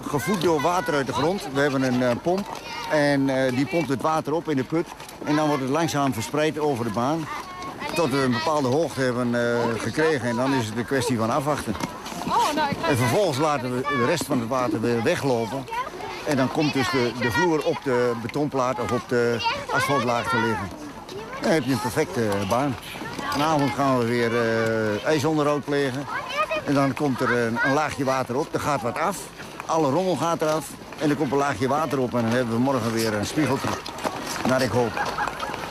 gevoed 0.02 0.42
door 0.42 0.62
water 0.62 0.94
uit 0.94 1.08
de 1.08 1.14
grond. 1.14 1.48
We 1.54 1.60
hebben 1.60 2.02
een 2.02 2.20
pomp 2.20 2.48
en 2.92 3.26
die 3.56 3.66
pompt 3.66 3.90
het 3.90 4.02
water 4.02 4.34
op 4.34 4.50
in 4.50 4.56
de 4.56 4.64
put. 4.64 4.88
En 5.24 5.36
dan 5.36 5.48
wordt 5.48 5.62
het 5.62 5.72
langzaam 5.72 6.14
verspreid 6.14 6.60
over 6.60 6.86
de 6.86 6.92
baan. 6.92 7.28
Tot 7.96 8.10
we 8.10 8.18
een 8.18 8.32
bepaalde 8.32 8.68
hoogte 8.68 9.02
hebben 9.02 9.36
gekregen 9.78 10.30
en 10.30 10.36
dan 10.36 10.54
is 10.54 10.66
het 10.66 10.78
een 10.78 10.86
kwestie 10.86 11.18
van 11.18 11.30
afwachten. 11.30 11.76
En 12.88 12.98
vervolgens 12.98 13.38
laten 13.38 13.76
we 13.76 13.82
de 13.82 14.06
rest 14.06 14.26
van 14.26 14.40
het 14.40 14.50
water 14.50 14.82
weer 14.82 15.04
weglopen. 15.04 15.66
En 16.30 16.36
dan 16.36 16.52
komt 16.52 16.74
dus 16.74 16.90
de, 16.90 17.12
de 17.22 17.32
vloer 17.32 17.66
op 17.66 17.78
de 17.84 18.12
betonplaat 18.22 18.80
of 18.80 18.92
op 18.92 19.02
de 19.08 19.38
asfaltlaag 19.72 20.30
te 20.30 20.38
liggen. 20.38 20.68
Dan 21.42 21.52
heb 21.52 21.64
je 21.64 21.72
een 21.72 21.82
perfecte 21.82 22.30
baan. 22.50 22.76
Vanavond 23.30 23.72
gaan 23.72 24.00
we 24.00 24.06
weer 24.06 24.36
eh 24.36 25.06
ijsonderhoud 25.06 25.64
plegen. 25.64 26.06
En 26.66 26.74
dan 26.74 26.94
komt 26.94 27.20
er 27.20 27.32
een, 27.32 27.60
een 27.64 27.74
laagje 27.74 28.04
water 28.04 28.38
op. 28.38 28.54
Er 28.54 28.60
gaat 28.60 28.82
wat 28.82 28.98
af. 28.98 29.18
Alle 29.66 29.90
rommel 29.90 30.16
gaat 30.16 30.42
eraf. 30.42 30.70
En 31.00 31.10
er 31.10 31.16
komt 31.16 31.32
een 31.32 31.38
laagje 31.38 31.68
water 31.68 32.00
op. 32.00 32.14
En 32.14 32.22
dan 32.22 32.32
hebben 32.32 32.54
we 32.54 32.60
morgen 32.60 32.94
weer 32.94 33.14
een 33.14 33.26
spiegeltje. 33.26 33.70
Naar 34.48 34.62
ik 34.62 34.72
hoop. 34.72 35.19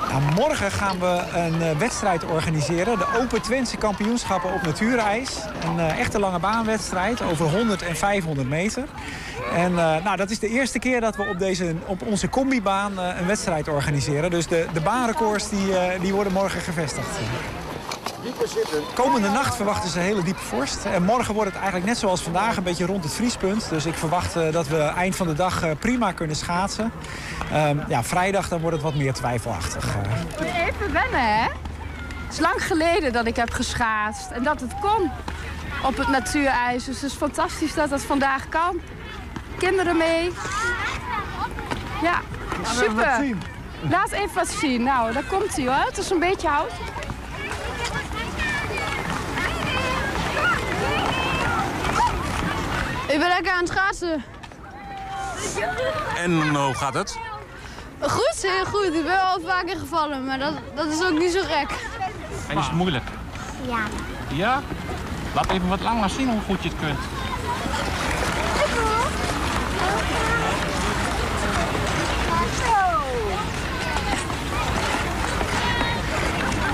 Nou, 0.08 0.22
morgen 0.34 0.70
gaan 0.70 0.98
we 0.98 1.22
een 1.34 1.62
eh, 1.62 1.78
wedstrijd 1.78 2.24
organiseren. 2.24 2.98
De 2.98 3.06
Open 3.22 3.42
Twentse 3.42 3.76
kampioenschappen 3.76 4.52
op 4.54 4.62
natuurijs. 4.62 5.36
Een 5.64 5.78
eh, 5.78 5.98
echte 5.98 6.18
lange 6.18 6.38
baanwedstrijd 6.38 7.22
over 7.22 7.46
100 7.46 7.82
en 7.82 7.96
500 7.96 8.48
meter. 8.48 8.84
En 9.54 9.78
eh, 9.78 10.04
nou, 10.04 10.16
dat 10.16 10.30
is 10.30 10.38
de 10.38 10.48
eerste 10.48 10.78
keer 10.78 11.00
dat 11.00 11.16
we 11.16 11.28
op, 11.28 11.38
deze, 11.38 11.74
op 11.86 12.02
onze 12.02 12.28
combibaan 12.28 12.98
een 12.98 13.26
wedstrijd 13.26 13.68
organiseren. 13.68 14.30
Dus 14.30 14.46
de, 14.46 14.66
de 14.72 14.80
baanrecords 14.80 15.48
die, 15.48 15.72
die 16.00 16.12
worden 16.12 16.32
morgen 16.32 16.60
gevestigd. 16.60 17.08
Komende 18.94 19.28
nacht 19.28 19.56
verwachten 19.56 19.90
ze 19.90 19.98
hele 19.98 20.22
diepe 20.22 20.40
vorst. 20.40 20.84
En 20.84 21.02
morgen 21.02 21.34
wordt 21.34 21.48
het 21.50 21.56
eigenlijk 21.58 21.86
net 21.86 21.98
zoals 21.98 22.22
vandaag 22.22 22.56
een 22.56 22.62
beetje 22.62 22.86
rond 22.86 23.04
het 23.04 23.12
vriespunt. 23.14 23.68
Dus 23.68 23.86
ik 23.86 23.94
verwacht 23.94 24.36
eh, 24.36 24.52
dat 24.52 24.68
we 24.68 24.78
eind 24.82 25.16
van 25.16 25.26
de 25.26 25.34
dag 25.34 25.62
eh, 25.62 25.70
prima 25.78 26.12
kunnen 26.12 26.36
schaatsen. 26.36 26.92
Ehm, 27.52 27.78
ja, 27.88 28.02
vrijdag 28.02 28.48
dan 28.48 28.60
wordt 28.60 28.76
het 28.76 28.84
wat 28.84 28.94
meer 28.94 29.12
twijfelachtig. 29.12 29.84
eh. 29.86 30.12
Moet 30.22 30.38
je 30.38 30.60
even 30.70 30.92
wennen, 30.92 31.34
hè? 31.36 31.42
Het 32.24 32.32
is 32.32 32.40
lang 32.40 32.66
geleden 32.66 33.12
dat 33.12 33.26
ik 33.26 33.36
heb 33.36 33.50
geschaatst 33.50 34.30
en 34.30 34.42
dat 34.42 34.60
het 34.60 34.72
kon. 34.80 35.10
op 35.84 35.96
het 35.96 36.08
natuurijs. 36.08 36.84
Dus 36.84 37.00
het 37.00 37.10
is 37.10 37.16
fantastisch 37.16 37.74
dat 37.74 37.90
dat 37.90 38.02
vandaag 38.02 38.48
kan. 38.48 38.80
Kinderen 39.58 39.96
mee. 39.96 40.32
Ja, 42.02 42.20
super. 42.62 43.24
Laat 43.90 44.10
even 44.10 44.34
wat 44.34 44.48
zien. 44.48 44.82
Nou, 44.82 45.12
daar 45.12 45.24
komt 45.24 45.56
hij 45.56 45.64
hoor. 45.66 45.86
Het 45.86 45.98
is 45.98 46.10
een 46.10 46.18
beetje 46.18 46.48
hout. 46.48 46.70
Ik 53.08 53.18
ben 53.18 53.28
lekker 53.28 53.52
aan 53.52 53.58
het 53.58 53.68
schaatsen. 53.68 54.24
En 56.16 56.54
hoe 56.54 56.74
gaat 56.74 56.94
het? 56.94 57.18
Goed, 58.00 58.42
heel 58.42 58.64
goed. 58.64 58.84
Ik 58.84 58.92
ben 58.92 59.04
wel 59.04 59.40
vaker 59.46 59.76
gevallen, 59.76 60.24
maar 60.24 60.38
dat, 60.38 60.52
dat 60.74 60.86
is 60.86 61.04
ook 61.04 61.18
niet 61.18 61.32
zo 61.32 61.40
gek. 61.42 61.70
En 62.48 62.58
is 62.58 62.66
het 62.66 62.74
moeilijk? 62.74 63.04
Ja. 63.66 63.78
Ja? 64.28 64.62
Laat 65.34 65.50
even 65.50 65.68
wat 65.68 65.80
langer 65.80 66.10
zien 66.10 66.30
hoe 66.30 66.40
goed 66.40 66.62
je 66.62 66.68
het 66.68 66.78
kunt. 66.78 66.98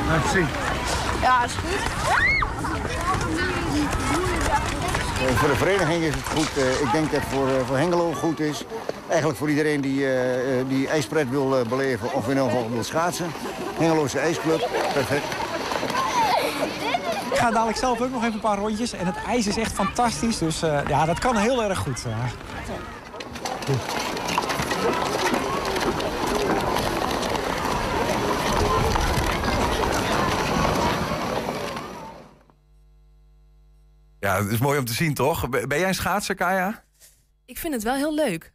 Laat 0.09 0.33
zien. 0.33 0.47
Ja, 1.21 1.45
is 1.45 1.53
goed. 1.53 1.93
Eh, 4.55 5.37
voor 5.37 5.49
de 5.49 5.57
vereniging 5.57 6.03
is 6.03 6.15
het 6.15 6.29
goed. 6.35 6.57
Eh, 6.57 6.81
ik 6.81 6.93
denk 6.93 7.11
dat 7.11 7.21
het 7.21 7.31
voor, 7.31 7.49
eh, 7.49 7.67
voor 7.67 7.77
Hengelo 7.77 8.13
goed 8.13 8.41
is. 8.41 8.65
Eigenlijk 9.09 9.39
voor 9.39 9.49
iedereen 9.49 9.81
die, 9.81 10.07
die 10.69 10.89
ijspret 10.89 11.31
wil 11.31 11.63
beleven 11.69 12.13
of 12.13 12.23
in 12.25 12.29
ieder 12.29 12.45
geval 12.45 12.71
wil 12.71 12.85
schaatsen. 12.85 13.27
Hengeloze 13.79 14.19
ijsclub, 14.19 14.69
perfect. 14.93 15.25
Ik 17.31 17.41
ga 17.41 17.51
dadelijk 17.51 17.79
zelf 17.79 18.01
ook 18.01 18.11
nog 18.11 18.23
even 18.23 18.35
een 18.35 18.41
paar 18.41 18.59
rondjes. 18.59 18.93
En 18.93 19.07
het 19.07 19.17
ijs 19.27 19.47
is 19.47 19.57
echt 19.57 19.73
fantastisch. 19.73 20.39
Dus 20.39 20.63
eh, 20.63 20.79
ja, 20.89 21.05
dat 21.05 21.19
kan 21.19 21.37
heel 21.37 21.63
erg 21.63 21.79
goed. 21.79 22.03
ja. 22.07 22.29
Ja, 34.35 34.43
het 34.43 34.53
is 34.53 34.59
mooi 34.59 34.79
om 34.79 34.85
te 34.85 34.93
zien, 34.93 35.15
toch? 35.15 35.49
Ben 35.49 35.79
jij 35.79 35.89
een 35.89 35.95
schaatser, 35.95 36.35
Kaya? 36.35 36.83
Ik 37.45 37.59
vind 37.59 37.75
het 37.75 37.83
wel 37.83 37.95
heel 37.95 38.15
leuk. 38.15 38.53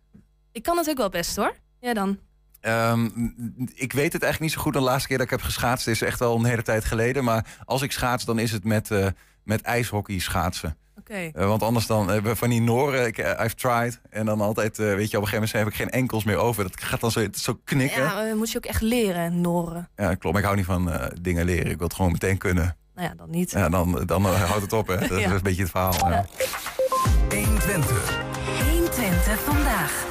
Ik 0.51 0.63
kan 0.63 0.77
het 0.77 0.89
ook 0.89 0.97
wel 0.97 1.09
best 1.09 1.35
hoor. 1.35 1.55
Ja 1.79 1.93
dan. 1.93 2.19
Ehm, 2.59 3.05
ik 3.73 3.93
weet 3.93 4.13
het 4.13 4.23
eigenlijk 4.23 4.39
niet 4.39 4.51
zo 4.51 4.61
goed. 4.61 4.73
De 4.73 4.79
laatste 4.79 5.07
keer 5.07 5.17
dat 5.17 5.25
ik 5.25 5.31
heb 5.31 5.41
geschaatst 5.41 5.87
is 5.87 6.01
echt 6.01 6.21
al 6.21 6.35
een 6.35 6.45
hele 6.45 6.61
tijd 6.61 6.85
geleden. 6.85 7.23
Maar 7.23 7.45
als 7.65 7.81
ik 7.81 7.91
schaats, 7.91 8.25
dan 8.25 8.39
is 8.39 8.51
het 8.51 8.63
met, 8.63 8.91
eh, 8.91 9.07
met 9.43 9.61
ijshockey 9.61 10.19
schaatsen. 10.19 10.77
Oké. 10.97 11.31
Eh, 11.33 11.47
want 11.47 11.63
anders 11.63 11.87
dan 11.87 12.15
uh, 12.15 12.33
van 12.33 12.49
die 12.49 12.61
Noren, 12.61 13.05
ik, 13.05 13.17
eh, 13.17 13.45
I've 13.45 13.55
tried. 13.55 14.01
En 14.09 14.25
dan 14.25 14.41
altijd, 14.41 14.77
weet 14.77 15.11
je, 15.11 15.17
op 15.17 15.23
een 15.23 15.29
gegeven 15.29 15.33
moment 15.33 15.51
heb 15.51 15.67
ik 15.67 15.73
geen 15.73 15.89
enkels 15.89 16.23
meer 16.23 16.37
over. 16.37 16.63
Dat 16.63 16.83
gaat 16.83 16.99
dan 16.99 17.11
zo, 17.11 17.27
zo 17.31 17.59
knikken. 17.63 18.01
Ja, 18.01 18.25
Ja, 18.25 18.35
moet 18.35 18.51
je 18.51 18.57
ook 18.57 18.65
echt 18.65 18.81
leren, 18.81 19.41
Noren. 19.41 19.89
klopt. 19.95 20.23
Maar 20.23 20.37
ik 20.37 20.43
hou 20.43 20.55
niet 20.55 20.65
van 20.65 21.11
dingen 21.21 21.45
leren. 21.45 21.71
Ik 21.71 21.77
wil 21.77 21.87
het 21.87 21.95
gewoon 21.95 22.11
meteen 22.11 22.37
kunnen. 22.37 22.77
Nou 22.99 23.11
ja, 23.11 23.17
dan 23.17 23.29
niet. 23.29 23.51
Ja, 23.51 23.69
dan, 23.69 24.03
dan 24.05 24.25
eh, 24.25 24.43
houdt 24.43 24.61
het 24.61 24.73
op, 24.73 24.87
hè. 24.87 24.97
Dat 24.97 25.11
is 25.19 25.25
een 25.25 25.41
beetje 25.41 25.61
het 25.61 25.71
verhaal. 25.71 25.93
Ja. 26.09 26.25
120. 27.29 28.21
120 28.69 29.39
vandaag. 29.39 30.07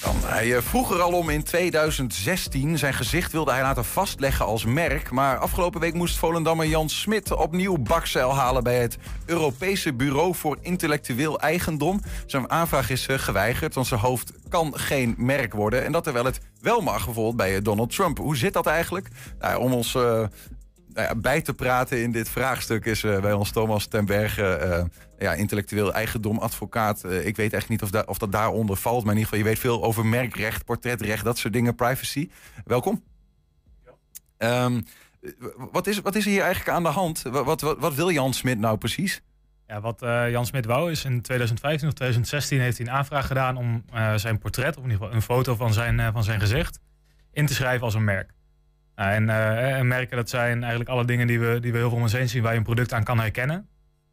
Dan, 0.00 0.16
hij 0.24 0.56
eh, 0.56 0.62
vroeg 0.62 0.92
er 0.92 1.00
al 1.00 1.12
om 1.12 1.28
in 1.28 1.42
2016. 1.42 2.78
Zijn 2.78 2.94
gezicht 2.94 3.32
wilde 3.32 3.52
hij 3.52 3.62
laten 3.62 3.84
vastleggen 3.84 4.44
als 4.46 4.64
merk. 4.64 5.10
Maar 5.10 5.38
afgelopen 5.38 5.80
week 5.80 5.94
moest 5.94 6.16
Volendammer 6.16 6.66
Jan 6.66 6.88
Smit 6.88 7.32
opnieuw 7.32 7.78
bakzeil 7.78 8.34
halen... 8.34 8.62
bij 8.62 8.80
het 8.80 8.98
Europese 9.26 9.94
Bureau 9.94 10.34
voor 10.34 10.58
Intellectueel 10.60 11.40
Eigendom. 11.40 12.00
Zijn 12.26 12.50
aanvraag 12.50 12.90
is 12.90 13.06
eh, 13.06 13.18
geweigerd, 13.18 13.74
want 13.74 13.86
zijn 13.86 14.00
hoofd 14.00 14.32
kan 14.48 14.78
geen 14.78 15.14
merk 15.18 15.52
worden. 15.54 15.84
En 15.84 15.92
dat 15.92 16.02
terwijl 16.04 16.24
het 16.24 16.40
wel 16.60 16.80
mag, 16.80 17.04
bijvoorbeeld 17.04 17.36
bij 17.36 17.56
eh, 17.56 17.62
Donald 17.62 17.94
Trump. 17.94 18.18
Hoe 18.18 18.36
zit 18.36 18.52
dat 18.52 18.66
eigenlijk? 18.66 19.08
Nou, 19.38 19.60
om 19.60 19.72
ons... 19.72 19.94
eh, 19.94 20.24
nou 20.94 21.06
ja, 21.08 21.14
bij 21.14 21.42
te 21.42 21.54
praten 21.54 22.02
in 22.02 22.12
dit 22.12 22.28
vraagstuk 22.28 22.84
is 22.84 23.04
eh, 23.04 23.20
bij 23.20 23.32
ons 23.32 23.50
Thomas 23.50 23.86
ten 23.86 24.04
Berge, 24.04 24.46
eh, 24.46 24.84
ja, 25.18 25.32
intellectueel 25.32 25.92
eigendom, 25.92 26.38
advocaat. 26.38 27.04
Eh, 27.04 27.26
ik 27.26 27.36
weet 27.36 27.52
echt 27.52 27.68
niet 27.68 27.82
of, 27.82 27.90
da- 27.90 28.04
of 28.06 28.18
dat 28.18 28.32
daaronder 28.32 28.76
valt, 28.76 29.04
maar 29.04 29.12
in 29.12 29.18
ieder 29.18 29.32
geval, 29.32 29.38
je 29.38 29.54
weet 29.54 29.62
veel 29.62 29.82
over 29.82 30.06
merkrecht, 30.06 30.64
portretrecht, 30.64 31.24
dat 31.24 31.38
soort 31.38 31.52
dingen, 31.52 31.74
privacy. 31.74 32.30
Welkom. 32.64 33.02
Ehm, 34.36 34.80
wat, 35.72 35.86
is, 35.86 36.00
wat 36.00 36.14
is 36.14 36.24
er 36.24 36.30
hier 36.30 36.42
eigenlijk 36.42 36.76
aan 36.76 36.82
de 36.82 36.88
hand? 36.88 37.22
Wat, 37.22 37.60
wat, 37.60 37.78
wat, 37.78 37.94
wil 37.94 38.10
Jan 38.10 38.32
Smit 38.34 38.58
nou 38.58 38.78
precies? 38.78 39.22
Ja, 39.66 39.80
wat 39.80 40.00
Jan 40.30 40.46
Smit 40.46 40.66
wou 40.66 40.90
is 40.90 41.04
in 41.04 41.20
2015 41.22 41.88
of 41.88 41.94
2016 41.94 42.60
heeft 42.60 42.78
hij 42.78 42.86
een 42.86 42.92
aanvraag 42.92 43.26
gedaan 43.26 43.56
om 43.56 43.84
zijn 44.16 44.38
portret, 44.38 44.76
of 44.76 44.84
in 44.84 44.90
ieder 44.90 44.98
geval 44.98 45.14
een 45.14 45.22
foto 45.22 45.54
van 45.54 45.72
zijn, 45.72 46.12
van 46.12 46.24
zijn 46.24 46.40
gezicht, 46.40 46.80
in 47.32 47.46
te 47.46 47.54
schrijven 47.54 47.84
als 47.84 47.94
een 47.94 48.04
merk. 48.04 48.33
Nou, 48.96 49.10
en, 49.12 49.28
eh, 49.30 49.78
en 49.78 49.86
merken, 49.88 50.16
dat 50.16 50.28
zijn 50.28 50.60
eigenlijk 50.60 50.90
alle 50.90 51.04
dingen 51.04 51.26
die 51.26 51.40
we, 51.40 51.60
die 51.60 51.72
we 51.72 51.78
heel 51.78 51.88
veel 51.88 51.96
om 51.96 52.02
ons 52.02 52.12
heen 52.12 52.28
zien 52.28 52.42
waar 52.42 52.52
je 52.52 52.58
een 52.58 52.64
product 52.64 52.92
aan 52.92 53.04
kan 53.04 53.18
herkennen. 53.20 53.68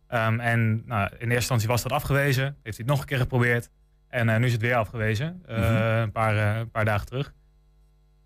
Ehm, 0.07 0.39
en 0.39 0.83
nou, 0.85 1.03
in 1.05 1.17
eerste 1.17 1.35
instantie 1.35 1.67
was 1.67 1.81
dat 1.81 1.91
afgewezen, 1.91 2.43
heeft 2.43 2.57
hij 2.63 2.73
het 2.77 2.85
nog 2.85 2.99
een 2.99 3.05
keer 3.05 3.17
geprobeerd. 3.17 3.69
En 4.09 4.29
eh, 4.29 4.37
nu 4.37 4.45
is 4.45 4.51
het 4.51 4.61
weer 4.61 4.75
afgewezen, 4.75 5.41
eh, 5.45 5.57
Mhm. 5.57 5.73
een, 5.75 6.11
paar, 6.11 6.37
eh, 6.37 6.59
een 6.59 6.71
paar 6.71 6.85
dagen 6.85 7.05
terug. 7.05 7.33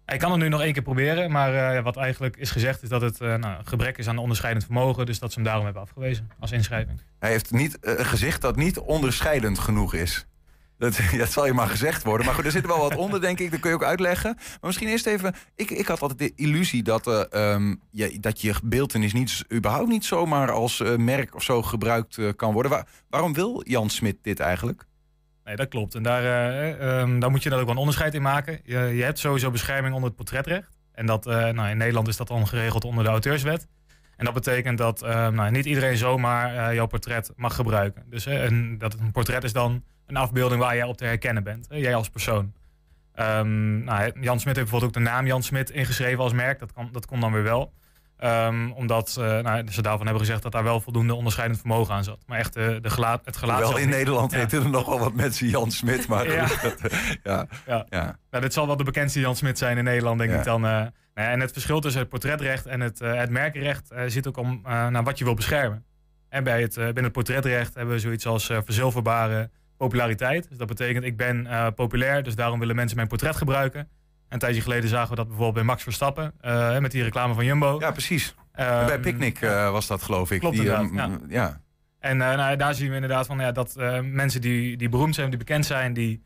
Hij 0.05 0.17
kan 0.17 0.31
het 0.31 0.39
nu 0.39 0.47
nog 0.49 0.61
één 0.61 0.73
keer 0.73 0.81
proberen, 0.81 1.31
maar 1.31 1.75
eh, 1.75 1.83
wat 1.83 1.97
eigenlijk 1.97 2.37
is 2.37 2.51
gezegd 2.51 2.83
is 2.83 2.89
dat 2.89 3.01
het 3.01 3.21
eh, 3.21 3.35
nou, 3.35 3.63
gebrek 3.65 3.97
is 3.97 4.07
aan 4.07 4.17
onderscheidend 4.17 4.65
vermogen. 4.65 5.05
Dus 5.05 5.19
dat 5.19 5.29
ze 5.31 5.35
hem 5.35 5.45
daarom 5.47 5.63
hebben 5.65 5.81
afgewezen 5.81 6.29
als 6.39 6.51
inschrijving. 6.51 7.01
Hij 7.19 7.29
heeft 7.29 7.51
niet, 7.51 7.77
een 7.81 8.05
gezicht 8.05 8.41
dat 8.41 8.55
niet 8.55 8.79
onderscheidend 8.79 9.59
genoeg 9.59 9.93
is. 9.93 10.25
Dat, 10.77 10.95
ja, 11.11 11.17
dat 11.17 11.31
zal 11.31 11.45
je 11.45 11.53
maar 11.53 11.67
gezegd 11.67 12.03
worden. 12.03 12.25
Maar 12.25 12.35
goed, 12.35 12.45
er 12.45 12.51
zit 12.51 12.65
wel 12.65 12.79
wat 12.79 12.95
onder, 12.95 13.21
denk 13.21 13.39
ik. 13.39 13.51
Dat 13.51 13.59
kun 13.59 13.69
je 13.69 13.75
ook 13.75 13.83
uitleggen. 13.83 14.33
Maar 14.35 14.57
misschien 14.61 14.87
eerst 14.87 15.05
even... 15.05 15.35
Ik, 15.55 15.69
ik 15.69 15.87
had 15.87 16.01
altijd 16.01 16.19
de 16.19 16.31
illusie 16.35 16.83
dat, 16.83 17.03
je, 17.91 18.17
dat 18.19 18.41
je 18.41 18.53
beeldenis 18.63 19.13
niet, 19.13 19.45
überhaupt 19.53 19.89
niet 19.89 20.05
zomaar 20.05 20.51
als 20.51 20.79
eh, 20.79 20.95
merk 20.95 21.35
of 21.35 21.43
zo 21.43 21.61
gebruikt 21.61 22.17
eh, 22.17 22.29
kan 22.35 22.53
worden. 22.53 22.71
Waar- 22.71 22.87
waarom 23.09 23.33
wil 23.33 23.61
Jan 23.67 23.89
Smit 23.89 24.17
dit 24.21 24.39
eigenlijk? 24.39 24.85
Nee, 25.43 25.55
dat 25.55 25.67
klopt. 25.67 25.95
En 25.95 26.03
daar, 26.03 26.23
eh, 26.23 26.99
ehm, 26.99 27.19
daar 27.19 27.31
moet 27.31 27.43
je 27.43 27.49
dan 27.49 27.59
ook 27.59 27.65
wel 27.65 27.73
een 27.73 27.79
onderscheid 27.79 28.13
in 28.13 28.21
maken. 28.21 28.59
Je, 28.63 28.77
je 28.79 29.03
hebt 29.03 29.19
sowieso 29.19 29.51
bescherming 29.51 29.93
onder 29.93 30.09
het 30.09 30.17
portretrecht. 30.17 30.77
En 30.91 31.05
dat, 31.05 31.25
nou, 31.25 31.69
in 31.69 31.77
Nederland 31.77 32.07
is 32.07 32.17
dat 32.17 32.27
dan 32.27 32.47
geregeld 32.47 32.83
onder 32.85 33.03
de 33.03 33.09
auteurswet. 33.09 33.67
En 34.17 34.25
dat 34.25 34.33
betekent 34.33 34.77
dat 34.77 35.01
eh, 35.01 35.27
nou, 35.27 35.51
niet 35.51 35.65
iedereen 35.65 35.97
zomaar 35.97 36.55
eh, 36.55 36.73
jouw 36.73 36.85
portret 36.85 37.31
mag 37.35 37.55
gebruiken. 37.55 38.03
Dus 38.09 38.25
eh, 38.25 38.43
een, 38.43 38.77
dat 38.77 38.99
een 38.99 39.11
portret 39.11 39.43
is 39.43 39.53
dan 39.53 39.83
een 40.05 40.15
afbeelding 40.15 40.61
waar 40.61 40.75
jij 40.75 40.85
op 40.85 40.97
te 40.97 41.05
herkennen 41.05 41.43
bent. 41.43 41.67
jij 41.69 41.95
als 41.95 42.09
persoon. 42.09 42.53
Ehm, 43.13 43.83
nou, 43.83 44.11
Jan 44.21 44.39
Smit 44.39 44.55
heeft 44.55 44.69
bijvoorbeeld 44.71 44.83
ook 44.83 45.03
de 45.03 45.09
naam 45.09 45.25
Jan 45.25 45.43
Smit 45.43 45.69
ingeschreven 45.69 46.23
als 46.23 46.33
merk. 46.33 46.59
Dat, 46.59 46.73
kan, 46.73 46.89
dat 46.91 47.05
kon 47.05 47.19
dan 47.19 47.31
weer 47.31 47.43
wel. 47.43 47.73
Ehm, 48.17 48.71
omdat 48.71 49.17
eh, 49.19 49.25
nou, 49.39 49.71
ze 49.71 49.81
daarvan 49.81 50.05
hebben 50.05 50.25
gezegd 50.25 50.41
dat 50.43 50.51
daar 50.51 50.63
wel 50.63 50.81
voldoende 50.81 51.13
onderscheidend 51.13 51.59
vermogen 51.59 51.93
aan 51.93 52.03
zat. 52.03 52.19
Maar 52.25 52.37
echt 52.39 52.53
de, 52.53 52.79
de 52.81 52.89
gelaat, 52.89 53.25
het 53.25 53.37
gelaat... 53.37 53.59
Wel 53.59 53.77
in. 53.77 53.89
Nederland 53.89 54.31
Ja. 54.31 54.37
heten 54.37 54.63
er 54.63 54.69
nogal 54.69 54.99
wat 54.99 55.13
mensen 55.13 55.47
Jan 55.47 55.71
Smit. 55.71 56.07
Maar 56.07 56.31
Ja. 56.31 56.47
dat, 56.61 56.79
eh, 56.81 56.99
ja. 57.23 57.47
Ja. 57.65 57.85
Ja. 57.89 58.17
Nou, 58.31 58.43
dit 58.43 58.53
zal 58.53 58.67
wel 58.67 58.77
de 58.77 58.83
bekendste 58.83 59.19
Jan 59.19 59.35
Smit 59.35 59.57
zijn 59.57 59.77
in 59.77 59.83
Nederland, 59.83 60.19
denk 60.19 60.31
ik 60.33 60.43
dan. 60.43 60.65
eh. 60.65 60.71
nou 60.71 60.91
en 61.13 61.39
het 61.39 61.51
verschil 61.51 61.79
tussen 61.79 62.01
het 62.01 62.09
portretrecht 62.09 62.65
en 62.65 62.79
het, 62.81 63.01
eh, 63.01 63.13
het 63.13 63.29
merkenrecht 63.29 63.91
eh, 63.91 64.03
zit 64.07 64.27
ook 64.27 64.37
om 64.37 64.61
eh, 64.65 64.87
naar 64.87 65.03
wat 65.03 65.17
je 65.17 65.23
wil 65.23 65.33
beschermen. 65.33 65.85
En 66.29 66.43
bij 66.43 66.61
het, 66.61 66.77
eh, 66.77 66.83
binnen 66.85 67.03
het 67.03 67.11
portretrecht 67.11 67.73
hebben 67.75 67.93
we 67.93 67.99
zoiets 67.99 68.25
als 68.25 68.49
eh, 68.49 68.57
verzilverbare 68.65 69.49
populariteit. 69.77 70.49
Dus 70.49 70.57
dat 70.57 70.67
betekent, 70.67 71.05
ik 71.05 71.17
ben 71.17 71.47
eh, 71.47 71.67
populair, 71.75 72.23
dus 72.23 72.35
daarom 72.35 72.59
willen 72.59 72.75
mensen 72.75 72.95
mijn 72.95 73.07
portret 73.07 73.35
gebruiken. 73.35 73.89
En 74.27 74.33
een 74.33 74.39
tijdje 74.39 74.61
geleden 74.61 74.89
zagen 74.89 75.09
we 75.09 75.15
dat 75.15 75.25
bijvoorbeeld 75.25 75.55
bij 75.55 75.63
Max 75.63 75.83
Verstappen, 75.83 76.33
eh, 76.41 76.77
met 76.77 76.91
die 76.91 77.03
reclame 77.03 77.33
van 77.33 77.45
Jumbo. 77.45 77.79
ja, 77.79 77.91
precies. 77.91 78.35
Ehm, 78.51 78.85
Bij 78.85 78.99
Picnic 78.99 79.41
eh, 79.41 79.71
was 79.71 79.87
dat, 79.87 80.03
geloof 80.03 80.31
ik. 80.31 80.39
Klopt 80.39 80.55
Die, 80.55 80.65
inderdaad, 80.65 80.91
ehm, 80.91 81.11
ja. 81.11 81.19
ja. 81.27 81.61
En 81.99 82.21
eh, 82.21 82.37
nou, 82.37 82.55
daar 82.57 82.73
zien 82.73 82.89
we 82.89 82.95
inderdaad 82.95 83.25
van 83.25 83.39
ja, 83.39 83.51
dat 83.51 83.75
mensen 84.01 84.41
die, 84.41 84.77
die 84.77 84.89
beroemd 84.89 85.15
zijn, 85.15 85.29
die 85.29 85.37
bekend 85.37 85.65
zijn, 85.65 85.93
die 85.93 86.23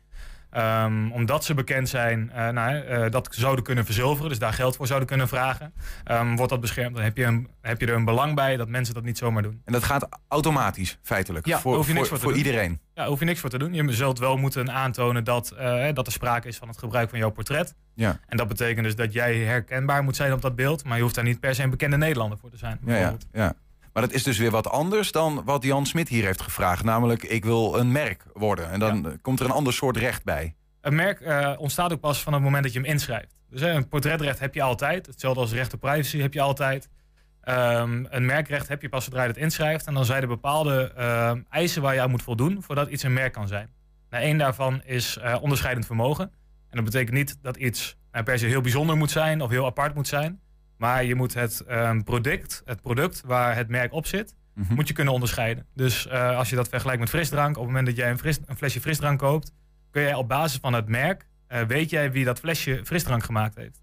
ehm, 0.50 1.10
omdat 1.10 1.44
ze 1.44 1.54
bekend 1.54 1.88
zijn, 1.88 2.30
eh, 2.30 2.48
nou, 2.48 2.80
eh, 2.80 3.10
dat 3.10 3.28
zouden 3.30 3.64
kunnen 3.64 3.84
verzilveren, 3.84 4.28
dus 4.28 4.38
daar 4.38 4.52
geld 4.52 4.76
voor 4.76 4.86
zouden 4.86 5.08
kunnen 5.08 5.28
vragen, 5.28 5.72
ehm, 6.04 6.36
wordt 6.36 6.50
dat 6.50 6.60
beschermd. 6.60 6.94
Dan 6.94 7.04
heb 7.04 7.16
je, 7.16 7.24
een, 7.24 7.48
heb 7.60 7.80
je 7.80 7.86
er 7.86 7.94
een 7.94 8.04
belang 8.04 8.34
bij 8.34 8.56
dat 8.56 8.68
mensen 8.68 8.94
dat 8.94 9.04
niet 9.04 9.18
zomaar 9.18 9.42
doen. 9.42 9.62
En 9.64 9.72
dat 9.72 9.84
gaat 9.84 10.08
automatisch, 10.28 10.98
feitelijk. 11.02 11.46
Ja, 11.46 11.58
voor 11.58 11.84
voor, 11.84 12.34
iedereen. 12.34 12.70
Ja, 12.70 12.78
daar 12.94 13.06
hoef 13.06 13.18
je 13.18 13.24
niks 13.24 13.40
voor 13.40 13.50
te 13.50 13.58
doen. 13.58 13.74
Je 13.74 13.92
zult 13.92 14.18
wel 14.18 14.36
moeten 14.36 14.72
aantonen 14.72 15.24
dat, 15.24 15.50
eh, 15.50 15.88
dat 15.94 16.06
er 16.06 16.12
sprake 16.12 16.48
is 16.48 16.56
van 16.56 16.68
het 16.68 16.78
gebruik 16.78 17.10
van 17.10 17.18
jouw 17.18 17.30
portret. 17.30 17.74
Ja. 17.94 18.18
En 18.26 18.36
dat 18.36 18.48
betekent 18.48 18.84
dus 18.84 18.96
dat 18.96 19.12
jij 19.12 19.36
herkenbaar 19.36 20.02
moet 20.02 20.16
zijn 20.16 20.32
op 20.32 20.42
dat 20.42 20.56
beeld, 20.56 20.84
maar 20.84 20.96
je 20.96 21.02
hoeft 21.02 21.14
daar 21.14 21.24
niet 21.24 21.40
per 21.40 21.54
se 21.54 21.62
een 21.62 21.70
bekende 21.70 21.96
Nederlander 21.96 22.38
voor 22.38 22.50
te 22.50 22.56
zijn. 22.56 22.78
Ja, 22.84 23.16
ja. 23.32 23.54
Maar 23.92 24.02
dat 24.02 24.12
is 24.12 24.22
dus 24.22 24.38
weer 24.38 24.50
wat 24.50 24.68
anders 24.68 25.12
dan 25.12 25.42
wat 25.44 25.62
Jan 25.64 25.86
Smit 25.86 26.08
hier 26.08 26.24
heeft 26.24 26.42
gevraagd. 26.42 26.84
Namelijk, 26.84 27.22
ik 27.22 27.44
wil 27.44 27.78
een 27.78 27.92
merk 27.92 28.24
worden. 28.32 28.70
En 28.70 28.80
dan 28.80 29.06
eh, 29.06 29.12
komt 29.22 29.40
er 29.40 29.46
een 29.46 29.52
ander 29.52 29.72
soort 29.72 29.96
recht 29.96 30.24
bij. 30.24 30.54
Een 30.80 30.94
merk 30.94 31.20
eh, 31.20 31.52
ontstaat 31.58 31.92
ook 31.92 32.00
pas 32.00 32.22
van 32.22 32.32
het 32.32 32.42
moment 32.42 32.62
dat 32.62 32.72
je 32.72 32.78
hem 32.78 32.88
inschrijft. 32.88 33.40
Dus 33.50 33.60
hè, 33.60 33.70
een 33.70 33.88
portretrecht 33.88 34.38
heb 34.38 34.54
je 34.54 34.62
altijd. 34.62 35.06
Hetzelfde 35.06 35.40
als 35.40 35.52
recht 35.52 35.74
op 35.74 35.80
privacy 35.80 36.18
heb 36.18 36.34
je 36.34 36.40
altijd. 36.40 36.88
Ehm, 37.40 38.04
een 38.08 38.26
merkrecht 38.26 38.68
heb 38.68 38.82
je 38.82 38.88
pas 38.88 39.04
zodra 39.04 39.22
je 39.22 39.28
het 39.28 39.36
inschrijft. 39.36 39.86
En 39.86 39.94
dan 39.94 40.04
zijn 40.04 40.22
er 40.22 40.28
bepaalde 40.28 40.92
eisen 41.48 41.82
waar 41.82 41.94
je 41.94 42.00
aan 42.00 42.10
moet 42.10 42.22
voldoen 42.22 42.62
voordat 42.62 42.88
iets 42.88 43.02
een 43.02 43.12
merk 43.12 43.32
kan 43.32 43.48
zijn. 43.48 43.70
Nou, 44.10 44.22
één 44.24 44.38
daarvan 44.38 44.82
is 44.84 45.16
eh, 45.16 45.36
onderscheidend 45.40 45.86
vermogen. 45.86 46.24
En 46.68 46.76
dat 46.76 46.84
betekent 46.84 47.16
niet 47.16 47.38
dat 47.42 47.56
iets 47.56 47.96
nou, 48.12 48.24
per 48.24 48.38
se 48.38 48.46
heel 48.46 48.60
bijzonder 48.60 48.96
moet 48.96 49.10
zijn 49.10 49.40
of 49.40 49.50
heel 49.50 49.66
apart 49.66 49.94
moet 49.94 50.08
zijn. 50.08 50.40
Maar 50.80 51.04
je 51.04 51.14
moet 51.14 51.34
het 51.34 51.60
ehm, 51.60 52.00
product, 52.02 52.62
het 52.64 52.80
product 52.80 53.22
waar 53.26 53.56
het 53.56 53.68
merk 53.68 53.92
op 53.92 54.06
zit, 54.06 54.34
Mhm. 54.54 54.74
moet 54.74 54.88
je 54.88 54.94
kunnen 54.94 55.14
onderscheiden. 55.14 55.66
Dus 55.74 56.06
eh, 56.06 56.36
als 56.36 56.50
je 56.50 56.56
dat 56.56 56.68
vergelijkt 56.68 57.00
met 57.00 57.08
frisdrank, 57.08 57.48
op 57.56 57.56
het 57.56 57.66
moment 57.66 57.86
dat 57.86 57.96
jij 57.96 58.10
een, 58.10 58.18
fris, 58.18 58.38
een 58.46 58.56
flesje 58.56 58.80
frisdrank 58.80 59.18
koopt, 59.18 59.52
kun 59.90 60.02
jij 60.02 60.14
op 60.14 60.28
basis 60.28 60.58
van 60.62 60.72
het 60.72 60.88
merk, 60.88 61.26
eh, 61.46 61.60
weet 61.62 61.90
jij 61.90 62.12
wie 62.12 62.24
dat 62.24 62.38
flesje 62.38 62.80
frisdrank 62.84 63.24
gemaakt 63.24 63.54
heeft. 63.56 63.82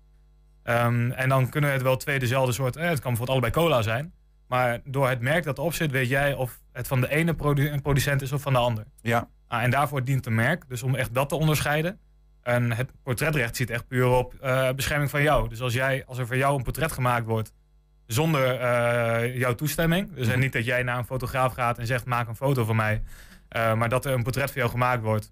Ehm, 0.63 1.11
en 1.11 1.29
dan 1.29 1.49
kunnen 1.49 1.71
het 1.71 1.81
wel 1.81 1.97
twee 1.97 2.19
dezelfde 2.19 2.51
soort, 2.53 2.75
eh, 2.75 2.81
het 2.89 2.99
kan 2.99 3.13
bijvoorbeeld 3.13 3.29
allebei 3.29 3.51
cola 3.67 3.81
zijn. 3.81 4.13
Maar 4.47 4.79
door 4.83 5.09
het 5.09 5.19
merk 5.21 5.43
dat 5.43 5.57
erop 5.57 5.73
zit, 5.73 5.91
weet 5.91 6.09
jij 6.09 6.33
of 6.33 6.59
het 6.71 6.87
van 6.87 7.01
de 7.01 7.09
ene 7.09 7.33
produ- 7.33 7.81
producent 7.81 8.21
is 8.21 8.31
of 8.31 8.41
van 8.41 8.53
de 8.53 8.59
ander. 8.59 8.83
Ja. 9.01 9.29
Ah, 9.47 9.63
en 9.63 9.69
daarvoor 9.69 10.03
dient 10.03 10.25
een 10.25 10.35
merk, 10.35 10.63
dus 10.67 10.83
om 10.83 10.95
echt 10.95 11.13
dat 11.13 11.29
te 11.29 11.35
onderscheiden. 11.35 11.99
En 12.47 12.71
het 12.71 12.91
portretrecht 13.03 13.55
ziet 13.55 13.69
echt 13.69 13.87
puur 13.87 14.05
op 14.05 14.33
eh, 14.33 14.71
bescherming 14.71 15.09
van 15.09 15.21
jou. 15.21 15.49
Dus 15.49 15.61
als, 15.61 15.73
jij, 15.73 16.03
als 16.05 16.17
er 16.17 16.27
voor 16.27 16.37
jou 16.37 16.57
een 16.57 16.63
portret 16.63 16.91
gemaakt 16.91 17.25
wordt 17.25 17.53
zonder 18.05 18.59
eh, 18.59 19.37
jouw 19.37 19.55
toestemming. 19.55 20.13
Dus 20.13 20.27
en 20.27 20.39
niet 20.39 20.53
dat 20.53 20.65
jij 20.65 20.83
naar 20.83 20.97
een 20.97 21.05
fotograaf 21.05 21.53
gaat 21.53 21.77
en 21.77 21.87
zegt 21.87 22.05
maak 22.05 22.27
een 22.27 22.35
foto 22.35 22.65
van 22.65 22.75
mij. 22.75 23.03
eh, 23.49 23.73
maar 23.73 23.89
dat 23.89 24.05
er 24.05 24.13
een 24.13 24.23
portret 24.23 24.47
voor 24.47 24.57
jou 24.57 24.69
gemaakt 24.69 25.01
wordt. 25.01 25.31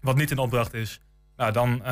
Wat 0.00 0.16
niet 0.16 0.30
in 0.30 0.38
opdracht 0.38 0.74
is. 0.74 1.00
Nou, 1.36 1.52
dan, 1.52 1.82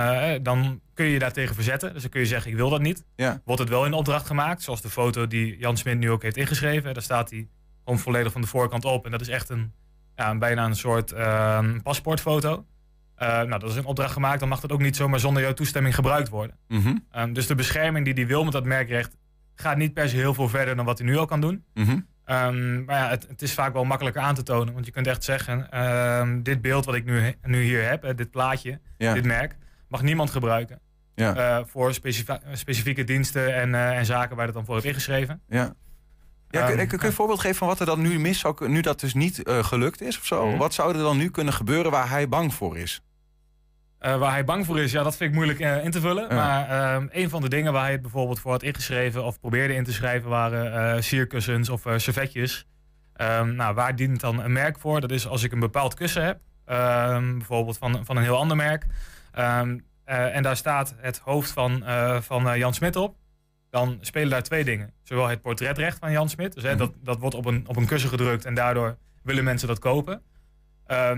dan 0.42 0.81
kun 0.94 1.05
je 1.05 1.12
je 1.12 1.18
daartegen 1.18 1.55
verzetten. 1.55 1.92
Dus 1.92 2.03
dan 2.03 2.11
kun 2.11 2.20
je 2.20 2.26
zeggen 2.26 2.50
ik 2.50 2.57
wil 2.57 2.70
dat 2.70 2.81
niet. 2.81 3.05
Ja. 3.16 3.40
Wordt 3.44 3.61
het 3.61 3.70
wel 3.70 3.87
in 3.87 3.92
opdracht 3.92 4.26
gemaakt. 4.26 4.62
Zoals 4.62 4.83
de 4.83 4.90
foto 4.90 5.26
die 5.26 5.59
Jan 5.59 5.76
Smit 5.76 5.98
nu 5.98 6.11
ook 6.11 6.22
heeft 6.22 6.37
ingeschreven. 6.37 6.94
Daar 6.94 7.03
staat 7.03 7.31
hij 7.31 7.48
gewoon 7.85 7.98
volledig 7.98 8.33
van 8.33 8.40
de 8.40 8.46
voorkant 8.46 8.85
op. 8.85 9.05
En 9.05 9.11
dat 9.11 9.20
is 9.20 9.29
echt 9.29 9.48
een, 9.48 9.72
ja, 10.16 10.31
een 10.31 10.38
bijna 10.38 10.64
een 10.64 10.76
soort 10.76 11.14
paspoortfoto. 11.83 12.66
Eh, 13.21 13.29
nou, 13.29 13.59
dat 13.59 13.71
is 13.71 13.77
in 13.77 13.85
opdracht 13.85 14.13
gemaakt. 14.13 14.41
Dan 14.41 14.49
mag 14.49 14.61
dat 14.61 14.73
ook 14.73 14.81
niet 14.81 14.97
zomaar 14.97 15.21
zonder 15.21 15.43
jouw 15.43 15.53
toestemming 15.53 15.95
gebruikt 15.95 16.29
worden. 16.29 16.57
Mhm. 16.69 16.97
Um, 17.17 17.33
dus 17.33 17.47
de 17.47 17.55
bescherming 17.55 18.05
die 18.05 18.15
hij 18.15 18.27
wil 18.27 18.45
met 18.45 18.53
dat 18.53 18.65
merkrecht 18.65 19.17
gaat 19.55 19.77
niet 19.77 19.95
per 19.95 20.09
se 20.09 20.17
heel 20.17 20.35
veel 20.35 20.49
verder 20.49 20.77
dan 20.77 20.85
wat 20.85 20.99
hij 20.99 21.07
nu 21.07 21.17
al 21.17 21.27
kan 21.27 21.41
doen. 21.41 21.65
Mhm. 21.75 21.91
Um, 21.91 22.85
maar 22.85 22.97
ja, 22.97 23.09
het, 23.09 23.27
het, 23.29 23.43
is 23.43 23.55
vaak 23.55 23.73
wel 23.73 23.85
makkelijker 23.85 24.23
aan 24.23 24.35
te 24.35 24.43
tonen. 24.43 24.75
Want 24.75 24.87
je 24.87 24.93
kunt 24.93 25.07
echt 25.07 25.25
zeggen, 25.25 25.85
um, 26.21 26.43
dit 26.43 26.63
beeld 26.63 26.85
wat 26.85 26.95
ik 26.95 27.05
nu, 27.05 27.35
nu 27.43 27.63
hier 27.63 27.89
heb, 27.89 28.05
uh, 28.05 28.11
dit 28.17 28.31
plaatje, 28.31 28.81
ja. 28.97 29.15
dit 29.15 29.25
merk, 29.25 29.57
mag 29.89 30.03
niemand 30.03 30.31
gebruiken. 30.31 30.81
Ja. 31.15 31.59
Uh, 31.59 31.65
voor 31.67 31.95
specifieke 32.53 33.05
diensten 33.05 33.55
en, 33.55 33.69
uh, 33.69 33.99
en 33.99 34.05
zaken 34.05 34.37
waar 34.37 34.47
het 34.47 34.55
dan 34.55 34.65
voor 34.65 34.75
heeft 34.75 34.87
ingeschreven. 34.87 35.43
Ja. 35.49 35.75
Ja, 36.49 36.67
kun, 36.67 36.77
kun, 36.77 36.87
kun 36.89 36.99
je 36.99 37.07
een 37.07 37.13
voorbeeld 37.13 37.41
geven 37.41 37.57
van 37.57 37.69
wat 37.69 37.81
er 37.81 37.87
dan 37.87 38.01
nu 38.01 38.19
mis 38.19 38.39
zou 38.39 38.69
nu 38.69 38.81
dat 38.81 39.01
dus 39.01 39.15
niet 39.15 39.43
gelukt 39.45 40.01
is 40.01 40.19
of 40.19 40.27
zo? 40.27 40.47
Mhm. 40.47 40.59
Wat 40.59 40.75
zou 40.75 40.93
er 40.95 41.03
dan 41.03 41.17
nu 41.17 41.31
kunnen 41.31 41.55
gebeuren 41.55 41.91
waar 41.91 42.09
hij 42.09 42.29
bang 42.29 42.55
voor 42.55 42.77
is? 42.79 43.03
Uh, 44.01 44.19
waar 44.19 44.31
hij 44.31 44.45
bang 44.45 44.67
voor 44.67 44.81
is, 44.81 44.93
ja, 44.93 45.03
dat 45.03 45.17
vind 45.17 45.31
ik 45.31 45.37
moeilijk 45.37 45.61
uh, 45.61 45.85
in 45.85 45.91
te 45.91 46.01
vullen. 46.01 46.27
Ja. 46.29 46.35
Maar 46.35 46.71
uh, 47.01 47.07
een 47.11 47.31
van 47.31 47.43
de 47.43 47.49
dingen 47.49 47.73
waar 47.73 47.83
hij 47.83 47.93
het 47.93 48.03
bijvoorbeeld 48.03 48.41
voor 48.41 48.51
had 48.51 48.63
ingeschreven 48.63 49.25
of 49.25 49.41
probeerde 49.41 49.75
in 49.75 49.85
te 49.85 49.93
schrijven 49.93 50.29
waren 50.29 50.97
uh, 50.97 51.03
sierkussens 51.03 51.69
of 51.69 51.83
servetjes. 51.97 52.67
Um, 53.17 53.55
nou, 53.55 53.75
waar 53.75 53.97
dient 53.97 54.21
dan 54.21 54.43
een 54.43 54.53
merk 54.53 54.79
voor? 54.79 55.01
Dat 55.01 55.11
is 55.11 55.27
als 55.27 55.43
ik 55.43 55.53
een 55.53 55.61
bepaald 55.61 55.95
kussen 55.95 56.25
heb, 56.25 56.39
um, 57.17 57.39
bijvoorbeeld 57.39 57.79
van, 57.79 58.05
van 58.05 58.17
een 58.17 58.23
heel 58.23 58.37
ander 58.37 58.57
merk. 58.57 58.87
En 60.05 60.43
daar 60.43 60.57
staat 60.57 60.95
het 60.97 61.19
hoofd 61.19 61.51
van, 61.51 61.85
van 62.23 62.59
Jan 62.59 62.75
Smit 62.75 62.97
op. 62.97 63.17
Dan 63.71 63.99
spelen 64.01 64.31
daar 64.31 64.43
twee 64.43 64.65
dingen. 64.65 64.93
Zowel 65.03 65.29
het 65.29 65.43
portretrecht 65.43 65.99
van 65.99 66.13
Jan 66.13 66.29
Smit, 66.29 66.55
dus 66.55 66.63
hè, 66.63 66.77
dat, 66.77 66.93
dat 67.03 67.19
wordt 67.19 67.35
op 67.35 67.47
een, 67.47 67.69
op 67.69 67.77
een 67.77 67.87
kussen 67.87 68.11
gedrukt 68.11 68.45
en 68.45 68.55
daardoor 68.55 68.97
willen 69.23 69.45
mensen 69.45 69.69
dat 69.69 69.79
kopen. 69.79 70.23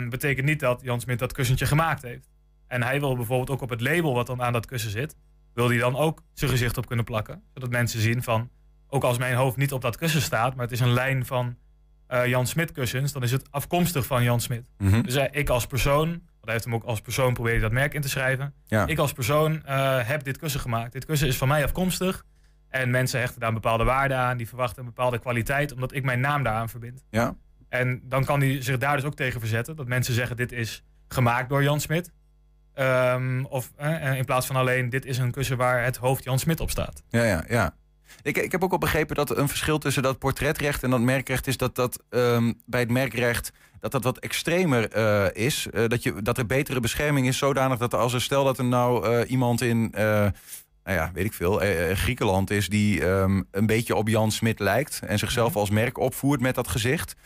betekent 0.08 0.46
niet 0.46 0.60
dat 0.60 0.80
Jan 0.82 1.00
Smit 1.00 1.18
dat 1.18 1.32
kussentje 1.32 1.66
gemaakt 1.66 2.02
heeft. 2.02 2.31
En 2.72 2.82
hij 2.82 3.00
wil 3.00 3.16
bijvoorbeeld 3.16 3.50
ook 3.50 3.60
op 3.60 3.70
het 3.70 3.80
label 3.80 4.14
wat 4.14 4.26
dan 4.26 4.42
aan 4.42 4.52
dat 4.52 4.66
kussen 4.66 4.90
zit, 4.90 5.16
wil 5.54 5.68
hij 5.68 5.78
dan 5.78 5.96
ook 5.96 6.22
zijn 6.32 6.50
gezicht 6.50 6.78
op 6.78 6.86
kunnen 6.86 7.04
plakken. 7.04 7.42
Zodat 7.54 7.70
mensen 7.70 8.00
zien 8.00 8.22
van, 8.22 8.50
ook 8.88 9.04
als 9.04 9.18
mijn 9.18 9.34
hoofd 9.34 9.56
niet 9.56 9.72
op 9.72 9.80
dat 9.80 9.96
kussen 9.96 10.20
staat, 10.20 10.54
maar 10.54 10.64
het 10.64 10.72
is 10.72 10.80
een 10.80 10.92
lijn 10.92 11.26
van 11.26 11.56
uh, 12.08 12.26
Jan 12.26 12.46
Smit 12.46 12.72
kussens, 12.72 13.12
dan 13.12 13.22
is 13.22 13.30
het 13.30 13.50
afkomstig 13.50 14.06
van 14.06 14.22
Jan 14.22 14.40
Smit. 14.40 14.68
Mm 14.78 14.88
-hmm. 14.88 15.02
Dus 15.02 15.16
uh, 15.16 15.24
ik 15.30 15.48
als 15.48 15.66
persoon, 15.66 16.08
want 16.08 16.20
hij 16.40 16.52
heeft 16.52 16.64
hem 16.64 16.74
ook 16.74 16.84
als 16.84 17.00
persoon 17.00 17.34
probeert 17.34 17.60
dat 17.60 17.72
merk 17.72 17.94
in 17.94 18.00
te 18.00 18.08
schrijven. 18.08 18.54
Ja. 18.66 18.86
Ik 18.86 18.98
als 18.98 19.12
persoon 19.12 19.62
uh, 19.66 19.98
heb 20.08 20.24
dit 20.24 20.38
kussen 20.38 20.60
gemaakt. 20.60 20.92
Dit 20.92 21.04
kussen 21.04 21.28
is 21.28 21.36
van 21.36 21.48
mij 21.48 21.64
afkomstig. 21.64 22.24
En 22.68 22.90
mensen 22.90 23.20
hechten 23.20 23.40
daar 23.40 23.48
een 23.48 23.54
bepaalde 23.54 23.84
waarde 23.84 24.14
aan, 24.14 24.36
die 24.36 24.48
verwachten 24.48 24.78
een 24.78 24.88
bepaalde 24.94 25.18
kwaliteit, 25.18 25.72
omdat 25.72 25.94
ik 25.94 26.04
mijn 26.04 26.20
naam 26.20 26.42
daaraan 26.42 26.68
verbind. 26.68 27.04
Ja. 27.10 27.36
En 27.68 28.00
dan 28.04 28.24
kan 28.24 28.40
hij 28.40 28.62
zich 28.62 28.78
daar 28.78 28.96
dus 28.96 29.04
ook 29.04 29.16
tegen 29.16 29.40
verzetten, 29.40 29.76
dat 29.76 29.86
mensen 29.86 30.14
zeggen 30.14 30.36
dit 30.36 30.52
is 30.52 30.84
gemaakt 31.08 31.48
door 31.48 31.62
Jan 31.62 31.80
Smit. 31.80 32.12
Um, 32.74 33.44
of 33.44 33.72
uh, 33.80 34.16
in 34.16 34.24
plaats 34.24 34.46
van 34.46 34.56
alleen, 34.56 34.90
dit 34.90 35.04
is 35.04 35.18
een 35.18 35.30
kussen 35.30 35.56
waar 35.56 35.84
het 35.84 35.96
hoofd 35.96 36.24
Jan 36.24 36.38
Smit 36.38 36.60
op 36.60 36.70
staat. 36.70 37.02
Ja, 37.08 37.24
ja, 37.24 37.44
ja. 37.48 37.74
Ik, 38.22 38.38
ik 38.38 38.52
heb 38.52 38.64
ook 38.64 38.72
al 38.72 38.78
begrepen 38.78 39.16
dat 39.16 39.36
een 39.36 39.48
verschil 39.48 39.78
tussen 39.78 40.02
dat 40.02 40.18
portretrecht 40.18 40.82
en 40.82 40.90
dat 40.90 41.00
merkrecht 41.00 41.46
is 41.46 41.56
dat 41.56 41.74
dat 41.74 42.02
um, 42.10 42.60
bij 42.66 42.80
het 42.80 42.90
merkrecht 42.90 43.52
dat 43.80 43.92
dat 43.92 44.04
wat 44.04 44.18
extremer 44.18 44.96
uh, 44.96 45.44
is. 45.44 45.66
Uh, 45.72 45.88
dat, 45.88 46.02
je, 46.02 46.22
dat 46.22 46.38
er 46.38 46.46
betere 46.46 46.80
bescherming 46.80 47.26
is 47.26 47.38
zodanig 47.38 47.78
dat 47.78 47.94
als 47.94 48.12
er 48.12 48.22
stel 48.22 48.44
dat 48.44 48.58
er 48.58 48.64
nou 48.64 49.24
iemand 49.24 49.60
in, 49.60 49.94
nou 50.84 50.96
ja, 50.96 51.10
weet 51.12 51.24
ik 51.24 51.32
veel, 51.32 51.60
Griekenland 51.94 52.50
is 52.50 52.68
die 52.68 53.04
um, 53.04 53.46
een 53.50 53.66
beetje 53.66 53.94
op 53.94 54.08
Jan 54.08 54.30
Smit 54.30 54.58
lijkt 54.58 55.00
en 55.06 55.18
zichzelf 55.18 55.56
als 55.56 55.70
merk 55.70 55.98
opvoert 55.98 56.40
met 56.40 56.54
dat 56.54 56.68
gezicht, 56.68 57.16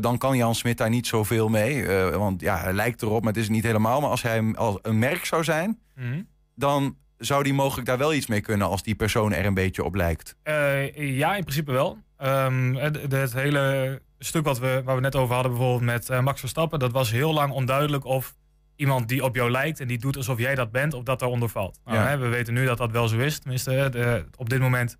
dan 0.00 0.18
kan 0.18 0.36
Jan 0.36 0.54
Smit 0.54 0.78
daar 0.78 0.90
niet 0.90 1.06
zoveel 1.06 1.48
mee. 1.48 1.86
want 2.10 2.40
ja, 2.40 2.58
hij 2.58 2.72
lijkt 2.72 3.02
erop, 3.02 3.22
maar 3.22 3.32
het 3.32 3.42
is 3.42 3.48
niet 3.48 3.64
helemaal. 3.64 4.00
Maar 4.00 4.10
als 4.10 4.22
hij 4.22 4.52
als 4.54 4.78
een 4.82 4.98
merk 4.98 5.24
zou 5.24 5.44
zijn, 5.44 5.78
mm 5.94 6.12
-hmm. 6.12 6.26
dan 6.54 6.96
zou 7.20 7.42
die 7.42 7.54
mogelijk 7.54 7.86
daar 7.86 7.98
wel 7.98 8.14
iets 8.14 8.26
mee 8.26 8.40
kunnen 8.40 8.68
als 8.68 8.82
die 8.82 8.94
persoon 8.94 9.32
er 9.32 9.44
een 9.44 9.54
beetje 9.54 9.84
op 9.84 9.94
lijkt? 9.94 10.36
Uh, 10.44 11.16
ja, 11.18 11.36
in 11.36 11.42
principe 11.42 11.72
wel. 11.72 11.98
Um, 12.22 12.76
het, 12.76 13.12
het, 13.12 13.32
hele 13.32 14.02
stuk 14.18 14.44
wat 14.44 14.58
we, 14.58 14.82
waar 14.84 14.94
we 14.94 15.00
net 15.00 15.16
over 15.16 15.34
hadden, 15.34 15.52
bijvoorbeeld 15.52 16.08
met 16.08 16.20
Max 16.20 16.40
Verstappen, 16.40 16.78
dat 16.78 16.92
was 16.92 17.10
heel 17.10 17.32
lang 17.32 17.52
onduidelijk 17.52 18.04
of 18.04 18.34
iemand 18.80 19.08
die 19.08 19.24
op 19.24 19.34
jou 19.36 19.50
lijkt 19.50 19.80
en 19.80 19.86
die 19.88 19.98
doet 19.98 20.16
alsof 20.16 20.38
jij 20.38 20.54
dat 20.54 20.70
bent, 20.70 20.94
of 20.94 21.02
dat 21.02 21.18
daaronder 21.18 21.48
valt. 21.48 21.80
Nou, 21.84 21.96
Ja. 21.96 22.06
hè, 22.08 22.18
we 22.18 22.28
weten 22.28 22.54
nu 22.54 22.64
dat 22.64 22.78
dat 22.78 22.90
wel 22.90 23.08
zo 23.08 23.18
is. 23.18 23.38
Tenminste, 23.38 23.88
de, 23.90 24.24
op 24.36 24.48
dit 24.48 24.60
moment 24.60 24.96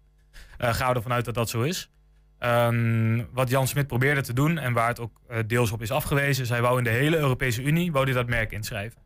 uh, 0.58 0.74
gaan 0.74 0.88
we 0.88 0.94
ervan 0.94 1.12
uit 1.12 1.24
dat 1.24 1.34
dat 1.34 1.48
zo 1.48 1.62
is. 1.62 1.90
Um, 2.38 3.26
wat 3.32 3.48
Jan 3.48 3.66
Smit 3.68 3.86
probeerde 3.86 4.20
te 4.20 4.32
doen 4.32 4.58
en 4.58 4.72
waar 4.72 4.88
het 4.88 5.00
ook 5.00 5.20
uh, 5.30 5.36
deels 5.46 5.72
op 5.72 5.82
is 5.82 5.90
afgewezen, 5.90 6.42
is 6.42 6.48
hij 6.48 6.60
wou 6.62 6.78
in 6.78 6.84
de 6.84 6.90
hele 6.90 7.16
Europese 7.16 7.62
Unie 7.62 7.92
wou 7.92 8.04
hij 8.04 8.14
dat 8.14 8.26
merk 8.26 8.52
inschrijven. 8.52 9.00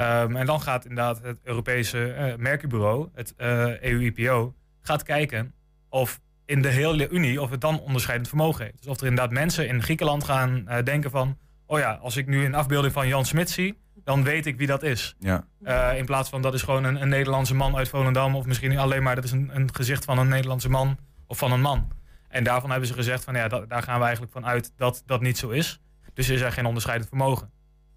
Um, 0.00 0.36
en 0.36 0.46
dan 0.46 0.60
gaat 0.60 0.84
inderdaad 0.84 1.22
het 1.22 1.38
Europese 1.42 2.14
uh, 2.18 2.34
merkenbureau, 2.36 3.08
het 3.14 3.34
EU-IPO, 3.80 4.54
gaat 4.82 5.02
kijken 5.02 5.54
of 5.88 6.20
in 6.44 6.62
de 6.62 6.68
hele 6.68 7.08
Unie 7.08 7.40
of 7.42 7.50
het 7.50 7.60
dan 7.60 7.80
onderscheidend 7.80 8.28
vermogen 8.28 8.64
heeft. 8.64 8.78
Dus 8.78 8.86
of 8.86 9.00
er 9.00 9.06
inderdaad 9.06 9.32
mensen 9.32 9.68
in 9.68 9.82
Griekenland 9.82 10.24
gaan 10.24 10.64
denken 10.84 11.10
van, 11.10 11.38
oh 11.66 11.78
ja, 11.78 11.92
als 11.92 12.16
ik 12.16 12.26
nu 12.26 12.44
een 12.44 12.54
afbeelding 12.54 12.92
van 12.92 13.08
Jan 13.08 13.24
Smit 13.24 13.50
zie, 13.50 13.78
dan 14.04 14.22
weet 14.22 14.46
ik 14.46 14.56
wie 14.56 14.66
dat 14.66 14.82
is. 14.82 15.16
Ja. 15.18 15.44
Uh, 15.62 15.98
in 15.98 16.04
plaats 16.04 16.28
van 16.28 16.42
dat 16.42 16.54
is 16.54 16.62
gewoon 16.62 16.84
een, 16.84 17.02
een, 17.02 17.08
Nederlandse 17.08 17.54
man 17.54 17.76
uit 17.76 17.88
Volendam 17.88 18.36
of 18.36 18.46
misschien 18.46 18.78
alleen 18.78 19.02
maar 19.02 19.14
dat 19.14 19.24
is 19.24 19.32
een, 19.32 19.50
een, 19.52 19.74
gezicht 19.74 20.04
van 20.04 20.18
een 20.18 20.28
Nederlandse 20.28 20.70
man 20.70 20.98
of 21.26 21.38
van 21.38 21.52
een 21.52 21.60
man. 21.60 21.92
En 22.28 22.44
daarvan 22.44 22.70
hebben 22.70 22.88
ze 22.88 22.94
gezegd 22.94 23.24
van 23.24 23.34
ja, 23.34 23.48
dat, 23.48 23.68
daar 23.68 23.82
gaan 23.82 23.98
we 23.98 24.04
eigenlijk 24.04 24.32
van 24.32 24.46
uit 24.46 24.72
dat 24.76 25.02
dat 25.06 25.20
niet 25.20 25.38
zo 25.38 25.48
is. 25.48 25.80
Dus 26.14 26.28
is 26.28 26.40
er 26.40 26.52
geen 26.52 26.66
onderscheidend 26.66 27.08
vermogen. 27.08 27.50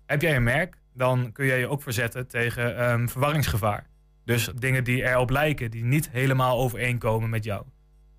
Heb 0.06 0.22
jij 0.22 0.36
een 0.36 0.44
merk, 0.44 0.78
dan 0.94 1.32
kun 1.32 1.46
je 1.46 1.54
je 1.54 1.68
ook 1.68 1.82
verzetten 1.82 2.28
tegen 2.28 2.92
um, 2.92 3.10
verwarringsgevaar. 3.10 3.88
Dus 4.26 4.50
dingen 4.56 4.84
die 4.84 5.04
erop 5.04 5.30
lijken, 5.30 5.72
die 5.72 5.84
niet 5.84 6.10
helemaal 6.10 6.60
overeenkomen 6.60 7.30
met 7.30 7.44
jou. 7.44 7.66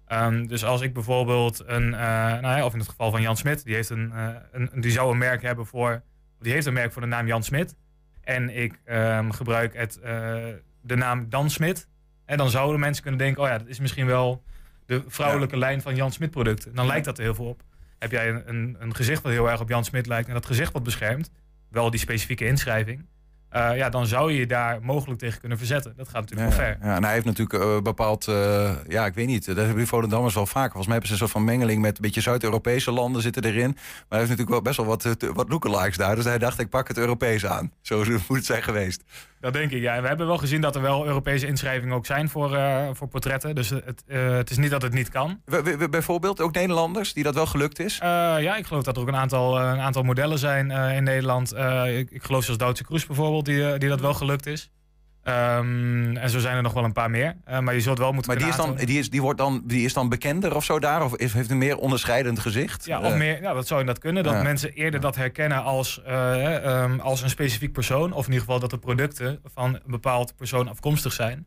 Um, 0.09 0.47
dus 0.47 0.65
als 0.65 0.81
ik 0.81 0.95
bijvoorbeeld 0.95 1.63
een, 1.67 1.85
uh, 1.85 1.99
nou 2.41 2.57
ja, 2.57 2.65
of 2.65 2.73
in 2.73 2.79
het 2.79 2.89
geval 2.89 3.11
van 3.11 3.23
Jan 3.23 3.37
Smit, 3.37 3.65
die, 3.65 3.75
heeft 3.75 3.91
een, 3.91 4.13
uh, 4.15 4.29
een, 4.53 4.71
die 4.81 4.91
zou 4.91 5.11
een 5.11 5.19
merk 5.19 5.43
hebben 5.43 5.67
voor, 5.67 6.03
die 6.45 6.53
heeft 6.53 6.67
een 6.67 6.73
merk 6.73 6.93
voor 6.93 7.03
de 7.03 7.09
naam 7.09 7.27
Jan 7.27 7.43
Smit. 7.43 7.77
En 8.21 8.57
ik 8.57 8.81
um, 8.87 9.33
gebruik 9.33 9.75
het, 9.75 9.99
uh, 10.05 10.05
de 10.81 10.97
naam 10.97 11.29
Dan 11.29 11.51
Smit. 11.51 11.89
En 12.25 12.37
dan 12.37 12.51
zouden 12.51 12.81
mensen 12.81 13.03
kunnen 13.03 13.21
denken, 13.21 13.43
oh 13.43 13.49
ja, 13.49 13.59
dat 13.59 13.67
is 13.67 13.81
misschien 13.81 14.07
wel 14.07 14.43
de 14.87 15.05
vrouwelijke 15.07 15.55
ja. 15.55 15.61
lijn 15.61 15.83
van 15.83 15.95
Jan 15.95 16.13
Smit 16.13 16.31
producten. 16.31 16.75
Dan 16.75 16.87
lijkt 16.87 17.05
dat 17.05 17.19
er 17.19 17.25
heel 17.25 17.35
veel 17.35 17.49
op. 17.49 17.63
Heb 17.99 18.11
jij 18.11 18.29
een, 18.29 18.49
een, 18.49 18.77
een 18.79 18.95
gezicht 18.95 19.23
wat 19.23 19.33
heel 19.33 19.51
erg 19.51 19.61
op 19.61 19.69
Jan 19.69 19.85
Smit 19.85 20.07
lijkt 20.07 20.29
en 20.29 20.35
dat 20.35 20.47
gezicht 20.47 20.73
wat 20.73 20.83
beschermt, 20.83 21.31
wel 21.69 21.91
die 21.91 22.01
specifieke 22.01 22.47
inschrijving, 22.47 23.07
eh, 23.55 23.77
ja, 23.77 23.89
dan 23.89 24.07
zou 24.07 24.33
je 24.33 24.39
je 24.39 24.47
daar 24.47 24.79
mogelijk 24.83 25.21
tegen 25.21 25.41
kunnen 25.41 25.59
verzetten. 25.59 25.93
Dat 25.97 26.09
gaat 26.09 26.21
natuurlijk 26.21 26.51
Ja, 26.51 26.57
wel 26.57 26.67
ver. 26.67 26.79
Ja, 26.89 26.97
en 26.97 27.05
hij 27.05 27.13
heeft 27.13 27.25
natuurlijk 27.25 27.63
eh, 27.65 27.81
bepaald, 27.83 28.29
eh, 28.29 28.71
ja, 28.89 29.07
ik 29.07 29.15
weet 29.15 29.27
niet, 29.27 29.47
dat 29.47 29.57
hebben 29.57 29.87
Volendammers 29.87 30.35
wel 30.35 30.47
vaker. 30.47 30.71
Volgens 30.73 30.87
mij 30.87 30.93
hebben 30.97 31.07
ze 31.07 31.13
een 31.13 31.29
soort 31.29 31.45
van 31.45 31.45
mengeling 31.55 31.81
met 31.83 31.97
een 31.97 32.03
beetje 32.03 32.21
Zuid-Europese 32.21 32.91
landen 32.93 33.23
zitten 33.23 33.45
erin. 33.45 33.71
Maar 33.75 33.85
hij 34.09 34.19
heeft 34.19 34.31
natuurlijk 34.31 34.51
wel 34.51 34.63
best 34.63 34.77
wel 34.77 34.87
wat, 34.87 35.17
wat 35.35 35.49
lookalikes 35.49 35.97
daar. 35.97 36.15
Dus 36.17 36.25
hij 36.25 36.39
dacht, 36.39 36.59
ik 36.61 36.69
pak 36.69 36.89
het 36.89 36.99
Europees 36.99 37.47
aan. 37.47 37.73
Zo 37.83 38.05
moet 38.29 38.37
het 38.37 38.45
zijn 38.47 38.63
geweest. 38.63 39.03
Dat 39.41 39.53
denk 39.53 39.71
ik, 39.71 39.81
ja. 39.83 39.95
En 39.95 40.03
we 40.03 40.09
hebben 40.09 40.27
wel 40.27 40.39
gezien 40.39 40.61
dat 40.61 40.75
er 40.77 40.83
wel 40.83 41.07
Europese 41.07 41.47
inschrijvingen 41.47 41.95
ook 41.97 42.07
zijn 42.07 42.29
voor, 42.29 42.59
voor 42.93 43.09
portretten. 43.09 43.55
Dus 43.55 43.71
het, 43.71 44.05
het 44.07 44.51
is 44.51 44.57
niet 44.57 44.71
dat 44.71 44.83
het 44.83 44.93
niet 44.93 45.09
kan. 45.09 45.41
W- 45.45 45.55
w- 45.79 45.89
bijvoorbeeld 45.91 46.41
ook 46.41 46.55
Nederlanders 46.55 47.13
die 47.13 47.25
dat 47.25 47.35
wel 47.35 47.47
gelukt 47.47 47.79
is? 47.79 47.99
Ja, 48.01 48.57
ik 48.57 48.67
geloof 48.67 48.83
dat 48.83 48.97
er 48.97 49.03
ook 49.03 49.09
een 49.09 49.17
aantal, 49.17 49.61
een 49.61 49.81
aantal 49.81 50.03
modellen 50.03 50.39
zijn 50.39 50.71
in 50.71 51.05
Nederland. 51.05 51.55
Ik, 51.87 52.11
ik 52.11 52.23
geloof 52.23 52.45
zoals 52.45 52.59
Duitse 52.59 52.85
Kroes 52.85 53.07
bijvoorbeeld, 53.07 53.44
die, 53.45 53.69
eh, 53.73 53.79
die 53.79 53.89
dat 53.89 54.01
wel 54.01 54.15
gelukt 54.15 54.47
is. 54.47 54.71
Ehm, 55.23 56.17
en 56.17 56.31
zo 56.31 56.39
zijn 56.39 56.57
er 56.57 56.63
nog 56.63 56.73
wel 56.73 56.85
een 56.85 56.93
paar 56.93 57.11
meer. 57.11 57.37
Eh, 57.45 57.59
maar 57.59 57.75
je 57.75 57.81
zult 57.81 57.99
wel 57.99 58.13
moeten 58.13 58.31
Maar 58.31 58.41
die 58.41 58.51
is, 58.51 58.57
dan, 58.57 58.75
die, 58.75 58.99
is, 58.99 59.11
die, 59.11 59.23
wordt 59.23 59.39
dan, 59.39 59.63
die 59.65 59.85
is 59.85 59.93
dan 59.93 60.09
bekender 60.09 60.55
of 60.57 60.65
zo 60.65 60.79
daar? 60.79 61.05
Of 61.05 61.17
is, 61.17 61.33
heeft 61.33 61.51
een 61.51 61.59
meer 61.59 61.77
onderscheidend 61.77 62.39
gezicht? 62.39 62.85
Ja, 62.85 63.01
of 63.01 63.13
Eh, 63.13 63.17
meer, 63.19 63.43
ja, 63.43 63.53
dat 63.53 63.67
zou 63.67 63.85
dat 63.85 63.99
kunnen. 63.99 64.23
Dat 64.23 64.33
Ja. 64.33 64.43
mensen 64.43 64.73
eerder 64.73 65.01
dat 65.01 65.17
herkennen 65.17 65.63
als, 65.63 66.03
eh, 66.03 66.65
ehm, 66.83 66.99
als 67.01 67.23
een 67.23 67.31
specifiek 67.31 67.73
persoon. 67.73 68.13
Of 68.13 68.27
in 68.27 68.33
ieder 68.33 68.45
geval 68.45 68.61
dat 68.61 68.71
de 68.71 68.79
producten 68.79 69.41
van 69.45 69.75
een 69.75 69.81
bepaald 69.87 70.37
persoon 70.37 70.69
afkomstig 70.69 71.13
zijn. 71.13 71.47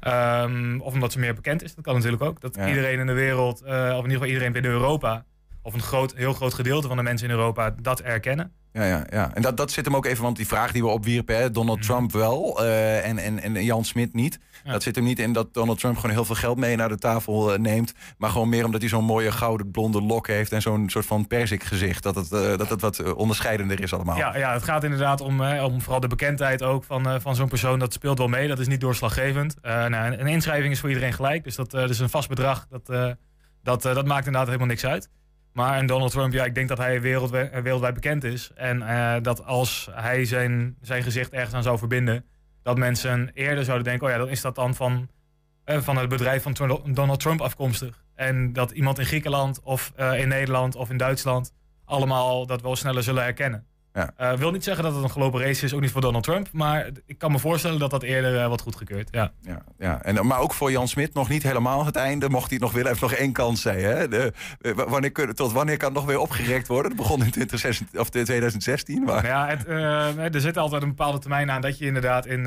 Ehm, 0.00 0.80
of 0.80 0.92
omdat 0.92 1.12
ze 1.12 1.18
meer 1.18 1.34
bekend 1.34 1.62
is. 1.62 1.74
Dat 1.74 1.84
kan 1.84 1.94
natuurlijk 1.94 2.22
ook. 2.22 2.40
Dat 2.40 2.54
Ja. 2.54 2.68
iedereen 2.68 2.98
in 2.98 3.06
de 3.06 3.12
wereld, 3.12 3.62
of 3.62 3.68
in 3.68 3.94
ieder 3.94 4.10
geval 4.10 4.26
iedereen 4.26 4.52
binnen 4.52 4.70
Europa... 4.70 5.24
of 5.68 5.74
een 5.74 5.82
groot, 5.82 6.14
heel 6.14 6.32
groot 6.32 6.54
gedeelte 6.54 6.88
van 6.88 6.96
de 6.96 7.02
mensen 7.02 7.28
in 7.28 7.34
Europa 7.34 7.74
dat 7.80 8.00
erkennen. 8.00 8.52
Ja, 8.72 8.84
ja, 8.84 9.06
ja. 9.10 9.34
En 9.34 9.42
dat, 9.42 9.56
dat 9.56 9.70
zit 9.70 9.84
hem 9.84 9.96
ook 9.96 10.06
even, 10.06 10.22
want 10.22 10.36
die 10.36 10.46
vraag 10.46 10.72
die 10.72 10.82
we 10.82 10.88
opwierpen, 10.88 11.36
hè, 11.36 11.50
Donald 11.50 11.82
Trump 11.82 12.12
wel 12.12 12.62
eh, 12.64 13.08
en, 13.08 13.18
en, 13.18 13.38
en 13.40 13.64
Jan 13.64 13.84
Smit 13.84 14.14
niet. 14.14 14.38
Ja. 14.64 14.72
Dat 14.72 14.82
zit 14.82 14.94
hem 14.94 15.04
niet 15.04 15.18
in 15.18 15.32
dat 15.32 15.54
Donald 15.54 15.78
Trump 15.78 15.96
gewoon 15.96 16.10
heel 16.10 16.24
veel 16.24 16.34
geld 16.34 16.56
mee 16.56 16.76
naar 16.76 16.88
de 16.88 16.98
tafel 16.98 17.52
eh, 17.52 17.58
neemt. 17.58 17.94
Maar 18.18 18.30
gewoon 18.30 18.48
meer 18.48 18.64
omdat 18.64 18.80
hij 18.80 18.90
zo'n 18.90 19.04
mooie 19.04 19.32
gouden 19.32 19.70
blonde 19.70 20.02
lok 20.02 20.26
heeft 20.26 20.52
en 20.52 20.62
zo'n 20.62 20.90
soort 20.90 21.06
van 21.06 21.26
perzik 21.26 21.62
gezicht. 21.62 22.02
Dat 22.02 22.14
het, 22.14 22.32
eh, 22.32 22.56
dat 22.56 22.68
het 22.68 22.80
wat 22.80 23.14
onderscheidender 23.14 23.82
is 23.82 23.92
allemaal. 23.92 24.16
Ja, 24.16 24.36
ja, 24.36 24.52
het 24.52 24.62
gaat 24.62 24.84
inderdaad 24.84 25.20
om, 25.20 25.40
om 25.42 25.80
vooral 25.80 26.00
de 26.00 26.06
bekendheid 26.08 26.62
ook 26.62 26.84
van, 26.84 27.20
van 27.20 27.34
zo'n 27.34 27.48
persoon. 27.48 27.78
Dat 27.78 27.92
speelt 27.92 28.18
wel 28.18 28.28
mee, 28.28 28.48
dat 28.48 28.58
is 28.58 28.68
niet 28.68 28.80
doorslaggevend. 28.80 29.56
Nou, 29.62 29.94
een 29.94 30.26
inschrijving 30.26 30.72
is 30.72 30.80
voor 30.80 30.88
iedereen 30.88 31.12
gelijk, 31.12 31.44
dus 31.44 31.56
dat, 31.56 31.74
is 31.74 31.98
een 31.98 32.10
vast 32.10 32.28
bedrag. 32.28 32.66
Dat, 32.70 33.16
dat, 33.62 33.82
dat 33.82 34.06
maakt 34.06 34.26
inderdaad 34.26 34.46
helemaal 34.46 34.66
niks 34.66 34.84
uit. 34.84 35.08
Maar 35.52 35.78
en 35.78 35.86
Donald 35.86 36.10
Trump, 36.10 36.32
ja, 36.32 36.44
ik 36.44 36.54
denk 36.54 36.68
dat 36.68 36.78
hij 36.78 37.00
wereldwijd, 37.00 37.50
eh, 37.50 37.62
wereldwijd 37.62 37.94
bekend 37.94 38.24
is. 38.24 38.50
En 38.54 38.82
eh, 38.82 39.22
dat 39.22 39.44
als 39.44 39.88
hij 39.92 40.24
zijn, 40.24 40.76
zijn 40.80 41.02
gezicht 41.02 41.32
ergens 41.32 41.54
aan 41.54 41.62
zou 41.62 41.78
verbinden... 41.78 42.24
dat 42.62 42.78
mensen 42.78 43.30
eerder 43.34 43.64
zouden 43.64 43.86
denken... 43.86 44.06
oh 44.06 44.12
ja, 44.12 44.18
dan 44.18 44.28
is 44.28 44.40
dat 44.40 44.54
dan 44.54 44.74
van, 44.74 45.08
eh, 45.64 45.80
van 45.80 45.96
het 45.96 46.08
bedrijf 46.08 46.42
van 46.42 46.82
Donald 46.92 47.20
Trump 47.20 47.40
afkomstig. 47.40 48.04
En 48.14 48.52
dat 48.52 48.70
iemand 48.70 48.98
in 48.98 49.06
Griekenland 49.06 49.60
of 49.62 49.92
in 49.96 50.28
Nederland 50.28 50.74
of 50.74 50.90
in 50.90 50.96
Duitsland... 50.96 51.52
allemaal 51.84 52.46
dat 52.46 52.62
wel 52.62 52.76
sneller 52.76 53.02
zullen 53.02 53.22
herkennen. 53.22 53.66
Ja. 53.92 54.10
Eh, 54.16 54.32
wil 54.32 54.50
niet 54.50 54.64
zeggen 54.64 54.84
dat 54.84 54.94
het 54.94 55.02
een 55.02 55.10
gelopen 55.10 55.40
race 55.40 55.64
is, 55.64 55.74
ook 55.74 55.80
niet 55.80 55.90
voor 55.90 56.00
Donald 56.00 56.24
Trump. 56.24 56.48
Maar 56.52 56.88
ik 57.06 57.18
kan 57.18 57.32
me 57.32 57.38
voorstellen 57.38 57.78
dat 57.78 57.90
dat 57.90 58.02
eerder 58.02 58.40
eh, 58.40 58.48
wat 58.48 58.60
goedgekeurd. 58.60 59.08
Ja. 59.10 59.32
Ja, 59.40 59.62
ja. 59.78 60.02
En, 60.02 60.26
maar 60.26 60.38
ook 60.40 60.54
voor 60.54 60.70
Jan 60.70 60.88
Smit 60.88 61.14
nog 61.14 61.28
niet 61.28 61.42
helemaal 61.42 61.84
het 61.86 61.96
einde. 61.96 62.28
Mocht 62.28 62.44
hij 62.46 62.54
het 62.54 62.62
nog 62.62 62.72
willen, 62.72 62.88
heeft 62.88 63.00
nog 63.00 63.12
één 63.12 63.32
kans, 63.32 63.62
zei 63.62 63.82
hè? 63.82 64.08
De, 64.08 64.32
eh, 64.60 64.72
wanneer, 64.72 65.10
kun- 65.10 65.34
tot 65.34 65.52
wanneer 65.52 65.76
kan 65.76 65.88
het 65.88 65.96
nog 65.96 66.06
weer 66.06 66.18
opgerekt 66.18 66.66
worden? 66.68 66.88
Dat 66.88 67.00
begon 67.00 67.24
in 67.24 67.30
2016, 67.30 68.00
of 68.00 68.08
2016. 68.10 69.02
Maar... 69.02 69.26
Ja, 69.26 69.46
het, 69.46 70.34
er 70.34 70.40
zit 70.40 70.56
altijd 70.56 70.82
een 70.82 70.88
bepaalde 70.88 71.18
termijn 71.18 71.50
aan 71.50 71.60
dat 71.60 71.78
je 71.78 71.84
inderdaad 71.84 72.26
in, 72.26 72.42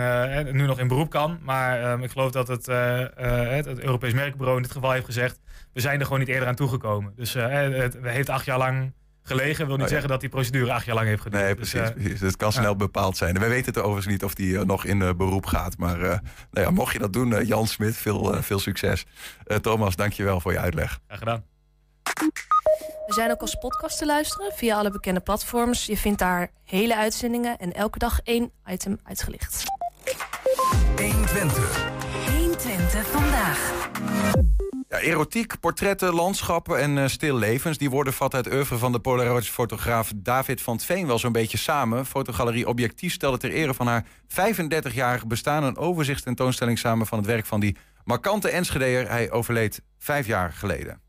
nu 0.55 0.65
nog 0.65 0.79
in 0.79 0.87
beroep 0.87 1.09
kan. 1.09 1.39
Maar 1.43 1.93
eh, 1.93 2.03
ik 2.03 2.11
geloof 2.11 2.31
dat 2.31 2.47
het, 2.47 2.65
het, 2.65 3.79
Europees 3.79 4.13
Merkbureau 4.13 4.57
in 4.57 4.63
dit 4.63 4.71
geval 4.71 4.91
heeft 4.91 5.05
gezegd... 5.05 5.39
we 5.73 5.79
zijn 5.79 5.99
er 5.99 6.03
gewoon 6.05 6.19
niet 6.19 6.29
eerder 6.29 6.47
aan 6.47 6.55
toegekomen. 6.55 7.13
Dus 7.15 7.33
het, 7.33 7.73
het 7.73 7.97
heeft 8.01 8.29
acht 8.29 8.45
jaar 8.45 8.57
lang 8.57 8.93
gelegen. 9.23 9.65
wil 9.67 9.75
niet 9.75 9.75
Oh, 9.75 9.81
ja. 9.81 9.87
zeggen 9.91 10.09
dat 10.09 10.19
die 10.19 10.29
procedure 10.29 10.71
acht 10.73 10.85
jaar 10.85 10.95
lang 10.95 11.07
heeft 11.07 11.21
geduurd. 11.21 11.43
Nee, 11.43 11.55
Dus, 11.55 11.69
precies. 11.69 11.89
eh, 11.89 11.95
precies. 11.95 12.19
Het 12.19 12.35
kan 12.35 12.51
snel 12.51 12.75
bepaald 12.75 13.17
zijn. 13.17 13.39
Wij 13.39 13.49
weten 13.49 13.65
het 13.73 13.77
overigens 13.77 14.07
niet 14.07 14.23
of 14.23 14.33
die 14.33 14.57
eh, 14.57 14.63
nog 14.63 14.85
in 14.85 15.01
eh, 15.01 15.09
beroep 15.13 15.45
gaat. 15.45 15.77
Maar 15.77 16.01
eh, 16.01 16.09
nou 16.51 16.65
ja, 16.65 16.69
mocht 16.69 16.93
je 16.93 16.99
dat 16.99 17.13
doen, 17.13 17.33
eh, 17.33 17.47
Jan 17.47 17.67
Smit, 17.67 17.95
veel, 17.97 18.43
veel 18.43 18.59
succes. 18.59 19.05
Eh, 19.45 19.57
Thomas, 19.57 19.95
dankjewel 19.95 20.39
voor 20.39 20.51
je 20.51 20.59
uitleg. 20.59 20.99
graag 21.07 21.19
gedaan. 21.19 21.43
We 23.07 23.13
zijn 23.17 23.31
ook 23.31 23.41
als 23.41 23.55
podcast 23.55 23.97
te 23.97 24.05
luisteren 24.05 24.51
via 24.55 24.77
alle 24.77 24.91
bekende 24.91 25.19
platforms. 25.19 25.85
Je 25.85 25.97
vindt 25.97 26.19
daar 26.19 26.51
hele 26.63 26.95
uitzendingen 26.97 27.57
en 27.57 27.73
elke 27.73 27.99
dag 27.99 28.19
één 28.23 28.51
item 28.65 28.99
uitgelicht. 29.03 29.63
120. 30.95 32.00
120 32.71 33.07
vandaag. 33.07 33.89
Ja, 34.89 34.99
erotiek, 34.99 35.59
portretten, 35.59 36.13
landschappen 36.13 36.79
en 36.79 36.97
eh 36.97 37.05
stillevens... 37.07 37.77
die 37.77 37.89
worden 37.89 38.13
vat 38.13 38.33
uit 38.33 38.53
oeuvre 38.53 38.77
van 38.77 38.91
de 38.91 38.99
Polaroid-fotograaf 38.99 40.11
David 40.15 40.61
van 40.61 40.77
Tveen 40.77 41.07
wel 41.07 41.19
zo'n 41.19 41.31
beetje 41.31 41.57
samen. 41.57 42.05
Fotogalerie 42.05 42.67
Objectief 42.67 43.13
stelde 43.13 43.37
ter 43.37 43.51
ere 43.51 43.73
van 43.73 43.87
haar 43.87 44.05
35-jarig 44.27 45.27
bestaan... 45.27 45.63
een 45.63 45.77
overzichtstentoonstelling 45.77 46.79
samen 46.79 47.07
van 47.07 47.17
het 47.17 47.27
werk 47.27 47.45
van 47.45 47.59
die 47.59 47.77
markante 48.03 48.49
Enschedeer. 48.49 49.09
Hij 49.09 49.31
overleed 49.31 49.81
vijf 49.97 50.27
jaar 50.27 50.51
geleden. 50.51 51.01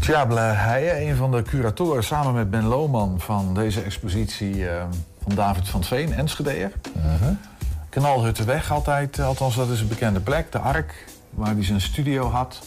Tjable 0.00 0.40
Heijen, 0.40 1.08
een 1.08 1.16
van 1.16 1.30
de 1.30 1.42
curatoren 1.42 2.04
samen 2.04 2.34
met 2.34 2.50
Ben 2.50 2.66
Lohman 2.66 3.20
van 3.20 3.54
deze 3.54 3.80
expositie 3.80 4.68
eh, 4.68 4.84
van 5.26 5.34
David 5.34 5.68
van 5.68 5.84
Veen, 5.84 6.12
Enschedeer. 6.12 6.72
Knalhuttenweg 7.88 8.72
altijd, 8.72 9.18
eh, 9.18 9.26
althans 9.26 9.56
dat 9.56 9.68
is 9.68 9.80
een 9.80 9.88
bekende 9.88 10.20
plek, 10.20 10.52
de 10.52 10.58
Ark, 10.58 11.04
waar 11.30 11.54
hij 11.54 11.64
zijn 11.64 11.80
studio 11.80 12.30
had. 12.30 12.58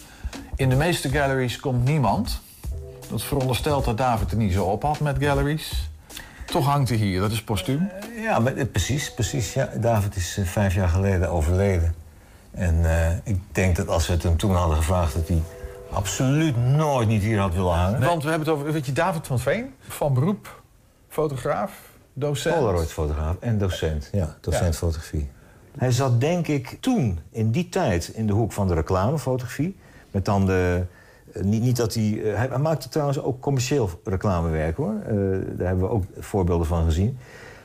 In 0.55 0.69
de 0.69 0.75
meeste 0.75 1.09
galleries 1.09 1.59
komt 1.59 1.83
niemand. 1.83 2.41
Dat 3.09 3.23
veronderstelt 3.23 3.85
dat 3.85 3.97
David 3.97 4.31
er 4.31 4.37
niet 4.37 4.53
zo 4.53 4.63
op 4.63 4.83
had 4.83 4.99
met 4.99 5.17
galleries. 5.19 5.89
Toch 6.45 6.65
hangt 6.65 6.89
hij 6.89 6.97
hier, 6.97 7.21
dat 7.21 7.31
is 7.31 7.43
postuum. 7.43 7.91
Ja, 8.15 8.39
maar, 8.39 8.55
eh, 8.55 8.65
precies, 8.71 9.13
precies. 9.13 9.53
Ja. 9.53 9.69
David 9.75 10.15
is 10.15 10.37
eh, 10.37 10.45
vijf 10.45 10.73
jaar 10.73 10.89
geleden 10.89 11.29
overleden. 11.29 11.95
En 12.51 12.85
eh, 12.85 13.15
ik 13.23 13.39
denk 13.51 13.75
dat 13.75 13.87
als 13.87 14.07
we 14.07 14.13
het 14.13 14.23
hem 14.23 14.37
toen 14.37 14.55
hadden 14.55 14.77
gevraagd... 14.77 15.13
dat 15.13 15.27
hij 15.27 15.41
absoluut 15.91 16.57
nooit 16.57 17.07
niet 17.07 17.21
hier 17.21 17.39
had 17.39 17.53
willen 17.53 17.73
hangen. 17.73 17.99
Want 17.99 18.23
we 18.23 18.29
hebben 18.29 18.47
het 18.47 18.57
over, 18.57 18.71
weet 18.73 18.85
je, 18.85 18.93
David 18.93 19.27
van 19.27 19.39
Veen, 19.39 19.73
van 19.87 20.13
beroep, 20.13 20.61
fotograaf, 21.09 21.71
docent. 22.19 22.55
Polaroid-fotograaf 22.55 23.35
en 23.39 23.57
docent. 23.57 24.09
Ja, 24.11 24.35
docent 24.41 24.73
Ja. 24.73 24.79
fotografie. 24.79 25.29
Hij 25.77 25.91
zat 25.91 26.19
denk 26.21 26.47
ik 26.47 26.77
toen, 26.79 27.19
in 27.31 27.51
die 27.51 27.69
tijd, 27.69 28.07
in 28.07 28.27
de 28.27 28.33
hoek 28.33 28.51
van 28.51 28.67
de 28.67 28.73
reclamefotografie. 28.73 29.77
Met 30.11 30.25
dan 30.25 30.45
de... 30.45 30.81
eh, 31.33 31.43
niet, 31.43 31.61
niet 31.61 31.75
dat 31.77 31.93
hij, 31.93 32.21
eh, 32.23 32.35
hij... 32.35 32.47
Hij 32.47 32.57
maakte 32.57 32.89
trouwens 32.89 33.21
ook 33.21 33.39
commercieel 33.41 33.89
reclamewerk, 34.03 34.77
hoor. 34.77 34.93
Eh, 35.05 35.15
daar 35.57 35.67
hebben 35.67 35.85
we 35.87 35.89
ook 35.89 36.03
voorbeelden 36.19 36.67
van 36.67 36.85
gezien. 36.85 37.17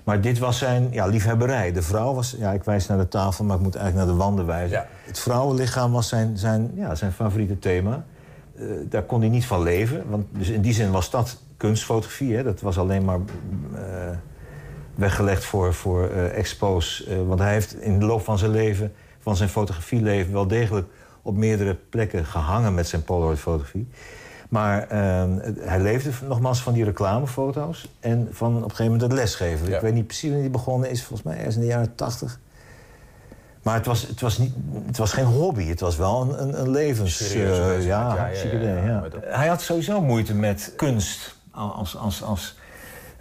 Maar 0.05 0.21
dit 0.21 0.39
was 0.39 0.59
zijn 0.59 0.89
ja, 0.91 1.07
liefhebberij. 1.07 1.73
De 1.73 1.83
vrouw 1.83 2.15
was... 2.15 2.37
Ja, 2.39 2.53
ik 2.53 2.65
wijs 2.65 2.87
naar 2.87 2.99
de 2.99 3.09
tafel, 3.09 3.45
maar 3.45 3.57
ik 3.57 3.63
moet 3.63 3.75
eigenlijk 3.75 4.07
naar 4.07 4.17
de 4.17 4.23
wanden 4.23 4.47
wijzen. 4.47 4.87
Het 5.05 5.19
vrouwenlichaam 5.19 5.93
was 5.93 6.09
zijn, 6.09 6.39
zijn, 6.39 6.71
ja, 6.75 6.95
zijn 6.95 7.13
favoriete 7.13 7.59
thema. 7.59 8.05
Daar 8.89 9.03
kon 9.03 9.21
hij 9.21 9.29
niet 9.29 9.47
van 9.47 9.63
leven. 9.63 10.05
Want 10.11 10.27
dus 10.31 10.49
in 10.49 10.61
die 10.61 10.73
zin 10.73 10.91
was 10.91 11.11
dat 11.11 11.39
kunstfotografie. 11.57 12.37
Hè? 12.37 12.43
Dat 12.43 12.61
was 12.61 12.79
alleen 12.79 13.05
maar 13.05 13.19
weggelegd 14.95 15.45
voor, 15.45 15.75
voor 15.75 16.09
eh, 16.11 16.39
expos. 16.39 17.05
Eh, 17.07 17.17
want 17.27 17.41
hij 17.41 17.53
heeft 17.53 17.81
in 17.81 17.99
de 17.99 18.05
loop 18.07 18.25
van 18.25 18.39
zijn 18.39 18.51
leven, 18.51 18.93
van 19.21 19.37
zijn 19.37 19.49
fotografieleven... 19.49 20.33
wel 20.33 20.47
degelijk 20.47 20.87
op 21.23 21.37
meerdere 21.37 21.75
plekken 21.75 22.25
gehangen 22.25 22.75
met 22.75 22.89
zijn 22.89 23.05
Polaroid-fotografie. 23.05 23.89
Maar 24.49 24.89
eh, 24.89 25.25
het- 25.41 25.59
hij 25.65 25.81
leefde 25.81 26.11
nogmaals 26.29 26.63
van 26.63 26.73
die 26.73 26.85
reclamefoto's... 26.85 27.89
en 28.01 28.29
van 28.33 28.49
op 28.57 28.63
een 28.63 28.71
gegeven 28.71 28.85
moment 28.85 29.03
het 29.03 29.13
lesgeven. 29.13 29.73
Ik 29.75 29.81
weet 29.81 29.95
niet 29.95 30.07
precies 30.07 30.23
wanneer 30.23 30.43
hij 30.43 30.51
begonnen 30.51 30.91
is. 30.91 30.99
Volgens 31.05 31.23
mij 31.29 31.37
ergens 31.37 31.55
in 31.55 31.61
de 31.61 31.67
jaren 31.67 31.95
tachtig. 31.95 32.39
Maar 33.63 33.75
het 33.75 33.87
was, 33.87 34.03
het, 34.07 34.21
was 34.21 34.39
niet, 34.39 34.55
het 34.87 34.97
was 34.97 35.13
geen 35.13 35.25
hobby, 35.25 35.67
het 35.69 35.81
was 35.81 35.97
wel 35.97 36.21
een, 36.23 36.43
een, 36.43 36.61
een 36.61 36.71
levens... 36.71 37.33
Eh, 37.33 37.87
ja, 37.87 38.15
ja, 38.77 39.01
Hij 39.23 39.47
had 39.49 39.63
sowieso 39.63 40.01
moeite 40.01 40.35
met 40.35 40.73
kunst. 40.77 41.37
Als, 41.51 41.97
als, 41.97 42.23
als, 42.23 42.59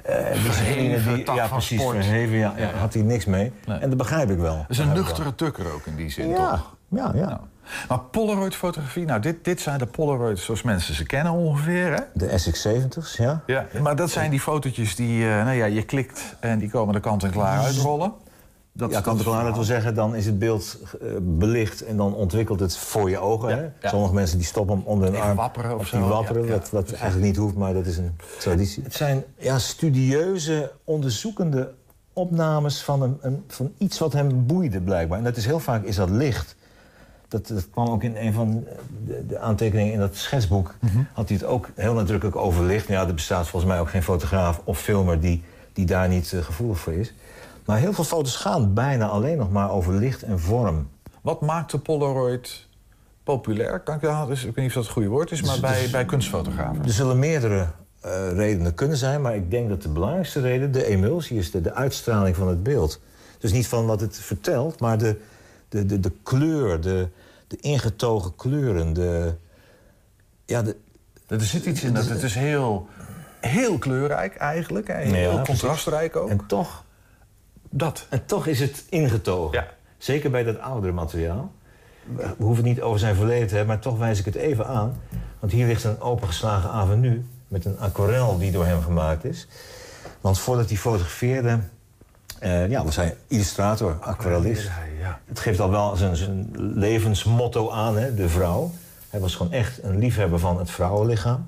eh, 0.04 0.16
Verheven 0.34 1.16
die- 1.16 1.34
ja, 1.34 1.48
precies, 1.48 1.80
sport. 1.80 1.96
verheven, 1.96 2.38
ja, 2.38 2.54
had 2.80 2.94
hij 2.94 3.04
niks 3.04 3.26
mee. 3.26 3.52
Nee. 3.66 3.78
En 3.80 3.90
dat 3.90 3.98
begrijp 3.98 4.30
ik 4.30 4.38
wel. 4.38 4.56
Dat 4.56 4.66
is 4.70 4.78
een 4.78 4.94
nuchtere 4.94 5.36
tukker 5.36 5.74
ook 5.74 5.86
in 5.86 5.96
die 5.96 6.10
zin, 6.10 6.30
Ja, 6.30 6.50
toch? 6.52 6.76
ja, 6.90 7.12
ja. 7.16 7.40
Maar 7.88 8.00
Polaroid-fotografie, 8.00 9.06
nou, 9.06 9.20
dit, 9.20 9.44
dit 9.46 9.62
zijn 9.62 9.78
de 9.80 9.86
Polaroids 9.86 10.44
zoals 10.46 10.62
mensen 10.62 10.96
ze 10.96 11.06
kennen 11.06 11.32
ongeveer, 11.32 11.94
hè? 11.94 12.00
De 12.14 12.28
SX70's, 12.40 13.18
ja. 13.18 13.42
Ja, 13.46 13.66
maar 13.82 13.96
dat 13.96 14.10
zijn 14.10 14.30
die 14.32 14.40
fotootjes 14.40 14.96
die, 14.96 15.24
eh, 15.30 15.30
nou 15.44 15.52
ja, 15.56 15.66
je 15.66 15.84
klikt 15.84 16.36
en 16.40 16.60
die 16.60 16.70
komen 16.70 16.94
de 16.94 17.00
kant 17.00 17.24
en 17.24 17.32
klaar 17.32 17.60
uitrollen. 17.60 18.14
Dat, 18.76 18.92
ja, 18.92 19.02
kant-en-klaar, 19.02 19.44
dat 19.44 19.56
wil 19.56 19.64
zeggen, 19.64 19.96
dan 19.96 20.16
is 20.16 20.26
het 20.26 20.40
beeld 20.40 20.78
eh, 21.02 21.08
belicht 21.22 21.82
en 21.82 21.98
dan 21.98 22.16
ontwikkelt 22.16 22.60
het 22.60 22.78
voor 22.78 23.10
je 23.10 23.20
ogen. 23.20 23.50
Ja, 23.50 23.56
hè? 23.56 23.62
ja. 23.82 23.90
Sommige 23.90 24.14
mensen 24.14 24.38
die 24.38 24.48
stoppen 24.48 24.76
hem 24.76 24.86
onder 24.86 25.12
hun 25.12 25.22
arm. 25.22 25.36
wapperen 25.36 25.78
of 25.78 25.90
die 25.90 26.00
zo. 26.00 26.08
wapperen, 26.08 26.42
Ja, 26.42 26.48
ja, 26.48 26.54
wat, 26.54 26.70
wat 26.70 26.92
eigenlijk 26.92 27.26
niet 27.26 27.38
hoeft, 27.38 27.56
maar 27.56 27.74
dat 27.74 27.86
is 27.86 27.98
een 27.98 28.16
traditie. 28.40 28.84
Het 28.84 28.94
zijn 28.94 29.24
ja, 29.38 29.60
studieuze, 29.60 30.72
onderzoekende 30.84 31.74
opnames 32.14 32.84
van, 32.84 33.02
een, 33.02 33.18
een, 33.22 33.44
van 33.48 33.74
iets 33.78 34.00
wat 34.00 34.14
hem 34.14 34.46
boeide 34.46 34.82
blijkbaar. 34.82 35.18
En 35.18 35.24
dat 35.24 35.38
is 35.38 35.46
heel 35.46 35.60
vaak 35.60 35.84
is 35.84 35.96
dat 35.96 36.10
licht. 36.10 36.56
Dat, 37.28 37.48
dat 37.48 37.70
kwam 37.70 37.88
ook 37.88 38.04
in 38.04 38.16
een 38.16 38.34
van 38.34 38.66
de, 39.06 39.26
de 39.28 39.40
aantekeningen 39.40 39.94
in 39.94 40.00
dat 40.00 40.16
schetsboek. 40.16 40.76
Had 41.14 41.28
hij 41.30 41.38
het 41.38 41.46
ook 41.46 41.70
heel 41.76 41.94
nadrukkelijk 41.94 42.36
over 42.36 42.64
licht. 42.66 42.88
Ja, 42.88 43.08
er 43.08 43.14
bestaat 43.14 43.48
volgens 43.48 43.72
mij 43.72 43.82
ook 43.82 43.90
geen 43.90 44.04
fotograaf 44.04 44.62
of 44.64 44.80
filmer 44.80 45.20
die, 45.20 45.44
die 45.74 45.86
daar 45.86 46.08
niet 46.08 46.34
eh, 46.34 46.40
gevoelig 46.40 46.80
voor 46.80 46.94
is. 46.94 47.14
Maar 47.66 47.78
heel 47.78 47.94
veel 47.94 48.04
foto's 48.04 48.36
gaan 48.36 48.74
bijna 48.74 49.08
alleen 49.08 49.38
nog 49.38 49.52
maar 49.52 49.72
over 49.72 49.94
licht 49.94 50.24
en 50.24 50.40
vorm. 50.40 50.90
Wat 51.22 51.42
maakt 51.42 51.72
de 51.72 51.80
Polaroid 51.80 52.68
populair? 53.24 53.80
Kan 53.80 53.96
ik, 53.96 54.28
dus, 54.28 54.44
ik 54.44 54.56
weet 54.56 54.56
niet 54.56 54.68
of 54.68 54.74
dat 54.74 54.84
het 54.84 54.94
goede 54.94 55.08
woord 55.08 55.32
is, 55.32 55.42
maar 55.42 55.52
Dus- 55.52 55.60
bij, 55.60 55.82
dus- 55.82 55.92
bij 55.92 56.06
kunstfotografen. 56.06 56.84
Er 56.84 56.90
zullen 56.92 57.20
meerdere 57.20 57.68
eh, 58.02 58.32
redenen 58.32 58.74
kunnen 58.74 58.98
zijn, 58.98 59.22
maar 59.22 59.36
ik 59.36 59.52
denk 59.52 59.70
dat 59.70 59.82
de 59.82 59.90
belangrijkste 59.90 60.40
reden 60.42 60.72
de 60.72 60.86
emulsie 60.86 61.38
is, 61.38 61.52
de, 61.52 61.62
de 61.62 61.74
uitstraling 61.74 62.36
van 62.36 62.48
het 62.48 62.64
beeld. 62.64 63.00
Dus 63.40 63.52
niet 63.52 63.68
van 63.68 63.86
wat 63.86 64.00
het 64.00 64.18
vertelt, 64.18 64.80
maar 64.80 64.98
de, 64.98 65.20
de, 65.70 65.86
de, 65.86 66.00
de 66.00 66.12
kleur, 66.24 66.82
de, 66.82 67.08
de 67.48 67.58
ingetogen 67.58 68.36
kleuren, 68.36 68.94
de. 68.94 69.34
Ja, 70.46 70.62
de, 70.62 70.76
Er 71.28 71.42
zit 71.42 71.66
iets 71.66 71.84
in 71.84 71.94
dat 71.94 72.08
het 72.10 72.24
is 72.24 72.36
heel, 72.36 72.88
heel 73.40 73.78
kleurrijk 73.78 74.36
eigenlijk. 74.36 74.88
Heel 74.88 75.32
Ja, 75.32 75.42
contrastrijk 75.42 76.16
ook. 76.16 76.30
En 76.30 76.46
toch. 76.48 76.83
Dat. 77.76 78.06
En 78.10 78.26
toch 78.26 78.48
is 78.48 78.60
het 78.60 78.84
ingetogen. 78.90 79.66
Zeker 79.98 80.32
bij 80.32 80.44
dat 80.44 80.60
oudere 80.60 80.94
materiaal. 80.94 81.52
We 82.16 82.34
hoeven 82.38 82.66
het 82.66 82.74
niet 82.74 82.82
over 82.82 83.00
zijn 83.00 83.16
verleden 83.16 83.48
te 83.48 83.56
hebben, 83.56 83.74
maar 83.74 83.84
toch 83.84 83.98
wijs 83.98 84.20
ik 84.20 84.26
het 84.26 84.36
even 84.36 84.68
aan. 84.68 85.02
Want 85.40 85.52
hier 85.52 85.68
ligt 85.68 85.84
een 85.84 86.02
opengeslagen 86.02 86.70
avenue 86.70 87.26
met 87.48 87.66
een 87.66 87.80
aquarel 87.80 88.38
die 88.38 88.52
door 88.52 88.66
hem 88.66 88.82
gemaakt 88.82 89.24
is. 89.24 89.48
Want 90.22 90.40
voordat 90.40 90.68
hij 90.68 90.78
fotografeerde, 90.78 91.60
eh, 92.40 92.70
ja, 92.70 92.84
was 92.84 92.96
hij 92.96 93.18
illustrator, 93.28 93.98
aquarellist. 94.00 94.70
Het 95.26 95.40
geeft 95.40 95.60
al 95.60 95.70
wel 95.72 95.96
zijn, 95.96 96.16
zijn 96.16 96.50
levensmotto 96.76 97.70
aan, 97.72 97.98
hè, 97.98 98.14
de 98.14 98.30
vrouw. 98.30 98.72
Hij 99.10 99.20
was 99.20 99.36
gewoon 99.36 99.52
echt 99.52 99.84
een 99.84 99.98
liefhebber 99.98 100.40
van 100.40 100.58
het 100.58 100.72
vrouwenlichaam. 100.72 101.46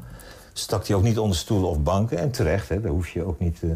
Stak 0.53 0.87
hij 0.87 0.95
ook 0.95 1.03
niet 1.03 1.19
onder 1.19 1.37
stoelen 1.37 1.69
of 1.69 1.79
banken. 1.83 2.17
En 2.17 2.31
terecht, 2.31 2.69
hè, 2.69 2.81
daar 2.81 2.91
hoef 2.91 3.09
je 3.09 3.23
ook 3.23 3.39
niet 3.39 3.59
eh, 3.63 3.69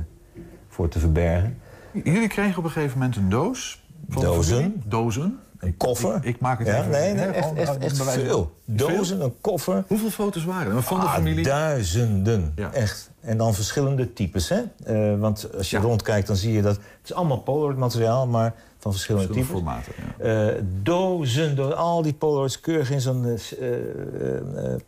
voor 0.69 0.87
te 0.87 0.99
verbergen. 0.99 1.57
Jullie 1.93 2.27
kregen 2.27 2.57
op 2.57 2.63
een 2.63 2.69
gegeven 2.69 2.97
moment 2.97 3.15
een 3.15 3.29
doos. 3.29 3.81
Dozen. 4.07 4.83
Dozen. 4.85 5.39
Een 5.59 5.77
koffer. 5.77 6.15
Ik, 6.15 6.23
ik 6.23 6.39
maak 6.39 6.59
het 6.59 6.67
Ja, 6.67 6.77
even... 6.79 6.91
nee, 6.91 7.13
nee, 7.13 7.25
echt, 7.25 7.53
echt, 7.53 7.77
echt 7.77 8.01
veel. 8.03 8.51
Dozen, 8.65 9.21
een 9.21 9.33
koffer. 9.41 9.83
Hoeveel 9.87 10.09
foto's 10.09 10.43
waren 10.45 10.75
er 10.75 10.83
van 10.83 10.99
de 10.99 11.05
Ah, 11.05 11.13
familie? 11.13 11.43
Duizenden, 11.43 12.53
echt. 12.73 13.09
En 13.21 13.37
dan 13.37 13.53
verschillende 13.53 14.13
types, 14.13 14.49
hè? 14.49 14.59
Eh, 14.83 15.19
want 15.19 15.49
als 15.57 15.69
je 15.69 15.77
rondkijkt, 15.77 16.27
dan 16.27 16.35
zie 16.35 16.53
je 16.53 16.61
dat... 16.61 16.75
Het 16.75 16.85
is 17.03 17.13
allemaal 17.13 17.37
Polaroid-materiaal, 17.37 18.27
maar 18.27 18.53
van 18.77 18.91
verschillende, 18.91 19.33
Verschillende 19.33 19.83
types. 19.83 19.83
formaten, 20.17 20.55
Eh, 20.57 20.61
dozen, 20.83 21.77
al 21.77 22.01
die 22.01 22.13
Polaroids 22.13 22.59
keurig 22.59 22.91
in 22.91 23.01
zo'n 23.01 23.25
eh, 23.25 23.67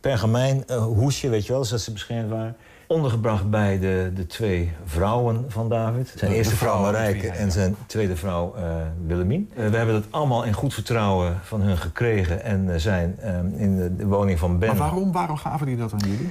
pergamijn 0.00 0.64
hoesje, 0.72 1.28
weet 1.28 1.46
je 1.46 1.52
wel, 1.52 1.64
zodat 1.64 1.80
ze 1.80 1.92
beschermd 1.92 2.30
waren. 2.30 2.56
Ondergebracht 2.92 3.50
bij 3.50 3.78
de, 3.78 4.10
de 4.14 4.26
twee 4.26 4.72
vrouwen 4.84 5.44
van 5.48 5.68
David. 5.68 6.12
Zijn 6.16 6.30
De- 6.30 6.36
eerste 6.36 6.56
vrouw 6.56 6.80
Marijke 6.82 7.28
en 7.28 7.52
zijn 7.52 7.76
tweede 7.86 8.16
vrouw 8.16 8.54
eh 8.54 8.62
Willemien. 9.06 9.50
Eh, 9.56 9.68
we 9.68 9.76
hebben 9.76 9.94
dat 9.94 10.04
allemaal 10.10 10.44
in 10.44 10.52
goed 10.52 10.74
vertrouwen 10.74 11.38
van 11.42 11.60
hun 11.60 11.76
gekregen... 11.78 12.42
en 12.42 12.72
eh, 12.72 12.78
zijn 12.78 13.18
in 13.56 13.76
de, 13.76 13.96
de 13.96 14.06
woning 14.06 14.38
van 14.38 14.58
Ben... 14.58 14.68
Maar 14.68 14.78
waarom, 14.78 15.12
waarom 15.12 15.36
gaven 15.36 15.66
die 15.66 15.76
dat 15.76 15.92
aan 15.92 15.98
jullie? 16.10 16.30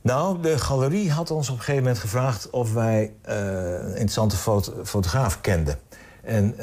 Nou, 0.00 0.40
de 0.42 0.58
galerie 0.58 1.10
had 1.10 1.30
ons 1.30 1.48
op 1.48 1.54
een 1.54 1.60
gegeven 1.60 1.82
moment 1.82 2.00
gevraagd 2.00 2.50
of 2.50 2.72
wij 2.72 3.12
een 3.22 3.88
interessante 3.88 4.36
foto- 4.36 4.84
fotograaf 4.84 5.40
kenden. 5.40 5.78
En 6.22 6.54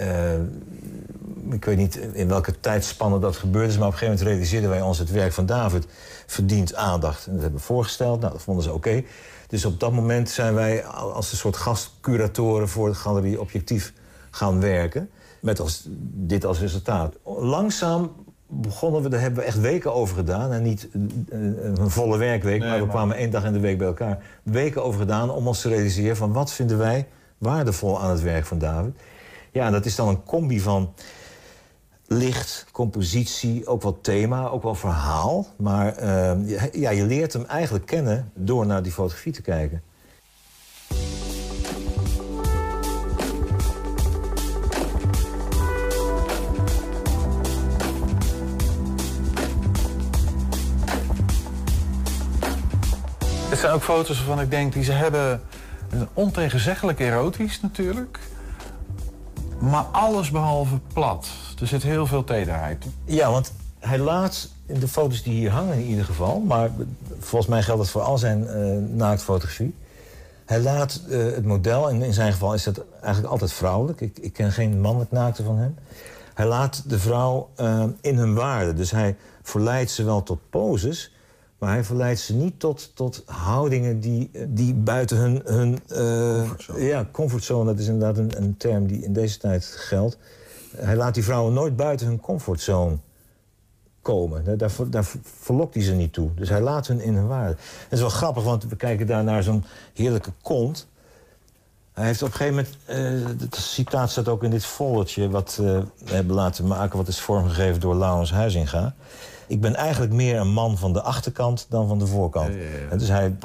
ik 1.49 1.65
weet 1.65 1.77
niet 1.77 1.95
in 1.95 2.27
welke 2.27 2.59
tijdspanne 2.59 3.19
dat 3.19 3.35
gebeurd 3.35 3.69
is, 3.69 3.77
maar 3.77 3.87
op 3.87 3.93
een 3.93 3.97
gegeven 3.99 4.17
moment 4.19 4.35
realiseerden 4.35 4.69
wij 4.69 4.81
ons 4.81 4.97
het 4.99 5.11
werk 5.11 5.33
van 5.33 5.45
David 5.45 5.85
verdient 6.25 6.75
aandacht. 6.75 7.25
En 7.25 7.33
dat 7.33 7.41
hebben 7.41 7.59
we 7.59 7.65
voorgesteld, 7.65 8.19
nou, 8.19 8.31
dat 8.33 8.41
vonden 8.41 8.63
ze 8.63 8.73
oké. 8.73 9.03
Dus 9.47 9.65
op 9.65 9.79
dat 9.79 9.91
moment 9.91 10.29
zijn 10.29 10.53
wij 10.53 10.85
als 10.85 11.31
een 11.31 11.37
soort 11.37 11.57
gastcuratoren 11.57 12.69
voor 12.69 12.89
de 12.89 12.95
galerie 12.95 13.41
objectief 13.41 13.93
gaan 14.31 14.59
werken. 14.59 15.09
Met 15.41 15.59
als, 15.59 15.83
dit 16.13 16.45
als 16.45 16.59
resultaat. 16.59 17.15
Langzaam 17.39 18.11
begonnen 18.47 19.01
we, 19.01 19.09
daar 19.09 19.19
hebben 19.21 19.39
we 19.39 19.45
echt 19.45 19.59
weken 19.59 19.93
over 19.93 20.15
gedaan. 20.15 20.51
En 20.51 20.63
niet 20.63 20.87
een 21.29 21.89
volle 21.89 22.17
werkweek, 22.17 22.59
maar 22.59 22.73
we 22.73 22.79
maar- 22.79 22.89
kwamen 22.89 23.15
één 23.17 23.29
dag 23.29 23.43
in 23.43 23.53
de 23.53 23.59
week 23.59 23.77
bij 23.77 23.87
elkaar. 23.87 24.23
Weken 24.43 24.83
over 24.83 24.99
gedaan 24.99 25.29
om 25.29 25.47
ons 25.47 25.61
te 25.61 25.69
realiseren 25.69 26.15
van 26.17 26.33
wat 26.33 26.51
vinden 26.51 26.77
wij 26.77 27.07
waardevol 27.37 28.01
aan 28.01 28.09
het 28.09 28.21
werk 28.21 28.45
van 28.45 28.57
David. 28.57 28.95
Ja, 29.51 29.69
dat 29.69 29.85
is 29.85 29.95
dan 29.95 30.07
een 30.07 30.23
combi 30.23 30.59
van 30.59 30.93
licht, 32.07 32.65
compositie, 32.71 33.67
ook 33.67 33.81
wel 33.81 34.01
thema, 34.01 34.47
ook 34.47 34.63
wel 34.63 34.75
verhaal. 34.75 35.47
Maar 35.55 35.95
eh, 35.95 36.47
je- 36.49 36.69
ja, 36.71 36.89
je 36.89 37.05
leert 37.05 37.33
hem 37.33 37.45
eigenlijk 37.45 37.85
kennen 37.85 38.31
door 38.33 38.65
naar 38.65 38.83
die 38.83 38.91
fotografie 38.91 39.31
te 39.33 39.41
kijken. 39.41 39.81
Het 53.49 53.59
zijn 53.59 53.73
ook 53.73 53.83
foto's 53.83 54.17
waarvan 54.17 54.39
ik 54.43 54.49
denk, 54.49 54.73
die 54.73 54.83
ze 54.83 54.91
hebben... 54.91 55.41
ontegenzeggelijk 56.13 56.99
erotisch 56.99 57.61
natuurlijk. 57.61 58.19
Maar 59.59 59.83
alles 59.91 60.31
behalve 60.31 60.79
plat. 60.93 61.27
Er 61.61 61.67
zit 61.67 61.83
heel 61.83 62.05
veel 62.05 62.23
tederheid. 62.23 62.85
Ja, 63.05 63.31
want 63.31 63.53
hij 63.79 63.99
laat 63.99 64.49
in 64.65 64.79
de 64.79 64.87
foto's 64.87 65.23
die 65.23 65.33
hier 65.33 65.51
hangen 65.51 65.77
in 65.77 65.85
ieder 65.85 66.05
geval... 66.05 66.39
maar 66.39 66.69
volgens 67.19 67.49
mij 67.49 67.63
geldt 67.63 67.81
dat 67.81 67.89
voor 67.89 68.01
al 68.01 68.17
zijn 68.17 68.47
eh 68.47 68.77
naaktfotografie... 68.95 69.75
hij 70.45 70.59
laat 70.59 71.01
eh, 71.09 71.17
het 71.17 71.45
model, 71.45 71.89
en 71.89 72.01
in 72.01 72.13
zijn 72.13 72.31
geval 72.31 72.53
is 72.53 72.63
dat 72.63 72.83
eigenlijk 73.01 73.31
altijd 73.31 73.53
vrouwelijk... 73.53 74.01
ik, 74.01 74.17
ik 74.19 74.33
ken 74.33 74.51
geen 74.51 74.81
mannelijk 74.81 75.11
naakte 75.11 75.43
van 75.43 75.57
hem... 75.57 75.75
hij 76.33 76.45
laat 76.45 76.89
de 76.89 76.99
vrouw 76.99 77.49
eh, 77.55 77.83
in 78.01 78.17
hun 78.17 78.33
waarde. 78.33 78.73
Dus 78.73 78.91
hij 78.91 79.15
verleidt 79.41 79.91
ze 79.91 80.03
wel 80.03 80.23
tot 80.23 80.39
poses... 80.49 81.14
maar 81.65 81.73
hij 81.73 81.83
verleidt 81.83 82.19
ze 82.19 82.33
niet 82.33 82.59
tot, 82.59 82.91
tot 82.93 83.23
houdingen 83.25 83.99
die, 83.99 84.31
die 84.47 84.73
buiten 84.73 85.17
hun... 85.17 85.41
hun 85.43 85.79
eh, 85.87 86.87
Ja, 86.89 87.07
comfortzone, 87.11 87.65
dat 87.65 87.79
is 87.79 87.87
inderdaad 87.87 88.17
een, 88.17 88.43
een 88.43 88.57
term 88.57 88.87
die 88.87 89.03
in 89.03 89.13
deze 89.13 89.37
tijd 89.37 89.65
geldt. 89.65 90.17
Hij 90.75 90.95
laat 90.95 91.13
die 91.13 91.23
vrouwen 91.23 91.53
nooit 91.53 91.75
buiten 91.75 92.07
hun 92.07 92.19
comfortzone 92.19 92.97
komen. 94.01 94.43
Daar, 94.43 94.57
daar, 94.57 94.71
daar 94.87 95.05
verlokt 95.23 95.73
hij 95.73 95.83
ze 95.83 95.93
niet 95.93 96.13
toe. 96.13 96.29
Dus 96.35 96.49
hij 96.49 96.61
laat 96.61 96.87
hun 96.87 97.01
in 97.01 97.15
hun 97.15 97.27
waarde. 97.27 97.55
Dat 97.55 97.91
is 97.91 97.99
wel 97.99 98.09
grappig, 98.09 98.43
want 98.43 98.65
we 98.65 98.75
kijken 98.75 99.07
daar 99.07 99.23
naar 99.23 99.43
zo'n 99.43 99.63
heerlijke 99.93 100.31
kont. 100.41 100.87
Hij 101.93 102.05
heeft 102.05 102.21
op 102.21 102.27
een 102.27 102.33
gegeven 102.33 102.55
moment... 102.55 102.77
eh 102.85 103.41
het 103.41 103.55
citaat 103.55 104.11
staat 104.11 104.27
ook 104.27 104.43
in 104.43 104.49
dit 104.49 104.65
foldertje... 104.65 105.29
wat 105.29 105.57
eh, 105.61 105.65
we 106.05 106.13
hebben 106.13 106.35
laten 106.35 106.67
maken, 106.67 106.97
wat 106.97 107.07
is 107.07 107.19
vormgegeven 107.19 107.79
door 107.79 107.95
Laurens 107.95 108.31
Huizinga. 108.31 108.93
Ik 109.47 109.61
ben 109.61 109.75
eigenlijk 109.75 110.13
meer 110.13 110.39
een 110.39 110.53
man 110.53 110.77
van 110.77 110.93
de 110.93 111.01
achterkant 111.01 111.65
dan 111.69 111.87
van 111.87 111.99
de 111.99 112.07
voorkant. 112.07 112.49
En 112.91 112.97
dus 112.97 113.07
hij... 113.07 113.35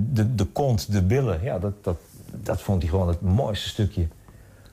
De, 0.00 0.34
de 0.34 0.44
kont, 0.44 0.92
de 0.92 1.02
billen, 1.02 1.42
ja, 1.42 1.58
dat, 1.58 1.84
dat, 1.84 1.96
dat 2.30 2.60
vond 2.60 2.82
hij 2.82 2.90
gewoon 2.90 3.08
het 3.08 3.20
mooiste 3.20 3.68
stukje 3.68 4.06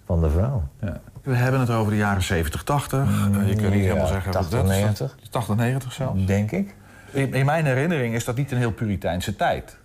van 0.06 0.22
de 0.22 0.30
vrouw. 0.30 0.64
Ja. 0.82 1.02
We 1.24 1.36
hebben 1.36 1.60
het 1.60 1.70
over 1.70 1.92
de 1.92 1.98
jaren 1.98 2.24
70, 2.24 2.64
80. 2.64 3.00
Eh, 3.00 3.48
je 3.48 3.56
kunt 3.56 3.74
niet 3.74 3.84
helemaal 3.84 4.08
zeggen... 4.08 4.32
80, 4.32 4.60
dat, 4.60 4.66
90. 4.68 5.18
80, 5.30 5.56
90 5.56 5.94
zelfs. 5.94 6.26
Denk 6.26 6.52
ik. 6.52 6.76
In, 7.12 7.34
in 7.34 7.46
mijn 7.46 7.66
herinnering 7.66 8.14
is 8.16 8.26
dat 8.26 8.36
niet 8.36 8.52
een 8.52 8.58
heel 8.58 8.72
puriteinse 8.72 9.36
tijd. 9.36 9.78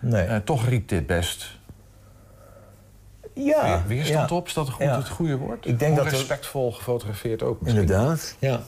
Nee. 0.00 0.24
Eh, 0.24 0.36
toch 0.36 0.66
riep 0.68 0.88
dit 0.88 1.06
best 1.06 1.58
Ja. 3.34 3.62
weer- 3.62 3.82
weerstand 3.86 4.30
ja. 4.30 4.36
op. 4.36 4.46
Is 4.46 4.54
dat 4.54 4.70
goed, 4.70 4.84
Ja. 4.84 4.96
het 4.96 5.08
goede 5.08 5.36
woord? 5.36 5.66
Ik 5.66 5.78
denk 5.78 5.96
dat 5.96 6.06
Respectvol 6.06 6.72
gefotografeerd 6.72 7.42
ook 7.42 7.60
misschien. 7.60 7.80
Inderdaad, 7.80 8.36
ja. 8.38 8.60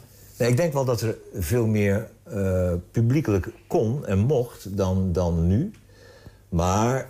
Ik 0.48 0.56
denk 0.56 0.72
wel 0.72 0.84
dat 0.84 1.00
er 1.00 1.16
veel 1.34 1.66
meer 1.66 2.10
eh, 2.22 2.72
publiekelijk 2.90 3.48
kon 3.66 4.06
en 4.06 4.18
mocht 4.18 4.76
dan, 4.76 5.12
dan 5.12 5.46
nu. 5.46 5.70
Maar 6.48 7.08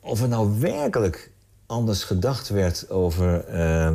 of 0.00 0.22
er 0.22 0.28
nou 0.28 0.60
werkelijk 0.60 1.30
anders 1.66 2.04
gedacht 2.04 2.48
werd 2.48 2.90
over, 2.90 3.44
eh, 3.44 3.92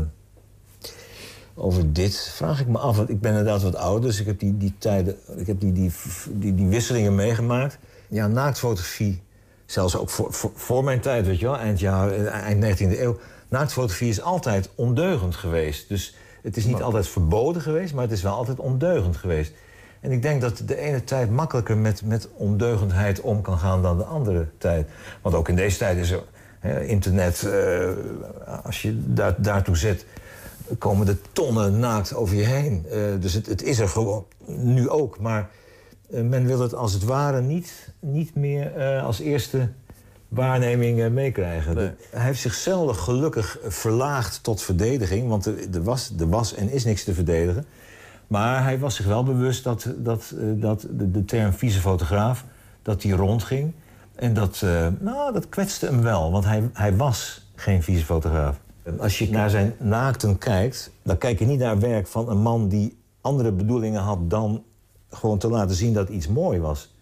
over 1.55 1.93
dit, 1.93 2.31
vraag 2.35 2.59
ik 2.59 2.67
me 2.67 2.77
af. 2.77 2.97
Want 2.97 3.09
ik 3.09 3.21
ben 3.21 3.31
inderdaad 3.31 3.61
wat 3.61 3.75
ouder, 3.75 4.09
dus 4.09 4.19
ik 4.19 4.25
heb 4.25 4.39
die, 4.39 4.57
die 4.57 4.73
tijden, 4.77 5.15
ik 5.35 5.47
heb 5.47 5.59
die, 5.59 5.71
die, 5.71 5.91
die, 6.29 6.55
die 6.55 6.67
wisselingen 6.67 7.15
meegemaakt. 7.15 7.77
Ja, 8.07 8.27
naaktfotografie, 8.27 9.21
zelfs 9.65 9.95
ook 9.95 10.09
voor, 10.09 10.33
voor, 10.33 10.51
voor 10.55 10.83
mijn 10.83 10.99
tijd, 10.99 11.25
weet 11.25 11.39
je 11.39 11.45
wel, 11.45 11.57
eind, 11.57 11.79
jaar, 11.79 12.25
eind 12.25 12.79
19e 12.79 12.99
eeuw, 12.99 13.17
naaktfotografie 13.47 14.09
is 14.09 14.21
altijd 14.21 14.69
ondeugend 14.75 15.35
geweest. 15.35 15.89
Dus 15.89 16.15
het 16.43 16.57
is 16.57 16.65
niet 16.65 16.81
altijd 16.81 17.07
verboden 17.07 17.61
geweest, 17.61 17.93
maar 17.93 18.03
het 18.03 18.11
is 18.11 18.21
wel 18.21 18.33
altijd 18.33 18.59
ondeugend 18.59 19.17
geweest. 19.17 19.53
En 19.99 20.11
ik 20.11 20.21
denk 20.21 20.41
dat 20.41 20.61
de 20.65 20.77
ene 20.77 21.03
tijd 21.03 21.31
makkelijker 21.31 21.77
met, 21.77 22.05
met 22.05 22.29
ondeugendheid 22.33 23.21
om 23.21 23.41
kan 23.41 23.57
gaan 23.57 23.81
dan 23.81 23.97
de 23.97 24.03
andere 24.03 24.47
tijd. 24.57 24.89
Want 25.21 25.35
ook 25.35 25.49
in 25.49 25.55
deze 25.55 25.77
tijd 25.77 25.97
is 25.97 26.11
er 26.11 26.23
hè, 26.59 26.85
internet, 26.85 27.43
eh, 27.43 27.89
als 28.63 28.81
je 28.81 29.13
daar, 29.13 29.41
daartoe 29.41 29.77
zet, 29.77 30.05
komen 30.77 31.05
de 31.05 31.17
tonnen 31.31 31.79
naakt 31.79 32.13
over 32.13 32.35
je 32.35 32.45
heen. 32.45 32.85
Eh, 32.89 32.99
dus 33.19 33.33
het, 33.33 33.45
het 33.45 33.63
is 33.63 33.79
er 33.79 33.87
gewoon 33.87 34.25
nu 34.45 34.89
ook. 34.89 35.19
Maar 35.19 35.49
eh, 36.09 36.21
men 36.21 36.45
wil 36.45 36.59
het 36.59 36.73
als 36.73 36.93
het 36.93 37.03
ware 37.03 37.41
niet, 37.41 37.93
niet 37.99 38.35
meer 38.35 39.01
als 39.01 39.19
eerste 39.19 39.69
waarneming 40.29 41.09
meekrijgen. 41.09 41.75
Hij 42.09 42.23
heeft 42.25 42.41
zichzelf 42.41 42.97
gelukkig 42.97 43.57
verlaagd 43.63 44.43
tot 44.43 44.61
verdediging, 44.61 45.29
want 45.29 45.45
er, 45.45 45.83
was, 45.83 46.13
er 46.19 46.29
was 46.29 46.53
en 46.53 46.69
is 46.69 46.85
niks 46.85 47.03
te 47.03 47.13
verdedigen. 47.13 47.65
Maar 48.27 48.63
hij 48.63 48.79
was 48.79 48.95
zich 48.95 49.05
wel 49.05 49.23
bewust 49.23 49.63
dat, 49.63 49.93
dat, 49.97 50.33
eh, 50.37 50.45
dat 50.55 50.85
de, 50.89 51.11
de 51.11 51.25
term 51.25 51.53
vieze 51.53 51.79
fotograaf, 51.79 52.45
dat 52.81 53.01
die 53.01 53.13
rondging. 53.13 53.73
En 54.15 54.33
dat, 54.33 54.61
eh, 54.63 54.87
nou, 54.99 55.33
dat 55.33 55.49
kwetste 55.49 55.85
hem 55.85 56.01
wel, 56.01 56.31
want 56.31 56.45
hij, 56.45 56.69
hij 56.73 56.95
was 56.95 57.47
geen 57.55 57.83
vieze 57.83 58.05
fotograaf. 58.05 58.59
Als 58.99 59.19
je 59.19 59.29
naar 59.29 59.49
zijn 59.49 59.75
naakten 59.79 60.37
kijkt, 60.37 60.91
dan 61.03 61.17
kijk 61.17 61.39
je 61.39 61.45
niet 61.45 61.59
naar 61.59 61.79
werk 61.79 62.07
van 62.07 62.29
een 62.29 62.41
man 62.41 62.67
die 62.67 62.97
andere 63.21 63.51
bedoelingen 63.51 64.01
had 64.01 64.29
dan 64.29 64.63
gewoon 65.09 65.37
te 65.37 65.49
laten 65.49 65.75
zien 65.75 65.93
dat 65.93 66.09
iets 66.09 66.27
mooi 66.27 66.59
was. 66.59 66.93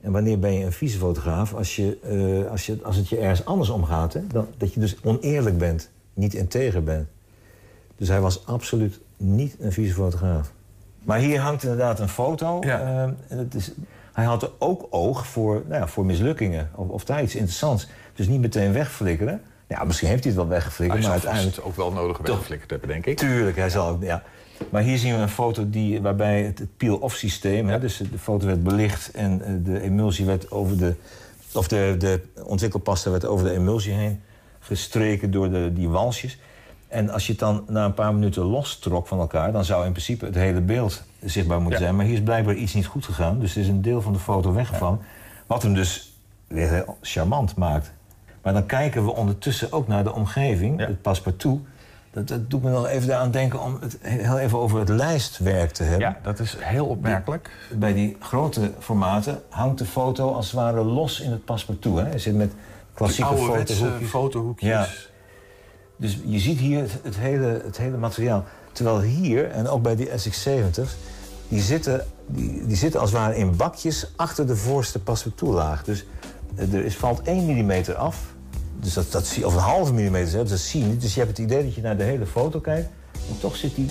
En 0.00 0.12
wanneer 0.12 0.38
ben 0.38 0.52
je 0.52 0.64
een 0.64 0.72
vieze 0.72 0.98
fotograaf? 0.98 1.54
Als, 1.54 1.76
je, 1.76 1.98
eh, 2.44 2.50
als, 2.50 2.66
je, 2.66 2.78
als 2.82 2.96
het 2.96 3.08
je 3.08 3.18
ergens 3.18 3.44
anders 3.44 3.68
omgaat, 3.68 4.12
hè? 4.12 4.26
Dan, 4.26 4.46
dat 4.56 4.74
je 4.74 4.80
dus 4.80 4.96
oneerlijk 5.04 5.58
bent, 5.58 5.90
niet 6.14 6.34
integer 6.34 6.82
bent. 6.82 7.08
Dus 7.96 8.08
hij 8.08 8.20
was 8.20 8.46
absoluut 8.46 9.00
niet 9.16 9.56
een 9.60 9.72
vieze 9.72 9.94
fotograaf. 9.94 10.52
Maar 11.02 11.18
hier 11.18 11.40
hangt 11.40 11.62
inderdaad 11.62 12.00
een 12.00 12.08
foto. 12.08 12.60
eh, 12.80 13.02
en 13.02 13.38
het 13.38 13.54
is, 13.54 13.72
hij 14.12 14.24
had 14.24 14.42
er 14.42 14.50
ook 14.58 14.86
oog 14.90 15.26
voor, 15.26 15.62
nou 15.66 15.80
ja, 15.80 15.88
voor 15.88 16.04
mislukkingen. 16.06 16.70
Of, 16.74 16.88
of 16.88 17.04
daar 17.04 17.22
iets 17.22 17.34
interessants. 17.34 17.88
Dus 18.14 18.28
niet 18.28 18.40
meteen 18.40 18.72
wegflikkeren. 18.72 19.40
Ja, 19.68 19.84
misschien 19.84 20.08
heeft 20.08 20.24
hij 20.24 20.32
het 20.32 20.40
wel 20.40 20.50
weggeflikkerd, 20.50 21.02
maar 21.02 21.10
uiteindelijk... 21.10 21.60
ook 21.62 21.76
wel 21.76 21.92
nodig 21.92 22.18
weggeflikkerd 22.18 22.70
hebben, 22.70 22.88
denk 22.88 23.06
ik. 23.06 23.16
Tuurlijk, 23.16 23.56
hij 23.56 23.70
zal 23.70 23.88
ook, 23.88 24.02
ja. 24.02 24.22
Maar 24.70 24.82
hier 24.82 24.98
zien 24.98 25.14
we 25.14 25.20
een 25.20 25.28
foto 25.28 25.70
die, 25.70 26.00
waarbij 26.02 26.42
het, 26.42 26.58
het 26.58 26.76
peel-off 26.76 27.16
systeem... 27.16 27.68
Hè, 27.68 27.78
dus 27.78 27.96
de 27.96 28.18
foto 28.18 28.46
werd 28.46 28.62
belicht 28.62 29.10
en 29.10 29.42
eh, 29.42 29.52
de 29.64 29.80
emulsie 29.80 30.24
werd 30.24 30.50
over 30.50 30.78
de... 30.78 30.94
of 31.54 31.68
de, 31.68 31.94
de 31.98 32.22
ontwikkelpasta 32.44 33.10
werd 33.10 33.24
over 33.24 33.46
de 33.46 33.52
emulsie 33.52 33.92
heen 33.92 34.20
gestreken 34.58 35.30
door 35.30 35.50
de, 35.50 35.72
die 35.72 35.88
walsjes. 35.88 36.38
En 36.88 37.10
als 37.10 37.26
je 37.26 37.30
het 37.30 37.40
dan 37.40 37.64
na 37.68 37.84
een 37.84 37.94
paar 37.94 38.14
minuten 38.14 38.42
lostrok 38.42 39.06
van 39.06 39.18
elkaar... 39.18 39.52
dan 39.52 39.64
zou 39.64 39.86
in 39.86 39.92
principe 39.92 40.24
het 40.24 40.34
hele 40.34 40.60
beeld 40.60 41.02
zichtbaar 41.20 41.60
moeten 41.60 41.80
zijn. 41.80 41.96
Maar 41.96 42.04
hier 42.04 42.14
is 42.14 42.22
blijkbaar 42.22 42.54
iets 42.54 42.74
niet 42.74 42.86
goed 42.86 43.04
gegaan. 43.04 43.40
Dus 43.40 43.54
er 43.54 43.60
is 43.60 43.68
een 43.68 43.82
deel 43.82 44.02
van 44.02 44.12
de 44.12 44.18
foto 44.18 44.52
weggevallen. 44.52 45.00
Wat 45.46 45.62
hem 45.62 45.74
dus 45.74 46.12
weer 46.46 46.70
heel 46.70 46.96
charmant 47.00 47.56
maakt. 47.56 47.92
Maar 48.42 48.52
dan 48.52 48.66
kijken 48.66 49.04
we 49.04 49.14
ondertussen 49.14 49.72
ook 49.72 49.88
naar 49.88 50.04
de 50.04 50.12
omgeving, 50.12 50.80
het 50.80 51.02
paspartout. 51.02 51.60
Dat, 52.18 52.28
dat 52.28 52.50
doet 52.50 52.62
me 52.62 52.70
nog 52.70 52.86
even 52.86 53.18
aan 53.18 53.30
denken 53.30 53.62
om 53.62 53.78
het 53.80 53.98
heel 54.00 54.38
even 54.38 54.58
over 54.58 54.78
het 54.78 54.88
lijstwerk 54.88 55.70
te 55.70 55.82
hebben. 55.82 56.08
Ja, 56.08 56.18
dat 56.22 56.38
is 56.38 56.56
heel 56.58 56.86
opmerkelijk. 56.86 57.50
Bij 57.72 57.92
die 57.92 58.16
grote 58.20 58.72
formaten 58.78 59.42
hangt 59.48 59.78
de 59.78 59.84
foto 59.84 60.32
als 60.32 60.46
het 60.46 60.54
ware 60.54 60.84
los 60.84 61.20
in 61.20 61.30
het 61.30 61.44
paspartout. 61.44 61.98
Hè? 61.98 62.04
Hij 62.04 62.18
zit 62.18 62.34
met 62.34 62.52
klassieke 62.94 63.36
fotohoekjes. 63.36 64.08
fotohoekjes. 64.08 64.68
Ja. 64.68 64.86
Dus 65.96 66.18
je 66.24 66.38
ziet 66.38 66.58
hier 66.58 66.80
het, 66.80 66.98
het 67.02 67.16
hele, 67.16 67.60
het 67.64 67.76
hele 67.76 67.96
materiaal. 67.96 68.44
Terwijl 68.72 69.00
hier, 69.00 69.50
en 69.50 69.68
ook 69.68 69.82
bij 69.82 69.96
die 69.96 70.08
SX70's... 70.08 70.96
die 71.48 71.60
zitten, 71.60 72.06
die, 72.26 72.66
die 72.66 72.76
zitten 72.76 73.00
als 73.00 73.10
het 73.10 73.18
ware 73.18 73.36
in 73.36 73.56
bakjes 73.56 74.12
achter 74.16 74.46
de 74.46 74.56
voorste 74.56 74.98
paspartoutlaag. 74.98 75.84
Dus 75.84 76.04
eh, 76.56 76.74
er 76.74 76.84
is, 76.84 76.96
valt 76.96 77.22
1 77.22 77.44
mm 77.44 77.94
af. 77.96 78.36
Dus 78.80 78.92
dat, 78.94 79.12
dat 79.12 79.26
zie, 79.26 79.46
of 79.46 79.54
een 79.54 79.60
halve 79.60 79.92
millimeter 79.92 80.28
zelfs, 80.28 80.50
dat 80.50 80.58
zie 80.58 80.80
je 80.80 80.86
niet. 80.86 81.00
Dus 81.00 81.14
je 81.14 81.20
hebt 81.20 81.36
het 81.36 81.46
idee 81.46 81.64
dat 81.64 81.74
je 81.74 81.80
naar 81.80 81.96
de 81.96 82.02
hele 82.02 82.26
foto 82.26 82.60
kijkt. 82.60 82.88
En 83.12 83.38
toch 83.40 83.56
zit 83.56 83.74
die 83.74 83.88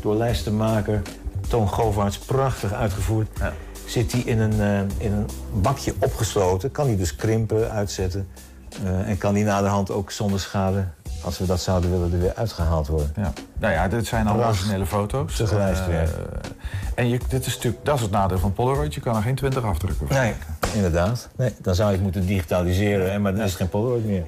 door 0.00 0.14
lijstenmaker 0.14 1.02
Toon 1.48 1.68
Govaerts 1.68 2.18
prachtig 2.18 2.72
uitgevoerd... 2.72 3.28
zit 3.86 4.10
die 4.10 4.24
in 4.24 4.38
een, 4.38 4.60
eh, 4.60 5.06
in 5.06 5.12
een 5.12 5.26
bakje 5.60 5.94
opgesloten. 5.98 6.70
Kan 6.70 6.86
die 6.86 6.96
dus 6.96 7.16
krimpen, 7.16 7.70
uitzetten. 7.70 8.28
eh, 8.84 9.08
en 9.08 9.18
kan 9.18 9.34
die 9.34 9.44
naderhand 9.44 9.90
ook 9.90 10.10
zonder 10.10 10.40
schade, 10.40 10.86
als 11.24 11.38
we 11.38 11.46
dat 11.46 11.60
zouden 11.60 11.90
willen, 11.90 12.12
er 12.12 12.18
weer 12.18 12.34
uitgehaald 12.34 12.86
worden. 12.88 13.12
Ja. 13.16 13.32
Nou 13.58 13.72
ja, 13.72 13.88
dit 13.88 14.06
zijn 14.06 14.26
al 14.26 14.44
originele 14.44 14.86
foto's. 14.86 15.36
Tegelijk 15.36 15.76
Eh, 15.78 15.86
weer. 15.86 16.10
en 16.94 17.08
je, 17.08 17.18
dit 17.28 17.46
is 17.46 17.54
natuurlijk, 17.54 17.84
dat 17.84 17.94
is 17.96 18.00
het 18.02 18.10
nadeel 18.10 18.38
van 18.38 18.52
Polaroid. 18.52 18.94
Je 18.94 19.00
kan 19.00 19.16
er 19.16 19.22
geen 19.22 19.34
20 19.34 19.64
afdrukken. 19.64 20.06
van 20.08 20.16
Nee, 20.16 20.34
inderdaad. 20.74 21.28
Nee, 21.36 21.54
dan 21.62 21.74
zou 21.74 21.88
je 21.88 21.94
het 21.94 22.02
moeten 22.02 22.26
digitaliseren, 22.26 23.22
maar 23.22 23.32
dan 23.32 23.40
is 23.42 23.48
het 23.48 23.58
geen 23.58 23.68
Polaroid 23.68 24.04
meer. 24.04 24.24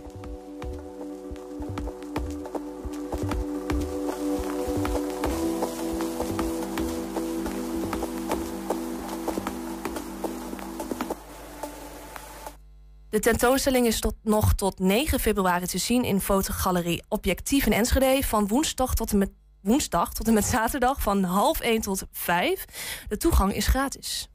De 13.21 13.27
tentoonstelling 13.27 13.87
is 13.87 14.01
tot, 14.01 14.15
nog 14.23 14.55
tot 14.55 14.79
9 14.79 15.21
februari 15.21 15.67
te 15.67 15.79
zien 15.79 16.05
in 16.05 16.21
fotogalerie 16.21 17.03
Objectief 17.09 17.67
in 17.67 17.73
Enschede 17.73 18.23
van 18.27 18.47
woensdag 18.47 18.95
tot 18.95 19.13
en 19.13 19.19
met, 19.19 19.31
woensdag 19.61 20.13
tot 20.13 20.29
en 20.29 20.35
met 20.35 20.45
zaterdag 20.45 21.03
van 21.03 21.23
half 21.25 21.61
1 21.61 21.81
tot 21.81 22.03
5. 22.13 22.65
De 23.09 23.17
toegang 23.17 23.55
is 23.55 23.67
gratis. 23.67 24.29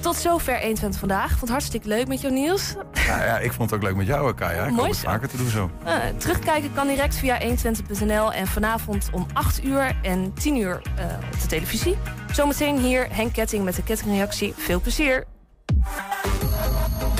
Tot 0.00 0.16
zover 0.16 0.54
120 0.60 0.98
vandaag. 1.00 1.28
Vond 1.28 1.40
het 1.40 1.50
hartstikke 1.50 1.88
leuk 1.88 2.08
met 2.08 2.20
jou, 2.20 2.32
Niels. 2.32 2.74
Ja, 2.92 3.24
ja, 3.24 3.38
ik 3.38 3.52
vond 3.52 3.70
het 3.70 3.78
ook 3.78 3.86
leuk 3.86 3.96
met 3.96 4.06
jou, 4.06 4.34
Kaya. 4.34 4.64
Ik 4.64 4.70
Mooi 4.70 4.80
hoop 4.80 4.86
het 4.88 4.96
zo. 4.96 5.08
vaker 5.08 5.28
te 5.28 5.36
doen 5.36 5.48
zo. 5.48 5.70
Terugkijken 6.16 6.74
kan 6.74 6.86
direct 6.86 7.16
via 7.16 7.40
120.nl 7.40 8.32
en 8.32 8.46
vanavond 8.46 9.08
om 9.12 9.26
8 9.32 9.64
uur 9.64 9.96
en 10.02 10.32
10 10.34 10.56
uur 10.56 10.82
eh, 10.96 11.04
op 11.32 11.40
de 11.40 11.46
televisie. 11.46 11.96
Zometeen 12.32 12.78
hier 12.78 13.14
Henk 13.14 13.32
Ketting 13.32 13.64
met 13.64 13.76
de 13.76 13.82
kettingreactie. 13.82 14.54
Veel 14.56 14.80
plezier! 14.80 15.26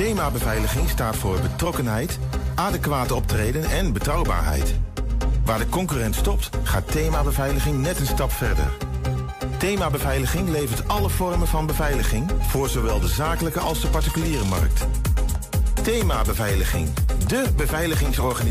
Thema 0.02 0.30
beveiliging 0.30 0.88
staat 0.88 1.16
voor 1.16 1.40
betrokkenheid, 1.40 2.18
adequate 2.54 3.14
optreden 3.14 3.64
en 3.64 3.92
betrouwbaarheid. 3.92 4.74
Waar 5.44 5.58
de 5.58 5.68
concurrent 5.68 6.14
stopt, 6.14 6.50
gaat 6.62 6.90
thema 6.90 7.22
beveiliging 7.22 7.78
net 7.78 8.00
een 8.00 8.06
stap 8.06 8.32
verder. 8.32 8.64
Thema 9.58 9.90
beveiliging 9.90 10.48
levert 10.48 10.88
alle 10.88 11.08
vormen 11.08 11.46
van 11.46 11.66
beveiliging 11.66 12.30
voor 12.40 12.68
zowel 12.68 13.00
de 13.00 13.08
zakelijke 13.08 13.60
als 13.60 13.80
de 13.80 13.88
particuliere 13.88 14.44
markt. 14.44 14.86
Thema 15.82 16.22
beveiliging, 16.22 16.88
de 17.26 17.46
beveiligingsorganisatie. 17.56 18.50